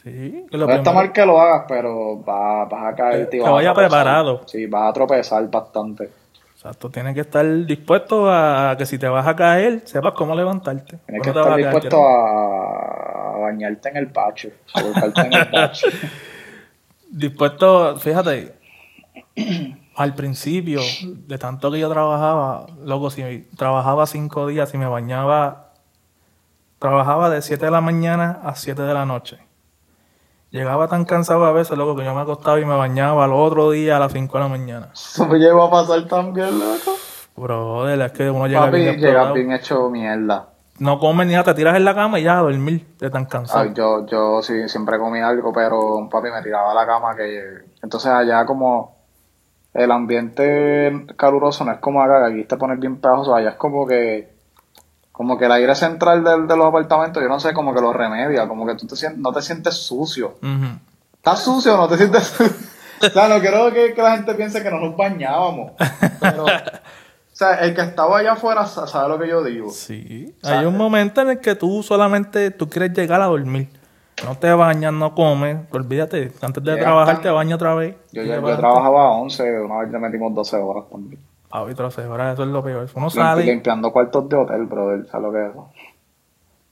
Sí, 0.02 0.44
que 0.50 0.58
No 0.58 0.70
está 0.70 0.92
mal 0.92 1.10
que 1.12 1.24
lo 1.24 1.40
hagas, 1.40 1.64
pero 1.66 2.22
va- 2.22 2.66
vas 2.66 2.92
a 2.92 2.94
caer 2.94 3.28
Que- 3.30 3.38
que 3.38 3.48
vaya 3.48 3.72
preparado. 3.72 4.42
Sí, 4.46 4.66
vas 4.66 4.90
a 4.90 4.92
tropezar 4.92 5.48
bastante. 5.50 6.10
Exacto, 6.54 6.90
tienes 6.90 7.14
que 7.14 7.20
estar 7.20 7.46
dispuesto 7.66 8.26
a 8.30 8.74
que 8.76 8.84
si 8.86 8.98
te 8.98 9.08
vas 9.08 9.26
a 9.26 9.34
caer, 9.34 9.80
sepas 9.86 10.12
cómo 10.12 10.34
levantarte. 10.34 10.98
Tienes 11.06 11.22
que 11.22 11.32
¿Cómo 11.32 11.44
te 11.44 11.50
estar 11.50 11.56
dispuesto 11.56 12.06
a, 12.06 13.34
a 13.36 13.38
bañarte 13.38 13.88
en 13.88 13.96
el 13.96 14.06
bache, 14.06 14.52
a 14.74 14.80
en 14.80 15.32
el 15.32 15.50
bache. 15.50 15.86
dispuesto, 17.10 17.96
fíjate, 17.96 18.54
al 19.96 20.14
principio, 20.14 20.80
de 21.02 21.38
tanto 21.38 21.70
que 21.70 21.78
yo 21.78 21.88
trabajaba, 21.88 22.66
loco, 22.82 23.10
si 23.10 23.48
trabajaba 23.56 24.06
cinco 24.06 24.46
días, 24.46 24.70
si 24.70 24.78
me 24.78 24.86
bañaba, 24.86 25.72
trabajaba 26.78 27.30
de 27.30 27.42
7 27.42 27.64
de 27.64 27.70
la 27.70 27.80
mañana 27.80 28.40
a 28.44 28.54
7 28.54 28.82
de 28.82 28.94
la 28.94 29.06
noche. 29.06 29.38
Llegaba 30.50 30.86
tan 30.86 31.04
cansado 31.04 31.44
a 31.46 31.52
veces, 31.52 31.76
loco, 31.76 31.96
que 31.96 32.04
yo 32.04 32.14
me 32.14 32.20
acostaba 32.20 32.60
y 32.60 32.64
me 32.64 32.76
bañaba 32.76 33.24
al 33.24 33.32
otro 33.32 33.70
día 33.70 33.96
a 33.96 34.00
las 34.00 34.12
5 34.12 34.36
de 34.36 34.44
la 34.44 34.48
mañana. 34.48 34.90
Eso 34.92 35.26
me 35.26 35.38
llegó 35.38 35.64
a 35.64 35.70
pasar 35.70 36.06
también, 36.06 36.58
loco. 36.58 36.92
Brother, 37.36 38.00
es 38.00 38.12
que 38.12 38.30
uno 38.30 38.46
llega 38.46 38.60
Papi, 38.60 38.76
bien 38.76 38.96
llegas 38.96 39.02
explotado. 39.02 39.34
bien 39.34 39.52
hecho 39.52 39.90
mierda. 39.90 40.48
No 40.78 40.98
comes 40.98 41.26
ni 41.26 41.32
nada, 41.32 41.44
te 41.44 41.54
tiras 41.54 41.76
en 41.76 41.84
la 41.84 41.94
cama 41.94 42.18
y 42.18 42.24
ya 42.24 42.38
a 42.38 42.42
dormir, 42.42 42.86
de 42.98 43.10
tan 43.10 43.26
cansado. 43.26 43.60
Ay, 43.60 43.72
yo, 43.74 44.06
yo 44.06 44.42
sí, 44.42 44.68
siempre 44.68 44.98
comí 44.98 45.20
algo, 45.20 45.52
pero 45.52 46.08
papi 46.10 46.30
me 46.30 46.42
tiraba 46.42 46.72
a 46.72 46.74
la 46.74 46.86
cama 46.86 47.14
que... 47.16 47.64
Entonces 47.82 48.10
allá 48.10 48.44
como 48.44 48.94
el 49.74 49.90
ambiente 49.90 51.04
caluroso 51.16 51.64
no 51.64 51.72
es 51.72 51.78
como 51.78 52.02
acá, 52.02 52.26
que 52.26 52.32
aquí 52.34 52.44
te 52.44 52.56
pones 52.56 52.78
bien 52.80 52.96
pegajoso, 52.96 53.34
allá 53.34 53.50
es 53.50 53.56
como 53.56 53.86
que... 53.86 54.32
Como 55.12 55.38
que 55.38 55.44
el 55.44 55.52
aire 55.52 55.74
central 55.76 56.24
del- 56.24 56.48
de 56.48 56.56
los 56.56 56.66
apartamentos, 56.66 57.22
yo 57.22 57.28
no 57.28 57.38
sé, 57.38 57.52
como 57.54 57.72
que 57.72 57.80
lo 57.80 57.92
remedia, 57.92 58.48
como 58.48 58.66
que 58.66 58.74
tú 58.74 58.86
te 58.88 58.96
sientes, 58.96 59.20
no 59.20 59.32
te 59.32 59.42
sientes 59.42 59.74
sucio. 59.76 60.34
Ujú. 60.42 60.66
¿Estás 61.14 61.38
sucio 61.40 61.74
o 61.74 61.76
no 61.76 61.86
te 61.88 61.96
sientes 61.96 62.24
sucio? 62.24 62.56
o 63.00 63.10
sea, 63.10 63.28
no 63.28 63.38
quiero 63.38 63.72
que, 63.72 63.94
que 63.94 64.02
la 64.02 64.16
gente 64.16 64.34
piense 64.34 64.60
que 64.62 64.70
no 64.72 64.80
nos 64.80 64.96
bañábamos, 64.96 65.72
pero... 66.20 66.44
O 66.46 67.36
sea, 67.36 67.54
el 67.60 67.74
que 67.74 67.80
estaba 67.82 68.18
allá 68.18 68.32
afuera 68.32 68.64
sa- 68.66 68.86
sabe 68.86 69.08
lo 69.08 69.18
que 69.18 69.28
yo 69.28 69.42
digo. 69.44 69.70
Sí, 69.70 70.34
sea, 70.42 70.60
hay 70.60 70.66
un 70.66 70.76
momento 70.76 71.20
en 71.20 71.30
el 71.30 71.40
que 71.40 71.54
tú 71.56 71.82
solamente 71.82 72.50
tú 72.52 72.68
quieres 72.68 72.92
llegar 72.92 73.20
a 73.20 73.26
dormir. 73.26 73.68
No 74.22 74.36
te 74.36 74.52
bañas, 74.52 74.92
no 74.92 75.14
comes, 75.14 75.58
olvídate, 75.72 76.32
antes 76.40 76.62
de 76.62 76.76
trabajar 76.76 77.16
tan- 77.16 77.22
te 77.22 77.30
bañas 77.30 77.56
otra 77.56 77.74
vez. 77.74 77.96
Yo, 78.12 78.22
yo, 78.22 78.34
yo 78.46 78.56
trabajaba 78.56 79.08
a 79.08 79.10
11, 79.12 79.60
una 79.60 79.78
vez 79.80 79.90
le 79.90 79.98
metimos 79.98 80.32
12 80.34 80.56
horas 80.56 80.84
también. 80.90 81.20
Ah, 81.50 81.64
y 81.70 81.74
13 81.74 82.06
horas, 82.06 82.34
eso 82.34 82.42
es 82.44 82.48
lo 82.48 82.62
peor. 82.62 82.88
Uno 82.94 83.10
sale. 83.10 83.44
Limpiando 83.44 83.92
cuartos 83.92 84.28
de 84.28 84.36
hotel, 84.36 84.64
brother, 84.66 85.06
¿sabes 85.08 85.26
lo 85.26 85.32
que 85.32 85.44
es 85.44 85.50
eso? 85.50 85.68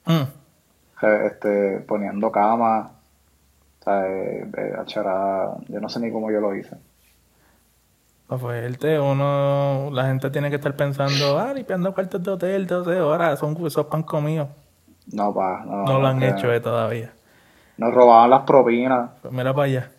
Mm, 0.07 1.07
Este, 1.27 1.79
poniendo 1.87 2.31
camas, 2.31 2.87
o 3.81 3.85
sea, 3.85 4.07
eh, 4.09 4.47
eh, 4.57 4.73
achara- 4.79 5.57
yo 5.69 5.81
no 5.81 5.89
sé 5.89 5.99
ni 6.01 6.13
cómo 6.13 6.31
yo 6.31 6.41
lo 6.41 6.55
hice. 6.55 6.77
está 8.23 8.39
fuerte, 8.39 8.99
uno, 8.99 9.91
la 9.93 10.07
gente 10.07 10.31
tiene 10.31 10.49
que 10.49 10.57
estar 10.57 10.75
pensando, 10.75 11.39
ah, 11.39 11.53
limpiando 11.53 11.93
cuartos 11.93 12.23
de 12.23 12.31
hotel, 12.31 12.67
12 12.67 12.99
horas, 13.01 13.39
son 13.39 13.55
esos 13.67 13.87
pan 13.87 14.05
comidos. 14.05 14.49
No, 15.13 15.35
pa, 15.35 15.65
no. 15.67 15.85
No 15.85 16.01
lo 16.01 16.07
han 16.07 16.21
que- 16.21 16.29
hecho 16.29 16.51
eh, 16.53 16.61
todavía. 16.61 17.13
Nos 17.79 17.95
robaban 17.95 18.31
las 18.31 18.43
propinas, 18.43 19.11
Pues 19.23 19.33
mira 19.33 19.53
para 19.55 19.65
allá. 19.67 19.91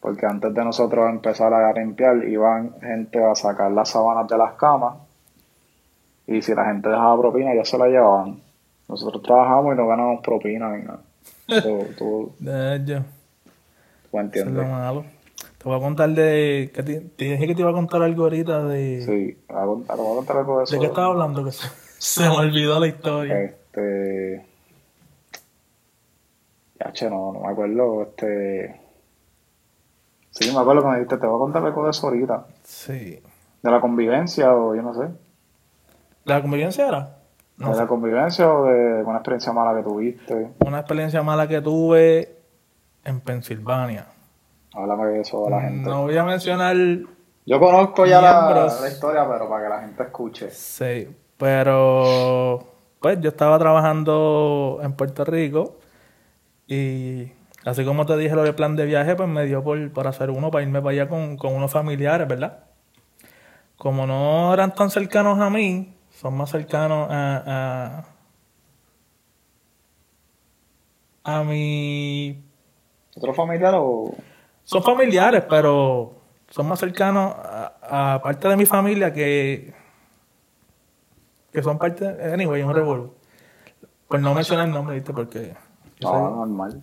porque 0.00 0.26
antes 0.26 0.54
de 0.54 0.64
nosotros 0.64 1.08
empezar 1.10 1.52
a 1.52 1.72
limpiar, 1.72 2.22
iban 2.28 2.74
gente 2.80 3.22
a 3.24 3.34
sacar 3.34 3.70
las 3.72 3.88
sábanas 3.90 4.28
de 4.28 4.38
las 4.38 4.52
camas, 4.54 4.96
y 6.26 6.42
si 6.42 6.54
la 6.54 6.66
gente 6.66 6.88
dejaba 6.88 7.18
propina, 7.20 7.54
ya 7.54 7.64
se 7.64 7.78
la 7.78 7.86
llevaban. 7.86 8.40
Nosotros 8.88 9.22
trabajamos 9.22 9.74
y 9.74 9.76
no 9.78 9.86
ganamos 9.86 10.20
propina 10.22 10.68
ni 10.76 10.84
nada. 10.84 11.00
Tú, 11.62 11.86
tú, 11.96 12.32
De 12.38 12.82
yo, 12.84 12.98
tú 12.98 13.00
eso 13.00 13.00
es 13.00 14.12
lo 14.12 14.20
entiendes. 14.20 14.68
malo. 14.68 15.04
Te 15.58 15.64
voy 15.68 15.76
a 15.78 15.80
contar 15.80 16.10
de. 16.10 16.70
Que 16.74 16.82
te, 16.82 17.00
te 17.00 17.24
dije 17.24 17.46
que 17.46 17.54
te 17.54 17.60
iba 17.62 17.70
a 17.70 17.74
contar 17.74 18.02
algo 18.02 18.24
ahorita 18.24 18.64
de. 18.64 19.00
Sí, 19.02 19.38
te 19.46 19.52
voy 19.54 19.62
a 19.62 19.64
voy 19.64 20.12
a 20.12 20.16
contar 20.16 20.36
algo 20.36 20.58
de 20.58 20.64
eso. 20.64 20.74
¿De 20.74 20.80
qué 20.80 20.86
estaba 20.86 21.06
hablando? 21.08 21.44
Que 21.44 21.52
se, 21.52 21.66
se 21.98 22.28
me 22.28 22.36
olvidó 22.36 22.78
la 22.78 22.86
historia. 22.86 23.40
Este. 23.42 24.46
Ya, 26.80 26.92
che, 26.92 27.10
no, 27.10 27.32
no 27.32 27.40
me 27.40 27.48
acuerdo. 27.48 28.02
Este. 28.02 28.80
Sí, 30.30 30.52
me 30.52 30.60
acuerdo 30.60 30.82
que 30.82 30.88
me 30.88 30.94
dijiste, 30.94 31.16
te 31.16 31.26
voy 31.26 31.36
a 31.36 31.38
contar 31.38 31.64
algo 31.64 31.84
de 31.84 31.90
eso 31.90 32.06
ahorita. 32.06 32.46
Sí. 32.62 33.20
De 33.62 33.70
la 33.70 33.80
convivencia, 33.80 34.54
o 34.54 34.74
yo 34.74 34.82
no 34.82 34.94
sé. 34.94 35.08
¿La 36.24 36.40
convivencia 36.40 36.86
era? 36.86 37.16
No 37.56 37.68
de 37.68 37.74
sé. 37.74 37.80
la 37.80 37.86
convivencia 37.88 38.52
o 38.52 38.66
de 38.66 39.02
una 39.02 39.16
experiencia 39.16 39.52
mala 39.52 39.76
que 39.76 39.82
tuviste. 39.82 40.52
Una 40.64 40.78
experiencia 40.78 41.22
mala 41.22 41.48
que 41.48 41.60
tuve 41.60 42.36
en 43.04 43.20
Pensilvania. 43.20 44.06
Háblame 44.74 45.06
de 45.06 45.20
eso 45.22 45.48
a 45.48 45.50
la 45.50 45.60
gente. 45.62 45.88
No 45.88 46.02
voy 46.02 46.16
a 46.16 46.24
mencionar. 46.24 46.76
Yo 46.76 47.58
conozco 47.58 48.06
ya 48.06 48.20
la, 48.20 48.70
la 48.80 48.88
historia, 48.88 49.26
pero 49.28 49.48
para 49.48 49.64
que 49.64 49.68
la 49.70 49.80
gente 49.80 50.02
escuche. 50.04 50.50
Sí, 50.50 51.08
pero. 51.36 52.60
Pues 53.00 53.20
yo 53.20 53.30
estaba 53.30 53.58
trabajando 53.58 54.80
en 54.82 54.92
Puerto 54.92 55.24
Rico 55.24 55.77
y 56.68 57.32
así 57.64 57.84
como 57.84 58.04
te 58.06 58.16
dije 58.16 58.34
lo 58.34 58.42
del 58.44 58.54
plan 58.54 58.76
de 58.76 58.84
viaje, 58.84 59.16
pues 59.16 59.28
me 59.28 59.44
dio 59.46 59.64
por, 59.64 59.90
por 59.92 60.06
hacer 60.06 60.30
uno 60.30 60.50
para 60.50 60.62
irme 60.62 60.80
para 60.80 60.92
allá 60.92 61.08
con, 61.08 61.36
con 61.36 61.54
unos 61.54 61.72
familiares, 61.72 62.28
¿verdad? 62.28 62.64
Como 63.76 64.06
no 64.06 64.52
eran 64.52 64.74
tan 64.74 64.90
cercanos 64.90 65.38
a 65.40 65.50
mí, 65.50 65.94
son 66.10 66.36
más 66.36 66.50
cercanos 66.50 67.08
a, 67.10 68.04
a, 71.24 71.38
a 71.38 71.44
mi 71.44 72.44
¿Otro 73.16 73.32
familiar 73.34 73.74
o.? 73.76 74.14
son 74.64 74.82
familiares, 74.82 75.44
pero 75.48 76.20
son 76.50 76.66
más 76.68 76.78
cercanos 76.78 77.34
a, 77.36 78.14
a 78.14 78.22
parte 78.22 78.48
de 78.48 78.56
mi 78.56 78.66
familia 78.66 79.12
que, 79.12 79.72
que 81.52 81.62
son 81.62 81.78
parte, 81.78 82.06
anyway, 82.32 82.62
un 82.62 82.74
revuelo. 82.74 83.14
Pues 84.08 84.20
no 84.20 84.34
mencionar 84.34 84.66
el 84.66 84.72
nombre, 84.72 84.96
¿viste? 84.96 85.12
Porque... 85.12 85.67
No, 86.00 86.08
soy- 86.08 86.36
normal. 86.36 86.80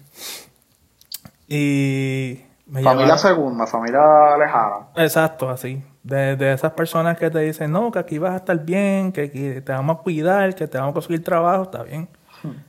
Y... 1.48 2.42
Me 2.68 2.82
Familia 2.82 3.16
segunda, 3.18 3.68
familia 3.68 4.36
lejana. 4.40 4.88
Exacto, 4.96 5.50
así. 5.50 5.84
De, 6.02 6.36
de 6.36 6.54
esas 6.54 6.72
personas 6.72 7.16
que 7.18 7.30
te 7.30 7.40
dicen, 7.40 7.72
no, 7.72 7.92
que 7.92 8.00
aquí 8.00 8.18
vas 8.18 8.34
a 8.34 8.38
estar 8.38 8.58
bien, 8.58 9.12
que 9.12 9.22
aquí 9.26 9.62
te 9.62 9.72
vamos 9.72 9.98
a 9.98 10.02
cuidar, 10.02 10.56
que 10.56 10.68
te 10.68 10.78
vamos 10.80 10.92
a 10.92 10.94
conseguir 10.96 11.24
trabajo, 11.24 11.64
está 11.64 11.84
bien. 11.84 12.10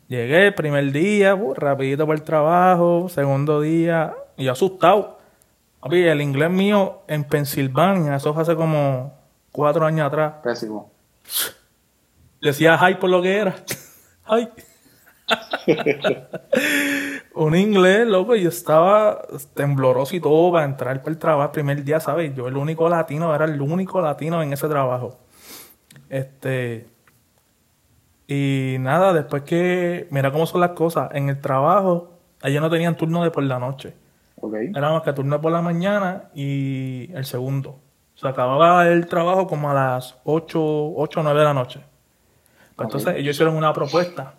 Llegué 0.09 0.49
el 0.49 0.55
primer 0.55 0.93
día, 0.93 1.35
uh, 1.35 1.55
rapidito 1.55 2.05
por 2.07 2.15
el 2.15 2.23
trabajo, 2.23 3.09
segundo 3.09 3.61
día, 3.63 4.15
y 4.37 4.45
yo 4.45 4.53
asustado. 4.53 5.19
Papi, 5.81 6.03
el 6.03 6.21
inglés 6.21 6.51
mío 6.51 7.01
en 7.09 7.25
Pensilvania, 7.25 8.17
eso 8.17 8.35
fue 8.35 8.43
hace 8.43 8.55
como 8.55 9.15
cuatro 9.51 9.87
años 9.87 10.07
atrás. 10.09 10.35
Pésimo. 10.43 10.91
Decía 12.41 12.79
hi 12.81 12.95
por 12.97 13.09
lo 13.09 13.23
que 13.23 13.37
era. 13.39 13.55
Hi. 14.29 14.49
un 17.35 17.57
inglés, 17.57 18.07
loco, 18.07 18.37
y 18.37 18.43
yo 18.43 18.49
estaba 18.49 19.23
tembloroso 19.55 20.15
y 20.15 20.21
todo 20.21 20.53
para 20.53 20.65
entrar 20.65 21.01
para 21.01 21.11
el 21.11 21.19
trabajo 21.19 21.49
el 21.49 21.53
primer 21.53 21.85
día, 21.85 22.01
¿sabes? 22.01 22.35
Yo 22.35 22.49
el 22.49 22.57
único 22.57 22.89
latino, 22.89 23.35
era 23.35 23.45
el 23.45 23.61
único 23.61 24.01
latino 24.01 24.43
en 24.43 24.53
ese 24.53 24.69
trabajo. 24.69 25.19
Este. 26.09 26.87
Y 28.27 28.77
nada, 28.81 29.13
después 29.13 29.43
que. 29.43 30.07
Mira 30.11 30.33
cómo 30.33 30.47
son 30.47 30.61
las 30.61 30.71
cosas. 30.71 31.11
En 31.15 31.29
el 31.29 31.41
trabajo, 31.41 32.19
ellos 32.43 32.63
no 32.63 32.71
tenían 32.71 32.97
turno 32.97 33.25
de 33.25 33.31
por 33.31 33.43
la 33.43 33.59
noche. 33.59 33.95
Ok. 34.37 34.55
Era 34.75 34.93
más 34.93 35.03
que 35.03 35.13
turno 35.13 35.41
por 35.41 35.53
la 35.53 35.63
mañana 35.63 36.31
y 36.35 37.11
el 37.15 37.25
segundo. 37.25 37.81
Se 38.15 38.27
acababa 38.27 38.89
el 38.89 39.07
trabajo 39.07 39.47
como 39.47 39.71
a 39.71 39.75
las 39.75 40.17
8, 40.25 40.95
8 40.97 41.21
o 41.21 41.23
9 41.23 41.39
de 41.39 41.45
la 41.45 41.55
noche. 41.55 41.81
Pues 42.75 42.87
entonces 42.87 43.17
ellos 43.17 43.35
hicieron 43.35 43.57
una 43.57 43.73
propuesta. 43.73 44.35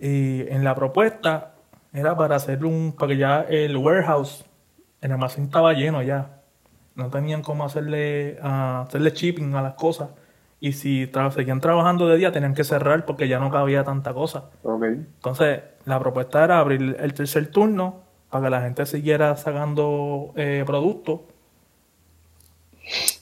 Y 0.00 0.48
en 0.48 0.64
la 0.64 0.74
propuesta 0.74 1.52
era 1.92 2.16
para 2.16 2.36
hacer 2.36 2.64
un, 2.64 2.94
para 2.98 3.08
que 3.12 3.18
ya 3.18 3.40
el 3.42 3.76
warehouse, 3.76 4.44
el 5.02 5.12
almacén 5.12 5.44
estaba 5.44 5.72
lleno 5.74 6.02
ya. 6.02 6.40
No 6.94 7.08
tenían 7.10 7.42
cómo 7.42 7.64
hacerle, 7.64 8.38
ah, 8.42 8.84
hacerle 8.88 9.10
shipping 9.10 9.54
a 9.54 9.62
las 9.62 9.74
cosas. 9.74 10.08
Y 10.58 10.72
si 10.72 11.06
tra- 11.06 11.30
seguían 11.30 11.60
trabajando 11.60 12.06
de 12.08 12.16
día, 12.16 12.32
tenían 12.32 12.54
que 12.54 12.64
cerrar 12.64 13.04
porque 13.06 13.28
ya 13.28 13.38
no 13.38 13.50
cabía 13.50 13.84
tanta 13.84 14.12
cosa. 14.12 14.50
Ok. 14.62 14.84
Entonces, 14.84 15.60
la 15.84 15.98
propuesta 15.98 16.44
era 16.44 16.58
abrir 16.58 16.96
el 16.98 17.14
tercer 17.14 17.50
turno 17.50 18.00
para 18.30 18.44
que 18.44 18.50
la 18.50 18.60
gente 18.62 18.86
siguiera 18.86 19.36
sacando 19.36 20.32
eh, 20.36 20.62
productos 20.66 21.20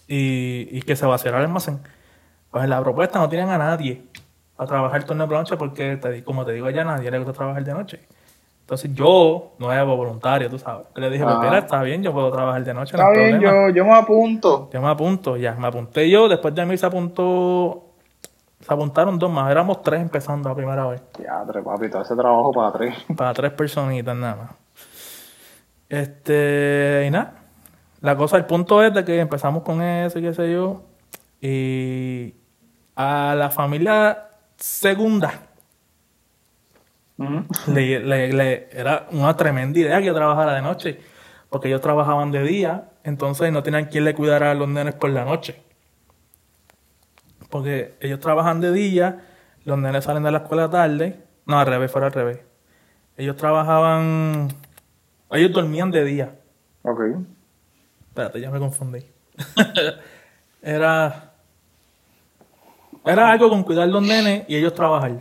y, 0.07 0.69
y 0.71 0.83
que 0.83 0.97
se 0.97 1.07
vaciara 1.07 1.39
el 1.39 1.45
almacén. 1.45 1.81
Pues 2.51 2.65
en 2.65 2.71
la 2.71 2.83
propuesta 2.83 3.19
no 3.19 3.29
tienen 3.29 3.51
a 3.51 3.59
nadie 3.59 4.03
a 4.59 4.67
trabajar 4.67 5.05
turno 5.05 5.27
de 5.27 5.35
noche 5.35 5.57
porque, 5.57 5.97
te 5.97 6.11
di- 6.11 6.23
como 6.23 6.45
te 6.45 6.53
digo, 6.53 6.69
ya 6.71 6.83
a 6.83 6.85
nadie 6.85 7.11
le 7.11 7.19
gusta 7.19 7.33
trabajar 7.33 7.65
de 7.65 7.73
noche. 7.73 8.07
Entonces 8.61 8.93
yo, 8.93 9.53
nuevo, 9.59 9.97
voluntario, 9.97 10.51
tú 10.51 10.59
sabes, 10.59 10.87
le 10.95 11.09
dije, 11.09 11.25
pues 11.25 11.37
Ajá. 11.37 11.45
mira, 11.45 11.59
está 11.59 11.83
bien, 11.83 12.03
yo 12.03 12.13
puedo 12.13 12.31
trabajar 12.31 12.63
de 12.65 12.75
noche, 12.75 12.97
no 12.99 13.05
Está 13.05 13.13
bien, 13.13 13.39
problema. 13.41 13.69
yo, 13.69 13.75
yo 13.75 13.85
me 13.87 13.95
apunto. 13.95 14.69
Yo 14.71 14.83
me 14.83 14.89
apunto, 14.89 15.37
ya, 15.39 15.55
me 15.55 15.69
apunté 15.69 16.11
yo, 16.11 16.29
después 16.29 16.55
de 16.55 16.67
mí 16.67 16.77
se 16.77 16.85
apuntó, 16.85 17.87
se 18.61 18.71
apuntaron 18.75 19.19
dos 19.19 19.31
más, 19.31 19.51
éramos 19.51 19.81
tres 19.83 20.03
empezando 20.03 20.51
la 20.51 20.55
primera 20.55 20.87
vez. 20.87 21.01
Ya, 21.19 21.43
tres, 21.51 21.65
papi, 21.65 21.89
todo 21.89 22.03
ese 22.03 22.15
trabajo 22.15 22.53
para 22.53 22.73
tres. 22.73 22.95
Para 23.17 23.33
tres 23.33 23.53
personitas 23.53 24.15
nada 24.15 24.37
más. 24.37 24.51
Este, 25.89 27.05
y 27.07 27.11
nada. 27.11 27.35
La 28.01 28.17
cosa, 28.17 28.37
el 28.37 28.45
punto 28.45 28.83
es 28.83 28.93
de 28.93 29.05
que 29.05 29.19
empezamos 29.19 29.63
con 29.63 29.81
eso 29.83 30.19
y 30.19 30.23
qué 30.23 30.35
sé 30.35 30.53
yo. 30.53 30.83
Y 31.41 32.35
a 32.95 33.35
la 33.37 33.49
familia 33.51 34.28
segunda 34.59 35.47
Ujú. 37.17 37.45
le, 37.73 38.01
le- 38.01 38.33
le- 38.33 38.69
era 38.73 39.07
una 39.13 39.37
tremenda 39.37 39.79
idea 39.79 39.99
que 40.01 40.07
yo 40.07 40.15
trabajara 40.15 40.55
de 40.55 40.63
noche. 40.63 41.01
Porque 41.51 41.69
ellos 41.69 41.81
trabajaban 41.81 42.31
de 42.31 42.43
día, 42.43 42.91
entonces 43.05 43.51
no 43.51 43.63
tenían 43.63 43.87
quien 43.87 44.05
le 44.05 44.15
cuidara 44.15 44.51
a 44.51 44.55
los 44.55 44.69
nenes 44.69 44.95
por 44.95 45.09
la 45.11 45.25
noche. 45.25 45.59
Porque 47.49 47.95
ellos 48.01 48.21
trabajan 48.21 48.61
de 48.61 48.71
día, 48.71 49.25
los 49.65 49.79
nenes 49.79 50.05
salen 50.05 50.23
de 50.25 50.31
la 50.31 50.39
escuela 50.39 50.69
tarde. 50.69 51.19
No, 51.47 51.59
al 51.59 51.67
revés, 51.67 51.91
fuera 51.91 52.09
al 52.09 52.13
revés. 52.13 52.41
Ellos 53.17 53.37
trabajaban. 53.37 54.49
Ellos 55.31 55.53
dormían 55.53 55.91
de 55.91 56.05
día. 56.05 56.35
Ok. 56.83 57.01
Espérate, 58.09 58.41
ya 58.43 58.51
me 58.51 58.59
confundí. 58.59 59.07
era. 60.63 61.28
Era 63.05 63.31
algo 63.31 63.49
con 63.49 63.63
cuidar 63.63 63.89
los 63.89 64.03
nenes 64.03 64.45
y 64.49 64.57
ellos 64.57 64.75
trabajar. 64.75 65.13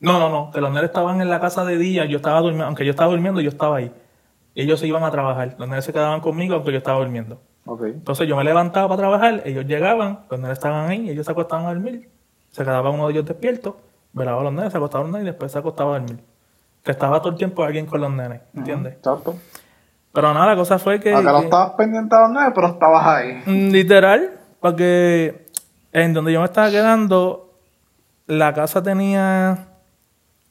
No, 0.00 0.18
no, 0.18 0.28
no. 0.28 0.50
Que 0.50 0.60
los 0.60 0.70
nenes 0.70 0.84
estaban 0.84 1.20
en 1.20 1.28
la 1.28 1.40
casa 1.40 1.64
de 1.64 1.76
día. 1.76 2.04
Yo 2.04 2.16
estaba 2.16 2.40
durmiendo. 2.40 2.66
Aunque 2.66 2.84
yo 2.84 2.90
estaba 2.90 3.10
durmiendo, 3.10 3.40
yo 3.40 3.48
estaba 3.50 3.76
ahí. 3.76 3.92
Ellos 4.54 4.80
se 4.80 4.86
iban 4.86 5.04
a 5.04 5.10
trabajar. 5.10 5.56
Los 5.58 5.68
nenes 5.68 5.84
se 5.84 5.92
quedaban 5.92 6.20
conmigo 6.20 6.54
aunque 6.54 6.72
yo 6.72 6.78
estaba 6.78 6.98
durmiendo. 6.98 7.40
Ok. 7.66 7.82
Entonces 7.84 8.26
yo 8.28 8.36
me 8.36 8.44
levantaba 8.44 8.88
para 8.88 8.98
trabajar. 8.98 9.42
Ellos 9.44 9.66
llegaban. 9.66 10.20
Los 10.30 10.40
nenes 10.40 10.58
estaban 10.58 10.88
ahí. 10.88 11.10
Ellos 11.10 11.26
se 11.26 11.32
acostaban 11.32 11.66
a 11.66 11.68
dormir. 11.68 12.10
Se 12.50 12.64
quedaba 12.64 12.90
uno 12.90 13.06
de 13.06 13.12
ellos 13.12 13.26
despierto. 13.26 13.78
Velaba 14.12 14.40
a 14.40 14.44
los 14.44 14.52
nenes, 14.52 14.72
se 14.72 14.78
acostaba 14.78 15.02
a 15.02 15.04
los 15.04 15.12
nenes 15.12 15.26
y 15.26 15.30
después 15.30 15.52
se 15.52 15.58
acostaba 15.58 15.96
a 15.96 15.98
dormir. 16.00 16.24
Que 16.82 16.92
estaba 16.92 17.20
todo 17.20 17.30
el 17.32 17.38
tiempo 17.38 17.62
alguien 17.62 17.86
con 17.86 18.00
los 18.00 18.10
nenes. 18.10 18.40
¿Entiendes? 18.54 18.94
Exacto. 18.94 19.36
Pero 20.12 20.32
nada, 20.32 20.46
la 20.46 20.56
cosa 20.56 20.78
fue 20.78 20.98
que. 20.98 21.14
Acá 21.14 21.32
no 21.32 21.40
estabas 21.40 21.72
pendiente 21.72 22.16
a 22.16 22.20
los 22.22 22.30
nueve, 22.30 22.52
pero 22.54 22.68
estabas 22.68 23.06
ahí. 23.06 23.42
Mm, 23.44 23.70
Literal, 23.70 24.30
porque 24.60 25.46
en 26.04 26.14
donde 26.14 26.32
yo 26.32 26.40
me 26.40 26.46
estaba 26.46 26.70
quedando, 26.70 27.54
la 28.26 28.52
casa 28.52 28.82
tenía 28.82 29.68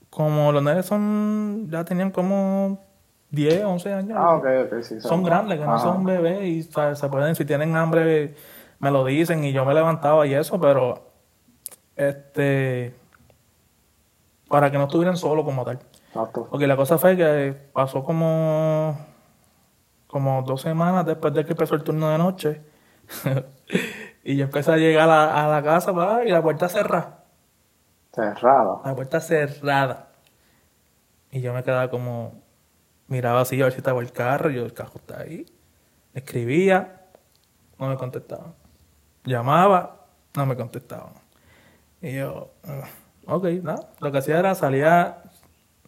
como 0.09 0.51
los 0.51 0.63
nenes 0.63 0.85
son, 0.85 1.67
ya 1.69 1.85
tenían 1.85 2.11
como 2.11 2.83
10, 3.29 3.65
11 3.65 3.93
años. 3.93 4.17
Ah, 4.19 4.35
ok, 4.35 4.45
ok, 4.65 4.81
sí. 4.81 4.99
Son 4.99 5.23
grandes, 5.23 5.59
que 5.59 5.65
no 5.65 5.77
son 5.79 6.03
bebés 6.03 6.43
y 6.43 6.63
se 6.63 7.09
pueden, 7.09 7.35
si 7.35 7.45
tienen 7.45 7.75
hambre, 7.75 8.33
me 8.79 8.89
lo 8.89 9.05
dicen 9.05 9.43
y 9.43 9.51
yo 9.51 9.63
me 9.65 9.73
levantaba 9.73 10.25
y 10.25 10.33
eso, 10.33 10.59
pero 10.59 11.11
este, 11.95 12.95
para 14.47 14.71
que 14.71 14.77
no 14.77 14.85
estuvieran 14.85 15.17
solos 15.17 15.45
como 15.45 15.63
tal. 15.63 15.79
Exacto. 16.07 16.47
Porque 16.49 16.67
la 16.67 16.75
cosa 16.75 16.97
fue 16.97 17.15
que 17.15 17.55
pasó 17.73 18.03
como, 18.03 18.97
como 20.07 20.41
dos 20.43 20.61
semanas 20.61 21.05
después 21.05 21.33
de 21.33 21.45
que 21.45 21.51
empezó 21.51 21.75
el 21.75 21.83
turno 21.83 22.09
de 22.09 22.17
noche. 22.17 22.61
y 24.27 24.35
yo 24.35 24.43
empecé 24.43 24.73
a 24.73 24.75
llegar 24.75 25.09
a, 25.09 25.45
a 25.45 25.47
la 25.47 25.63
casa 25.63 25.93
y 26.25 26.29
la 26.31 26.41
puerta 26.41 26.67
cerrada. 26.67 27.23
Cerrada. 28.13 28.81
La 28.83 28.93
puerta 28.93 29.21
cerrada. 29.21 30.09
Y 31.31 31.39
yo 31.39 31.53
me 31.53 31.63
quedaba 31.63 31.89
como, 31.89 32.33
miraba 33.07 33.39
así 33.39 33.61
a 33.61 33.63
ver 33.63 33.71
si 33.71 33.77
estaba 33.77 34.01
el 34.01 34.11
carro. 34.11 34.51
Y 34.51 34.55
yo, 34.55 34.65
el 34.65 34.73
carro 34.73 34.95
está 34.95 35.21
ahí. 35.21 35.45
Escribía, 36.13 37.05
no 37.79 37.87
me 37.87 37.95
contestaban. 37.95 38.53
Llamaba, 39.23 40.07
no 40.35 40.45
me 40.45 40.57
contestaban. 40.57 41.13
Y 42.01 42.17
yo, 42.17 42.49
"Ah, 42.67 42.83
ok, 43.27 43.45
nada. 43.63 43.91
Lo 44.01 44.11
que 44.11 44.17
hacía 44.17 44.39
era 44.39 44.55
salía, 44.55 45.19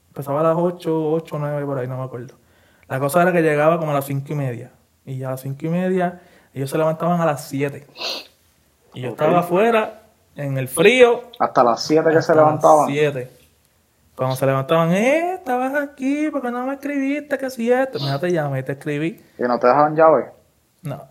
empezaba 0.07 0.39
a 0.39 0.43
las 0.43 0.55
8, 0.55 1.11
8, 1.11 1.39
9 1.39 1.65
por 1.65 1.77
ahí, 1.77 1.89
no 1.89 1.97
me 1.97 2.05
acuerdo. 2.05 2.35
La 2.87 3.01
cosa 3.01 3.21
era 3.21 3.33
que 3.33 3.41
llegaba 3.41 3.79
como 3.79 3.91
a 3.91 3.95
las 3.95 4.05
5 4.05 4.31
y 4.31 4.35
media. 4.35 4.71
Y 5.03 5.17
ya 5.17 5.27
a 5.27 5.31
las 5.31 5.41
5 5.41 5.65
y 5.65 5.69
media, 5.69 6.21
ellos 6.53 6.69
se 6.69 6.77
levantaban 6.77 7.19
a 7.19 7.25
las 7.25 7.43
7. 7.49 7.85
Y 8.93 9.01
yo 9.01 9.09
estaba 9.09 9.39
afuera, 9.39 10.03
en 10.35 10.57
el 10.57 10.67
frío, 10.67 11.23
Hasta 11.39 11.63
las 11.63 11.83
7 11.83 12.09
que 12.11 12.21
se 12.21 12.33
levantaban. 12.33 12.87
las 12.87 12.91
7. 12.91 13.31
Cuando 14.15 14.35
se 14.35 14.45
levantaban, 14.45 14.91
eh, 14.91 15.35
estabas 15.35 15.73
aquí, 15.75 16.29
porque 16.29 16.51
no 16.51 16.65
me 16.65 16.73
escribiste? 16.73 17.37
¿Qué 17.37 17.49
si 17.49 17.71
esto? 17.71 17.99
Mira, 17.99 18.19
te 18.19 18.31
llamé 18.31 18.59
y 18.59 18.63
te 18.63 18.73
escribí. 18.73 19.21
Y 19.37 19.43
no 19.43 19.57
te 19.59 19.67
dejaban 19.67 19.95
llave. 19.95 20.25
No. 20.81 21.03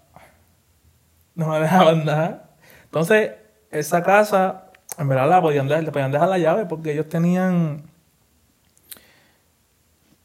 No 1.34 1.48
me 1.48 1.60
dejaban 1.60 2.04
nada. 2.04 2.50
Entonces, 2.84 3.32
esa 3.70 4.02
casa, 4.02 4.64
en 4.98 5.08
verdad 5.08 5.28
la 5.28 5.40
podían 5.40 5.68
dejar, 5.68 5.84
le 5.84 5.92
podían 5.92 6.12
dejar 6.12 6.28
la 6.28 6.38
llave 6.38 6.66
porque 6.66 6.92
ellos 6.92 7.08
tenían. 7.08 7.84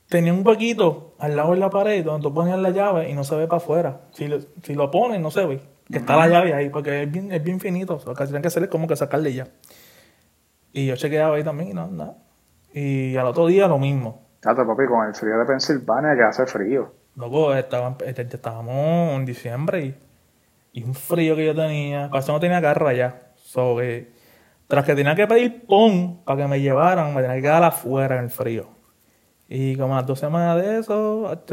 Tenían 0.10 0.38
un 0.39 0.47
huequito 0.47 1.14
al 1.20 1.36
lado 1.36 1.51
de 1.54 1.58
la 1.60 1.70
pared 1.70 2.04
donde 2.04 2.22
tú 2.24 2.34
ponías 2.34 2.60
la 2.60 2.70
llave 2.70 3.10
y 3.10 3.14
no 3.14 3.24
se 3.24 3.36
ve 3.36 3.47
para 3.47 3.58
afuera. 3.58 4.01
Si 4.12 4.28
lo, 4.28 4.39
si 4.62 4.76
lo 4.76 4.91
pones, 4.91 5.22
no 5.22 5.32
se 5.32 5.45
ve. 5.45 5.62
Que 5.94 6.00
está 6.00 6.18
la 6.18 6.28
llave 6.28 6.56
ahí, 6.56 6.70
porque 6.70 7.04
es 7.04 7.12
bien, 7.12 7.32
es 7.32 7.44
bien 7.44 7.60
finito. 7.60 8.02
Lo 8.04 8.16
que 8.16 8.24
tienen 8.24 8.41
que 8.41 8.48
hacer 8.48 8.64
es 8.64 8.70
como 8.70 8.88
que 8.88 8.96
sacarle 8.96 9.32
ya. 9.32 9.48
Y 10.72 10.88
yo 10.88 10.96
chequeaba 10.96 11.36
ahí 11.36 11.44
también 11.44 11.70
y 11.70 11.74
no, 11.74 11.88
nada. 11.88 12.18
Y 12.74 13.16
al 13.16 13.28
otro 13.28 13.46
día 13.46 13.68
lo 13.68 13.78
mismo. 13.78 14.24
Fíjate, 14.41 14.66
papi, 14.66 14.88
con 14.88 15.08
el 15.08 15.14
frío 15.14 15.38
de 15.38 15.46
Pensilvania 15.46 16.16
que 16.16 16.24
hace 16.24 16.48
frío. 16.48 16.91
Luego 17.16 17.54
estaban, 17.54 17.96
este, 18.04 18.24
estábamos 18.24 19.20
en 19.20 19.26
diciembre 19.26 19.86
y, 19.86 19.96
y 20.80 20.84
un 20.84 20.96
frío 20.96 21.36
que 21.36 21.46
yo 21.46 21.54
tenía. 21.54 22.10
Eso 22.12 22.32
no 22.32 22.39
tenía 22.39 22.60
carro 22.60 22.88
allá. 22.88 23.34
So, 23.36 23.78
que, 23.78 24.12
tras 24.68 24.84
que 24.86 24.96
tenía 24.96 25.14
que 25.14 25.28
pedir 25.28 25.64
pon 25.68 26.24
para 26.26 26.41
que 26.41 26.48
me 26.48 26.60
llevaran, 26.60 27.14
me 27.14 27.22
tenía 27.22 27.36
que 27.36 27.44
quedar 27.44 27.64
afuera 27.64 28.18
en 28.18 28.24
el 28.24 28.30
frío. 28.32 28.68
Y 29.48 29.78
como 29.78 29.94
a 29.94 29.98
las 29.98 30.08
dos 30.08 30.18
semanas 30.18 30.60
de 30.60 30.80
eso, 30.80 31.44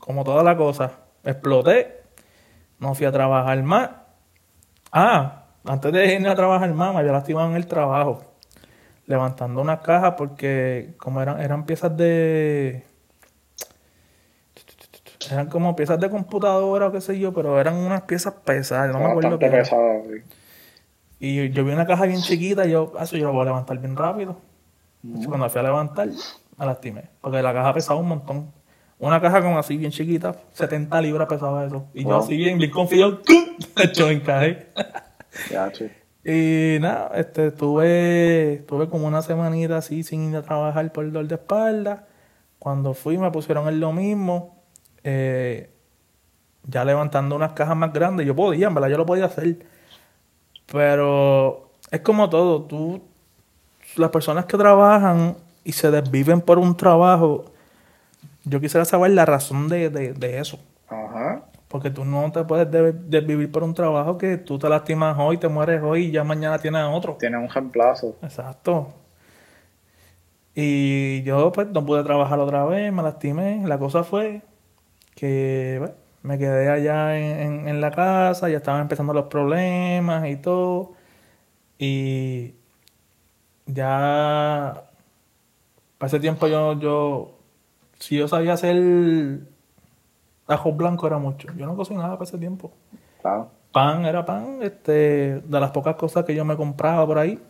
como 0.00 0.24
toda 0.24 0.42
la 0.42 0.56
cosa, 0.56 0.90
exploté. 1.22 2.02
No 2.78 2.94
fui 2.94 3.06
a 3.06 3.12
trabajar 3.12 3.62
más. 3.62 3.90
Ah, 4.92 5.44
antes 5.64 5.92
de 5.92 6.14
irme 6.14 6.28
a 6.28 6.34
trabajar 6.34 6.72
más, 6.72 6.92
me 6.92 7.00
había 7.00 7.12
lastimado 7.12 7.48
en 7.50 7.56
el 7.56 7.66
trabajo. 7.66 8.24
Levantando 9.06 9.60
unas 9.60 9.80
cajas 9.80 10.14
porque 10.16 10.94
como 10.98 11.20
eran, 11.22 11.40
eran 11.40 11.64
piezas 11.64 11.96
de... 11.96 12.84
Eran 15.30 15.48
como 15.48 15.74
piezas 15.74 15.98
de 15.98 16.08
computadora 16.08 16.86
o 16.86 16.92
qué 16.92 17.00
sé 17.00 17.18
yo, 17.18 17.32
pero 17.32 17.60
eran 17.60 17.74
unas 17.74 18.02
piezas 18.02 18.34
pesadas, 18.44 18.92
no 18.92 18.98
me 19.00 19.06
acuerdo 19.10 19.38
qué 19.38 19.46
sí. 19.64 19.70
Y 21.18 21.50
yo 21.50 21.64
vi 21.64 21.72
una 21.72 21.86
caja 21.86 22.04
bien 22.06 22.20
chiquita 22.20 22.66
y 22.66 22.70
yo, 22.70 22.92
"Ah, 22.98 23.04
eso 23.04 23.16
yo 23.16 23.26
lo 23.26 23.32
voy 23.32 23.42
a 23.42 23.46
levantar 23.46 23.78
bien 23.78 23.96
rápido. 23.96 24.36
Cuando 25.26 25.48
fui 25.48 25.60
a 25.60 25.64
levantar, 25.64 26.08
me 26.58 26.66
lastimé. 26.66 27.10
Porque 27.20 27.42
la 27.42 27.52
caja 27.52 27.72
pesaba 27.74 27.98
un 27.98 28.08
montón. 28.08 28.52
Una 28.98 29.20
caja 29.20 29.42
como 29.42 29.58
así, 29.58 29.76
bien 29.76 29.90
chiquita, 29.90 30.36
70 30.52 31.00
libras 31.02 31.28
pesaba 31.28 31.66
eso. 31.66 31.86
Y 31.92 32.04
yo 32.04 32.16
así 32.16 32.36
bien, 32.36 32.58
bien 32.58 32.70
confiado, 32.70 33.20
hecho 33.76 34.08
che. 35.72 35.90
Y 36.28 36.80
nada, 36.80 37.12
este, 37.14 37.48
estuve, 37.48 38.54
estuve 38.54 38.88
como 38.88 39.06
una 39.06 39.22
semanita 39.22 39.76
así 39.76 40.02
sin 40.02 40.30
ir 40.30 40.36
a 40.36 40.42
trabajar 40.42 40.90
por 40.92 41.04
el 41.04 41.12
dolor 41.12 41.28
de 41.28 41.36
espalda. 41.36 42.08
Cuando 42.58 42.94
fui 42.94 43.16
me 43.16 43.30
pusieron 43.30 43.68
en 43.68 43.78
lo 43.78 43.92
mismo. 43.92 44.56
eh, 45.04 45.70
ya 46.64 46.84
levantando 46.84 47.36
unas 47.36 47.52
cajas 47.52 47.76
más 47.76 47.92
grandes. 47.92 48.26
Yo 48.26 48.34
podía, 48.34 48.66
en 48.66 48.74
verdad, 48.74 48.88
yo 48.88 48.98
lo 48.98 49.06
podía 49.06 49.26
hacer. 49.26 49.58
Pero 50.70 51.70
es 51.90 52.00
como 52.00 52.28
todo. 52.28 52.62
Tú, 52.62 53.02
las 53.96 54.10
personas 54.10 54.46
que 54.46 54.56
trabajan 54.56 55.36
y 55.64 55.72
se 55.72 55.90
desviven 55.90 56.40
por 56.40 56.58
un 56.58 56.76
trabajo, 56.76 57.44
yo 58.46 58.60
quisiera 58.60 58.84
saber 58.86 59.10
la 59.10 59.26
razón 59.26 59.68
de, 59.68 59.90
de, 59.90 60.14
de 60.14 60.38
eso. 60.38 60.58
Ajá. 60.88 61.44
Porque 61.68 61.90
tú 61.90 62.04
no 62.04 62.30
te 62.32 62.44
puedes 62.44 62.70
de- 62.70 62.92
desvivir 62.92 63.50
por 63.52 63.62
un 63.64 63.74
trabajo 63.74 64.16
que 64.16 64.38
tú 64.38 64.58
te 64.58 64.68
lastimas 64.68 65.16
hoy, 65.18 65.36
te 65.36 65.48
mueres 65.48 65.82
hoy 65.82 66.06
y 66.06 66.10
ya 66.12 66.24
mañana 66.24 66.58
tienes 66.58 66.82
otro. 66.90 67.16
Tiene 67.20 67.36
un 67.38 67.48
reemplazo. 67.48 68.16
Exacto. 68.22 68.94
Y 70.54 71.22
yo 71.24 71.52
pues 71.52 71.66
no 71.68 71.84
pude 71.84 72.02
trabajar 72.02 72.38
otra 72.38 72.64
vez, 72.64 72.92
me 72.92 73.02
lastimé. 73.02 73.62
La 73.66 73.78
cosa 73.78 74.04
fue 74.04 74.42
que 75.14 75.76
bueno, 75.78 75.94
me 76.22 76.38
quedé 76.38 76.68
allá 76.70 77.18
en, 77.18 77.40
en- 77.60 77.68
en 77.68 77.80
la 77.80 77.90
casa, 77.90 78.48
ya 78.48 78.56
estaban 78.58 78.82
empezando 78.82 79.12
los 79.12 79.26
problemas 79.26 80.26
y 80.28 80.36
todo. 80.36 80.92
Y 81.78 82.54
ya 83.66 84.84
para 85.98 86.06
ese 86.08 86.20
tiempo 86.20 86.46
yo, 86.46 86.78
yo, 86.78 87.35
si 87.98 88.16
yo 88.16 88.28
sabía 88.28 88.52
hacer 88.54 89.40
ajo 90.48 90.72
blanco 90.72 91.06
era 91.06 91.18
mucho. 91.18 91.48
Yo 91.56 91.66
no 91.66 91.76
cocinaba 91.76 92.14
para 92.14 92.24
ese 92.24 92.38
tiempo 92.38 92.72
Claro. 93.22 93.50
pan 93.72 94.04
era 94.06 94.24
pan, 94.24 94.58
este, 94.62 95.40
de 95.40 95.60
las 95.60 95.70
pocas 95.72 95.96
cosas 95.96 96.24
que 96.24 96.34
yo 96.34 96.44
me 96.44 96.56
compraba 96.56 97.04
por 97.06 97.18
ahí. 97.18 97.40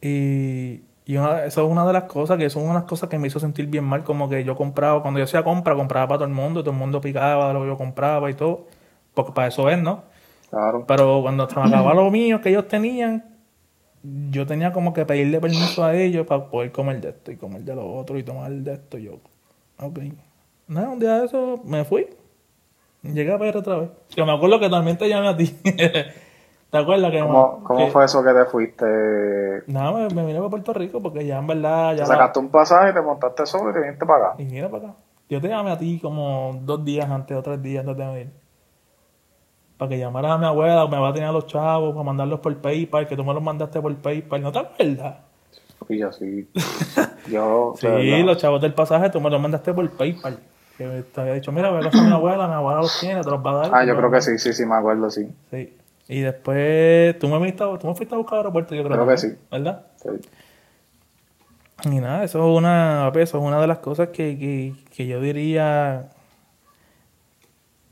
Y, 0.00 0.82
y 1.06 1.16
una- 1.16 1.44
eso 1.44 1.64
es 1.64 1.70
una 1.70 1.86
de 1.86 1.92
las 1.92 2.04
cosas 2.04 2.36
que 2.38 2.50
son 2.50 2.64
unas 2.68 2.84
cosas 2.84 3.08
que 3.08 3.18
me 3.18 3.28
hizo 3.28 3.40
sentir 3.40 3.66
bien 3.66 3.84
mal, 3.84 4.04
como 4.04 4.28
que 4.28 4.44
yo 4.44 4.54
compraba, 4.56 5.00
cuando 5.02 5.18
yo 5.18 5.24
hacía 5.24 5.42
compra, 5.42 5.74
compraba 5.74 6.08
para 6.08 6.18
todo 6.18 6.28
el 6.28 6.34
mundo, 6.34 6.60
todo 6.62 6.72
el 6.72 6.76
mundo 6.78 7.00
picaba 7.00 7.48
de 7.48 7.54
lo 7.54 7.60
que 7.62 7.66
yo 7.68 7.76
compraba 7.78 8.30
y 8.30 8.34
todo, 8.34 8.66
porque 9.14 9.32
para 9.32 9.48
eso 9.48 9.68
es, 9.70 9.80
¿no? 9.80 10.02
Claro. 10.50 10.84
Pero 10.86 11.20
cuando 11.22 11.48
se 11.48 11.56
me 11.58 11.66
acababa 11.66 11.94
lo 11.94 12.10
mío 12.10 12.40
que 12.40 12.50
ellos 12.50 12.68
tenían, 12.68 13.24
yo 14.30 14.46
tenía 14.46 14.72
como 14.72 14.92
que 14.92 15.06
pedirle 15.06 15.40
permiso 15.40 15.82
a 15.84 15.94
ellos 15.96 16.26
para 16.26 16.50
poder 16.50 16.70
comer 16.72 17.00
de 17.00 17.08
esto 17.10 17.32
y 17.32 17.36
comer 17.36 17.62
de 17.62 17.74
lo 17.74 17.90
otro 17.94 18.18
y 18.18 18.22
tomar 18.22 18.50
de 18.52 18.74
esto. 18.74 18.98
Y 18.98 19.04
yo, 19.04 19.14
ok. 19.80 19.98
Nada, 20.68 20.90
un 20.90 20.98
día 20.98 21.18
de 21.20 21.26
eso 21.26 21.60
me 21.64 21.84
fui. 21.84 22.06
Llegué 23.02 23.32
a 23.32 23.36
ver 23.36 23.56
otra 23.56 23.76
vez. 23.78 23.90
Yo 24.16 24.24
me 24.26 24.32
acuerdo 24.32 24.60
que 24.60 24.68
también 24.70 24.96
te 24.96 25.08
llamé 25.08 25.28
a 25.28 25.36
ti. 25.36 25.46
¿Te 26.70 26.78
acuerdas 26.78 27.10
que 27.12 27.20
¿Cómo, 27.20 27.62
cómo 27.64 27.86
que- 27.86 27.92
fue 27.92 28.04
eso 28.04 28.24
que 28.24 28.32
te 28.32 28.44
fuiste? 28.46 28.84
Nada, 29.66 29.92
me, 29.92 30.08
me 30.14 30.26
vine 30.26 30.38
para 30.38 30.50
Puerto 30.50 30.72
Rico 30.72 31.00
porque 31.00 31.24
ya 31.24 31.38
en 31.38 31.46
verdad 31.46 31.90
ya 31.90 31.96
Te 31.96 32.00
la- 32.02 32.06
sacaste 32.08 32.38
un 32.40 32.48
pasaje, 32.48 32.92
te 32.92 33.00
montaste 33.00 33.46
solo 33.46 33.70
y 33.70 33.72
te 33.74 33.80
viniste 33.80 34.04
para 34.06 34.28
acá. 34.30 34.42
Y 34.42 34.44
mira 34.46 34.68
para 34.68 34.88
acá. 34.88 34.94
Yo 35.28 35.40
te 35.40 35.48
llamé 35.48 35.70
a 35.70 35.78
ti 35.78 35.98
como 36.00 36.58
dos 36.62 36.84
días 36.84 37.08
antes 37.08 37.36
o 37.36 37.42
tres 37.42 37.62
días 37.62 37.86
antes 37.86 37.96
de 37.96 38.12
venir. 38.12 38.32
Para 39.78 39.88
que 39.88 39.98
llamaras 39.98 40.32
a 40.32 40.38
mi 40.38 40.46
abuela, 40.46 40.86
me 40.86 40.98
va 40.98 41.08
a 41.08 41.12
tener 41.12 41.28
a 41.28 41.32
los 41.32 41.46
chavos, 41.46 41.92
para 41.92 42.04
mandarlos 42.04 42.40
por 42.40 42.56
PayPal, 42.56 43.08
que 43.08 43.16
tú 43.16 43.24
me 43.24 43.34
los 43.34 43.42
mandaste 43.42 43.80
por 43.80 43.94
PayPal. 43.96 44.42
¿No 44.42 44.52
te 44.52 44.58
acuerdas? 44.60 45.16
Sí. 46.18 46.48
Yo, 47.30 47.74
Sí, 47.76 47.86
verdad. 47.86 48.24
los 48.24 48.38
chavos 48.38 48.60
del 48.60 48.72
pasaje 48.72 49.10
tú 49.10 49.20
me 49.20 49.28
los 49.30 49.40
mandaste 49.40 49.72
por 49.74 49.90
PayPal. 49.90 50.38
Que 50.78 51.04
te 51.14 51.20
había 51.20 51.34
dicho, 51.34 51.52
mira, 51.52 51.70
voy 51.70 51.80
a 51.80 51.90
pasar 51.90 52.00
a 52.04 52.08
mi 52.08 52.12
abuela, 52.14 52.48
mi 52.48 52.54
abuela 52.54 52.80
los 52.80 52.98
tiene, 53.00 53.22
te 53.22 53.30
los 53.30 53.44
va 53.44 53.50
a 53.50 53.54
dar. 53.54 53.70
Ah, 53.74 53.84
yo 53.84 53.96
creo 53.96 54.10
que 54.10 54.20
sí, 54.20 54.38
sí, 54.38 54.52
sí, 54.52 54.64
me 54.66 54.74
acuerdo, 54.74 55.10
sí. 55.10 55.28
Sí. 55.50 55.76
Y 56.08 56.20
después 56.20 57.18
tú 57.18 57.28
me, 57.28 57.52
tú 57.52 57.94
fuiste 57.94 58.14
a 58.14 58.18
buscar 58.18 58.34
al 58.34 58.38
aeropuerto, 58.40 58.74
yo 58.74 58.82
creo. 58.84 58.96
Creo 58.96 59.06
que 59.08 59.18
sí. 59.18 59.34
¿Verdad? 59.50 59.86
Sí. 59.96 60.08
Y 61.90 62.00
nada, 62.00 62.24
eso 62.24 62.38
es 62.38 62.58
una, 62.58 63.08
eso 63.14 63.38
es 63.38 63.44
una 63.44 63.60
de 63.60 63.66
las 63.66 63.78
cosas 63.78 64.08
que, 64.08 64.38
que, 64.38 64.74
que 64.94 65.06
yo 65.06 65.20
diría 65.20 66.08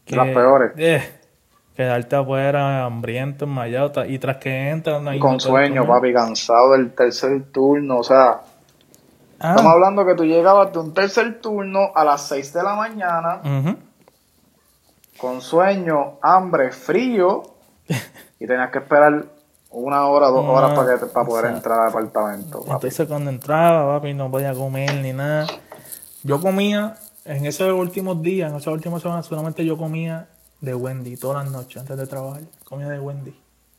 De 0.07 0.17
las 0.17 0.29
peores. 0.29 0.73
eh, 0.77 1.03
quedarte 1.83 2.17
afuera, 2.17 2.85
hambriento, 2.85 3.45
enmayado, 3.45 4.05
y 4.07 4.19
tras 4.19 4.39
que 4.39 4.71
entran 4.71 5.07
ahí 5.09 5.19
Con 5.19 5.35
no 5.35 5.41
sueño, 5.41 5.87
papi, 5.87 6.13
cansado 6.13 6.73
del 6.73 6.95
tercer 6.95 7.53
turno. 7.53 7.99
O 7.99 8.03
sea, 8.05 8.41
Ah, 9.45 9.51
estamos 9.57 9.73
hablando 9.73 10.07
que 10.07 10.15
tú 10.15 10.25
llegabas 10.25 10.73
de 10.73 10.79
un 10.79 10.95
tercer 10.95 11.41
turno 11.41 11.91
a 11.97 12.05
las 12.05 12.29
6 12.29 12.53
de 12.53 12.63
la 12.63 12.77
mañana, 12.77 13.41
con 15.19 15.41
sueño, 15.41 16.19
hambre, 16.23 16.71
frío, 16.71 17.43
y 18.39 18.47
tenías 18.47 18.71
que 18.71 18.79
esperar 18.79 19.25
una 19.73 20.07
hora, 20.07 20.29
dos 20.29 20.47
horas 20.47 20.79
para, 20.79 20.97
que, 20.97 21.07
para 21.07 21.27
poder 21.27 21.47
entrar 21.47 21.81
al 21.81 21.89
apartamento. 21.89 22.61
papi. 22.61 22.71
Entonces 22.71 23.09
cuando 23.09 23.31
entraba, 23.31 23.97
papi, 23.97 24.15
no 24.15 24.31
podía 24.31 24.55
comer 24.55 24.95
ni 25.03 25.13
nada. 25.13 25.49
Yo 26.23 26.41
comía, 26.41 26.95
en 27.25 27.45
esos 27.45 27.73
últimos 27.73 28.23
días, 28.23 28.49
en 28.49 28.59
esas 28.59 28.73
últimas 28.73 29.03
semanas, 29.03 29.27
solamente 29.27 29.65
yo 29.65 29.77
comía 29.77 30.29
de 30.63 30.75
Wendy 30.75 31.17
todas 31.17 31.45
las 31.45 31.53
noches 31.53 31.83
antes 31.83 31.97
de 31.99 32.07
trabajar. 32.07 32.43
Comía 32.65 32.89
de 32.89 32.99
Wendy. 32.99 33.35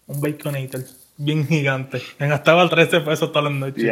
Un 0.06 0.22
Baconator 0.22 0.82
bien 1.18 1.48
gigante. 1.48 2.02
Me 2.20 2.28
gastaba 2.28 2.68
13 2.70 3.00
pesos 3.02 3.32
todas 3.32 3.52
las 3.52 3.60
noches. 3.60 3.92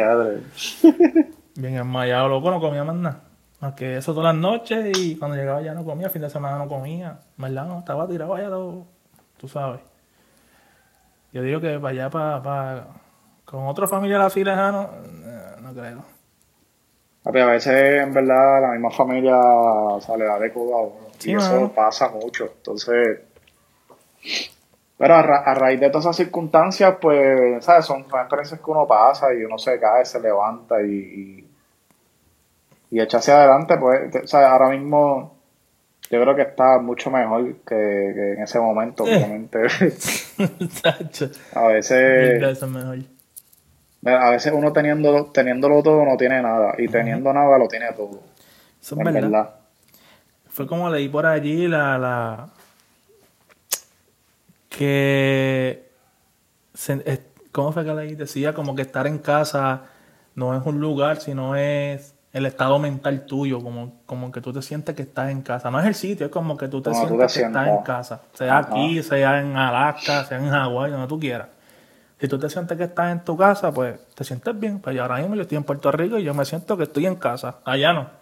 Bien 1.54 1.76
enmayado, 1.76 2.28
loco, 2.28 2.50
no 2.50 2.60
comía 2.60 2.84
más 2.84 2.96
nada. 2.96 3.20
Más 3.60 3.74
que 3.74 3.96
eso 3.96 4.14
todas 4.14 4.34
las 4.34 4.42
noches 4.42 4.98
y 4.98 5.16
cuando 5.16 5.36
llegaba 5.36 5.62
ya 5.62 5.74
no 5.74 5.84
comía, 5.84 6.08
fin 6.08 6.22
de 6.22 6.30
semana 6.30 6.58
no 6.58 6.68
comía. 6.68 7.20
¿Verdad? 7.36 7.66
No, 7.66 7.78
estaba 7.80 8.08
tirado 8.08 8.34
allá 8.34 8.48
todo, 8.48 8.86
tú 9.36 9.48
sabes. 9.48 9.80
Yo 11.32 11.42
digo 11.42 11.60
que 11.60 11.78
para 11.78 11.88
allá, 11.90 12.10
para, 12.10 12.42
para 12.42 12.86
con 13.44 13.66
otro 13.66 13.86
familiar 13.86 14.20
así 14.20 14.42
lejano, 14.44 14.90
eh, 15.24 15.56
no 15.60 15.72
creo. 15.72 16.04
A 17.24 17.30
veces 17.30 18.02
en 18.02 18.12
verdad 18.12 18.62
la 18.62 18.72
misma 18.72 18.90
familia 18.90 19.38
sale 20.00 20.28
a 20.28 20.38
de 20.38 20.52
codo 20.52 21.11
Sí, 21.22 21.30
y 21.30 21.34
eso 21.34 21.72
pasa 21.74 22.08
mucho. 22.08 22.44
Entonces, 22.56 23.20
pero 24.98 25.14
a, 25.16 25.22
ra- 25.22 25.42
a 25.44 25.54
raíz 25.54 25.80
de 25.80 25.88
todas 25.90 26.04
esas 26.06 26.16
circunstancias, 26.16 26.96
pues, 27.00 27.64
¿sabes? 27.64 27.84
Son, 27.86 28.08
son 28.08 28.20
experiencias 28.20 28.60
que 28.60 28.70
uno 28.70 28.86
pasa 28.86 29.32
y 29.34 29.44
uno 29.44 29.58
se 29.58 29.78
cae, 29.80 30.04
se 30.04 30.20
levanta 30.20 30.80
y, 30.82 30.90
y, 32.90 32.96
y 32.96 33.00
echa 33.00 33.18
hacia 33.18 33.36
adelante, 33.38 33.76
pues, 33.78 34.30
sea, 34.30 34.52
ahora 34.52 34.68
mismo 34.70 35.36
yo 36.10 36.20
creo 36.20 36.36
que 36.36 36.42
está 36.42 36.78
mucho 36.78 37.10
mejor 37.10 37.54
que, 37.66 37.74
que 38.14 38.32
en 38.34 38.42
ese 38.42 38.60
momento, 38.60 39.04
Eh. 39.06 39.16
obviamente. 39.16 39.58
A 41.54 41.66
veces, 41.68 42.66
mejor. 42.68 42.98
a 44.04 44.30
veces 44.30 44.52
uno 44.54 44.72
teniéndolo, 44.72 45.26
teniéndolo 45.26 45.82
todo 45.82 46.04
no 46.04 46.16
tiene 46.16 46.42
nada 46.42 46.74
y 46.78 46.86
teniendo 46.88 47.32
nada 47.32 47.58
lo 47.58 47.66
tiene 47.68 47.92
todo. 47.92 48.20
Eso 48.80 48.94
es 48.94 49.04
verdad. 49.04 49.22
verdad. 49.30 49.54
Fue 50.52 50.66
como 50.66 50.90
leí 50.90 51.08
por 51.08 51.24
allí 51.26 51.66
la, 51.66 51.98
la 51.98 52.48
que 54.68 55.90
se- 56.74 57.22
¿cómo 57.52 57.72
fue 57.72 57.84
que 57.84 57.94
leí? 57.94 58.14
Decía 58.14 58.52
como 58.54 58.74
que 58.74 58.82
estar 58.82 59.06
en 59.06 59.18
casa 59.18 59.82
no 60.34 60.56
es 60.56 60.64
un 60.64 60.80
lugar, 60.80 61.20
sino 61.20 61.56
es 61.56 62.14
el 62.32 62.46
estado 62.46 62.78
mental 62.78 63.26
tuyo, 63.26 63.60
como, 63.60 64.00
como 64.06 64.32
que 64.32 64.40
tú 64.40 64.52
te 64.52 64.62
sientes 64.62 64.94
que 64.94 65.02
estás 65.02 65.30
en 65.30 65.42
casa. 65.42 65.70
No 65.70 65.78
es 65.78 65.86
el 65.86 65.94
sitio, 65.94 66.26
es 66.26 66.32
como 66.32 66.56
que 66.56 66.68
tú 66.68 66.80
te 66.80 66.90
Como 66.90 67.02
tú 67.02 67.08
sientes 67.08 67.34
te 67.34 67.40
que 67.40 67.46
estás 67.46 67.68
en 67.68 67.82
casa. 67.82 68.22
Sea 68.32 68.58
Ajá. 68.58 68.68
aquí, 68.70 69.02
sea 69.02 69.40
en 69.40 69.54
Alaska, 69.56 70.24
sea 70.24 70.38
en 70.38 70.48
Hawái, 70.48 70.90
donde 70.90 71.06
tú 71.06 71.20
quieras. 71.20 71.48
Si 72.18 72.28
tú 72.28 72.38
te 72.38 72.48
sientes 72.48 72.78
que 72.78 72.84
estás 72.84 73.12
en 73.12 73.22
tu 73.24 73.36
casa, 73.36 73.70
pues 73.72 73.98
te 74.14 74.24
sientes 74.24 74.58
bien. 74.58 74.78
Pues 74.78 74.96
yo 74.96 75.02
ahora 75.02 75.16
mismo 75.18 75.34
yo 75.34 75.42
estoy 75.42 75.58
en 75.58 75.64
Puerto 75.64 75.92
Rico 75.92 76.18
y 76.18 76.22
yo 76.24 76.32
me 76.32 76.46
siento 76.46 76.76
que 76.78 76.84
estoy 76.84 77.04
en 77.04 77.16
casa. 77.16 77.56
Allá 77.64 77.92
no. 77.92 78.21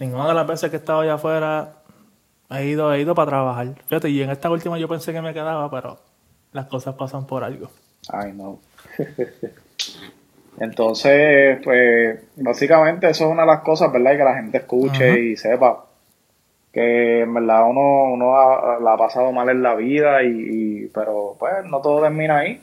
Ninguna 0.00 0.26
de 0.28 0.34
las 0.34 0.46
veces 0.46 0.68
que 0.70 0.76
he 0.76 0.78
estado 0.80 1.00
allá 1.00 1.14
afuera 1.14 1.74
he 2.50 2.64
ido, 2.66 2.92
he 2.92 3.00
ido 3.00 3.14
para 3.14 3.28
trabajar. 3.30 3.68
Fíjate, 3.86 4.08
y 4.10 4.22
en 4.22 4.30
esta 4.30 4.50
última 4.50 4.76
yo 4.78 4.88
pensé 4.88 5.12
que 5.12 5.22
me 5.22 5.32
quedaba, 5.32 5.70
pero 5.70 5.98
las 6.52 6.66
cosas 6.66 6.96
pasan 6.96 7.26
por 7.26 7.44
algo. 7.44 7.70
Ay, 8.08 8.32
no. 8.32 8.58
Entonces, 10.58 11.58
pues, 11.64 12.20
básicamente 12.36 13.08
eso 13.08 13.26
es 13.26 13.30
una 13.32 13.42
de 13.42 13.48
las 13.48 13.60
cosas, 13.60 13.92
¿verdad? 13.92 14.12
Y 14.12 14.16
que 14.16 14.24
la 14.24 14.34
gente 14.34 14.58
escuche 14.58 15.20
y 15.20 15.36
sepa 15.36 15.84
que 16.72 17.22
en 17.22 17.34
verdad 17.34 17.68
uno, 17.68 18.12
uno 18.12 18.36
ha- 18.36 18.78
la 18.80 18.92
ha 18.94 18.96
pasado 18.96 19.32
mal 19.32 19.48
en 19.48 19.62
la 19.62 19.74
vida, 19.74 20.22
y, 20.22 20.28
y- 20.84 20.86
pero 20.94 21.36
pues 21.38 21.64
no 21.64 21.80
todo 21.80 22.02
termina 22.02 22.38
ahí. 22.38 22.60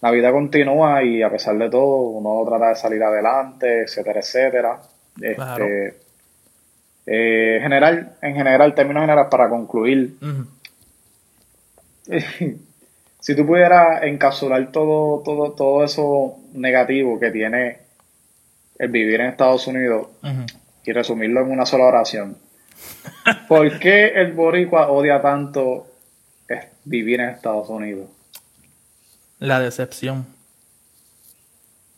La 0.00 0.10
vida 0.10 0.32
continúa 0.32 1.02
y 1.04 1.22
a 1.22 1.30
pesar 1.30 1.56
de 1.56 1.70
todo 1.70 1.84
uno 2.10 2.44
trata 2.48 2.70
de 2.70 2.74
salir 2.76 3.02
adelante, 3.02 3.82
etcétera, 3.82 4.20
etcétera. 4.20 4.78
Este, 5.20 5.34
Claro. 5.34 5.66
Eh, 7.06 7.58
general, 7.60 8.16
en 8.22 8.34
general, 8.34 8.74
términos 8.74 9.02
generales, 9.02 9.30
para 9.30 9.48
concluir, 9.48 10.16
si 13.20 13.36
tú 13.36 13.46
pudieras 13.46 14.02
encapsular 14.04 14.70
todo, 14.70 15.22
todo, 15.24 15.52
todo 15.52 15.84
eso 15.84 16.36
negativo 16.52 17.18
que 17.18 17.30
tiene 17.30 17.78
el 18.78 18.88
vivir 18.88 19.20
en 19.20 19.28
Estados 19.28 19.66
Unidos 19.66 20.08
y 20.84 20.92
resumirlo 20.92 21.40
en 21.40 21.50
una 21.50 21.66
sola 21.66 21.84
oración, 21.84 22.36
¿por 23.48 23.78
qué 23.78 24.08
el 24.08 24.32
boricua 24.32 24.90
odia 24.90 25.20
tanto 25.22 25.86
vivir 26.84 27.20
en 27.20 27.30
Estados 27.30 27.68
Unidos? 27.68 28.08
La 29.38 29.60
decepción. 29.60 30.26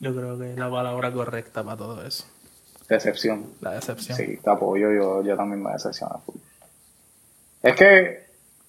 Yo 0.00 0.14
creo 0.14 0.38
que 0.38 0.52
es 0.52 0.58
la 0.58 0.70
palabra 0.70 1.12
correcta 1.12 1.62
para 1.62 1.76
todo 1.76 2.06
eso. 2.06 2.26
Decepción. 2.88 3.46
La 3.60 3.72
decepción. 3.72 4.16
Sí, 4.16 4.38
te 4.42 4.50
apoyo, 4.50 4.92
yo, 4.92 5.22
yo 5.22 5.36
también 5.36 5.62
me 5.62 5.72
decepciono. 5.72 6.22
Es 7.62 7.74
que 7.76 8.24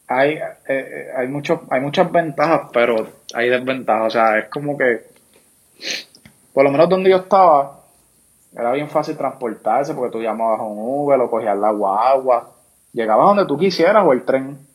hay, 0.07 0.33
eh, 0.33 0.57
eh, 0.67 1.11
hay, 1.15 1.27
muchos 1.27 1.59
hay 1.69 1.81
muchas 1.81 2.11
ventajas, 2.11 2.69
pero 2.71 3.07
hay 3.33 3.49
desventajas. 3.49 4.07
O 4.07 4.09
sea, 4.09 4.39
es 4.39 4.49
como 4.49 4.77
que, 4.77 5.05
por 6.53 6.63
lo 6.63 6.71
menos 6.71 6.87
donde 6.89 7.09
yo 7.09 7.17
estaba, 7.17 7.81
era 8.55 8.71
bien 8.71 8.89
fácil 8.89 9.17
transportarse 9.17 9.93
porque 9.93 10.11
tú 10.11 10.21
llamabas 10.21 10.61
a 10.61 10.63
un 10.63 10.77
Uber 10.79 11.19
o 11.19 11.29
cogías 11.29 11.57
la 11.57 11.71
guagua, 11.71 12.51
llegabas 12.93 13.27
donde 13.27 13.45
tú 13.45 13.57
quisieras 13.57 14.05
o 14.05 14.13
el 14.13 14.23
tren. 14.23 14.65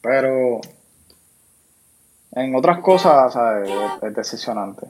Pero 0.00 0.60
en 2.32 2.54
otras 2.54 2.78
cosas, 2.78 3.32
¿sabes? 3.32 3.68
Es, 3.68 4.02
es 4.02 4.14
decepcionante. 4.14 4.86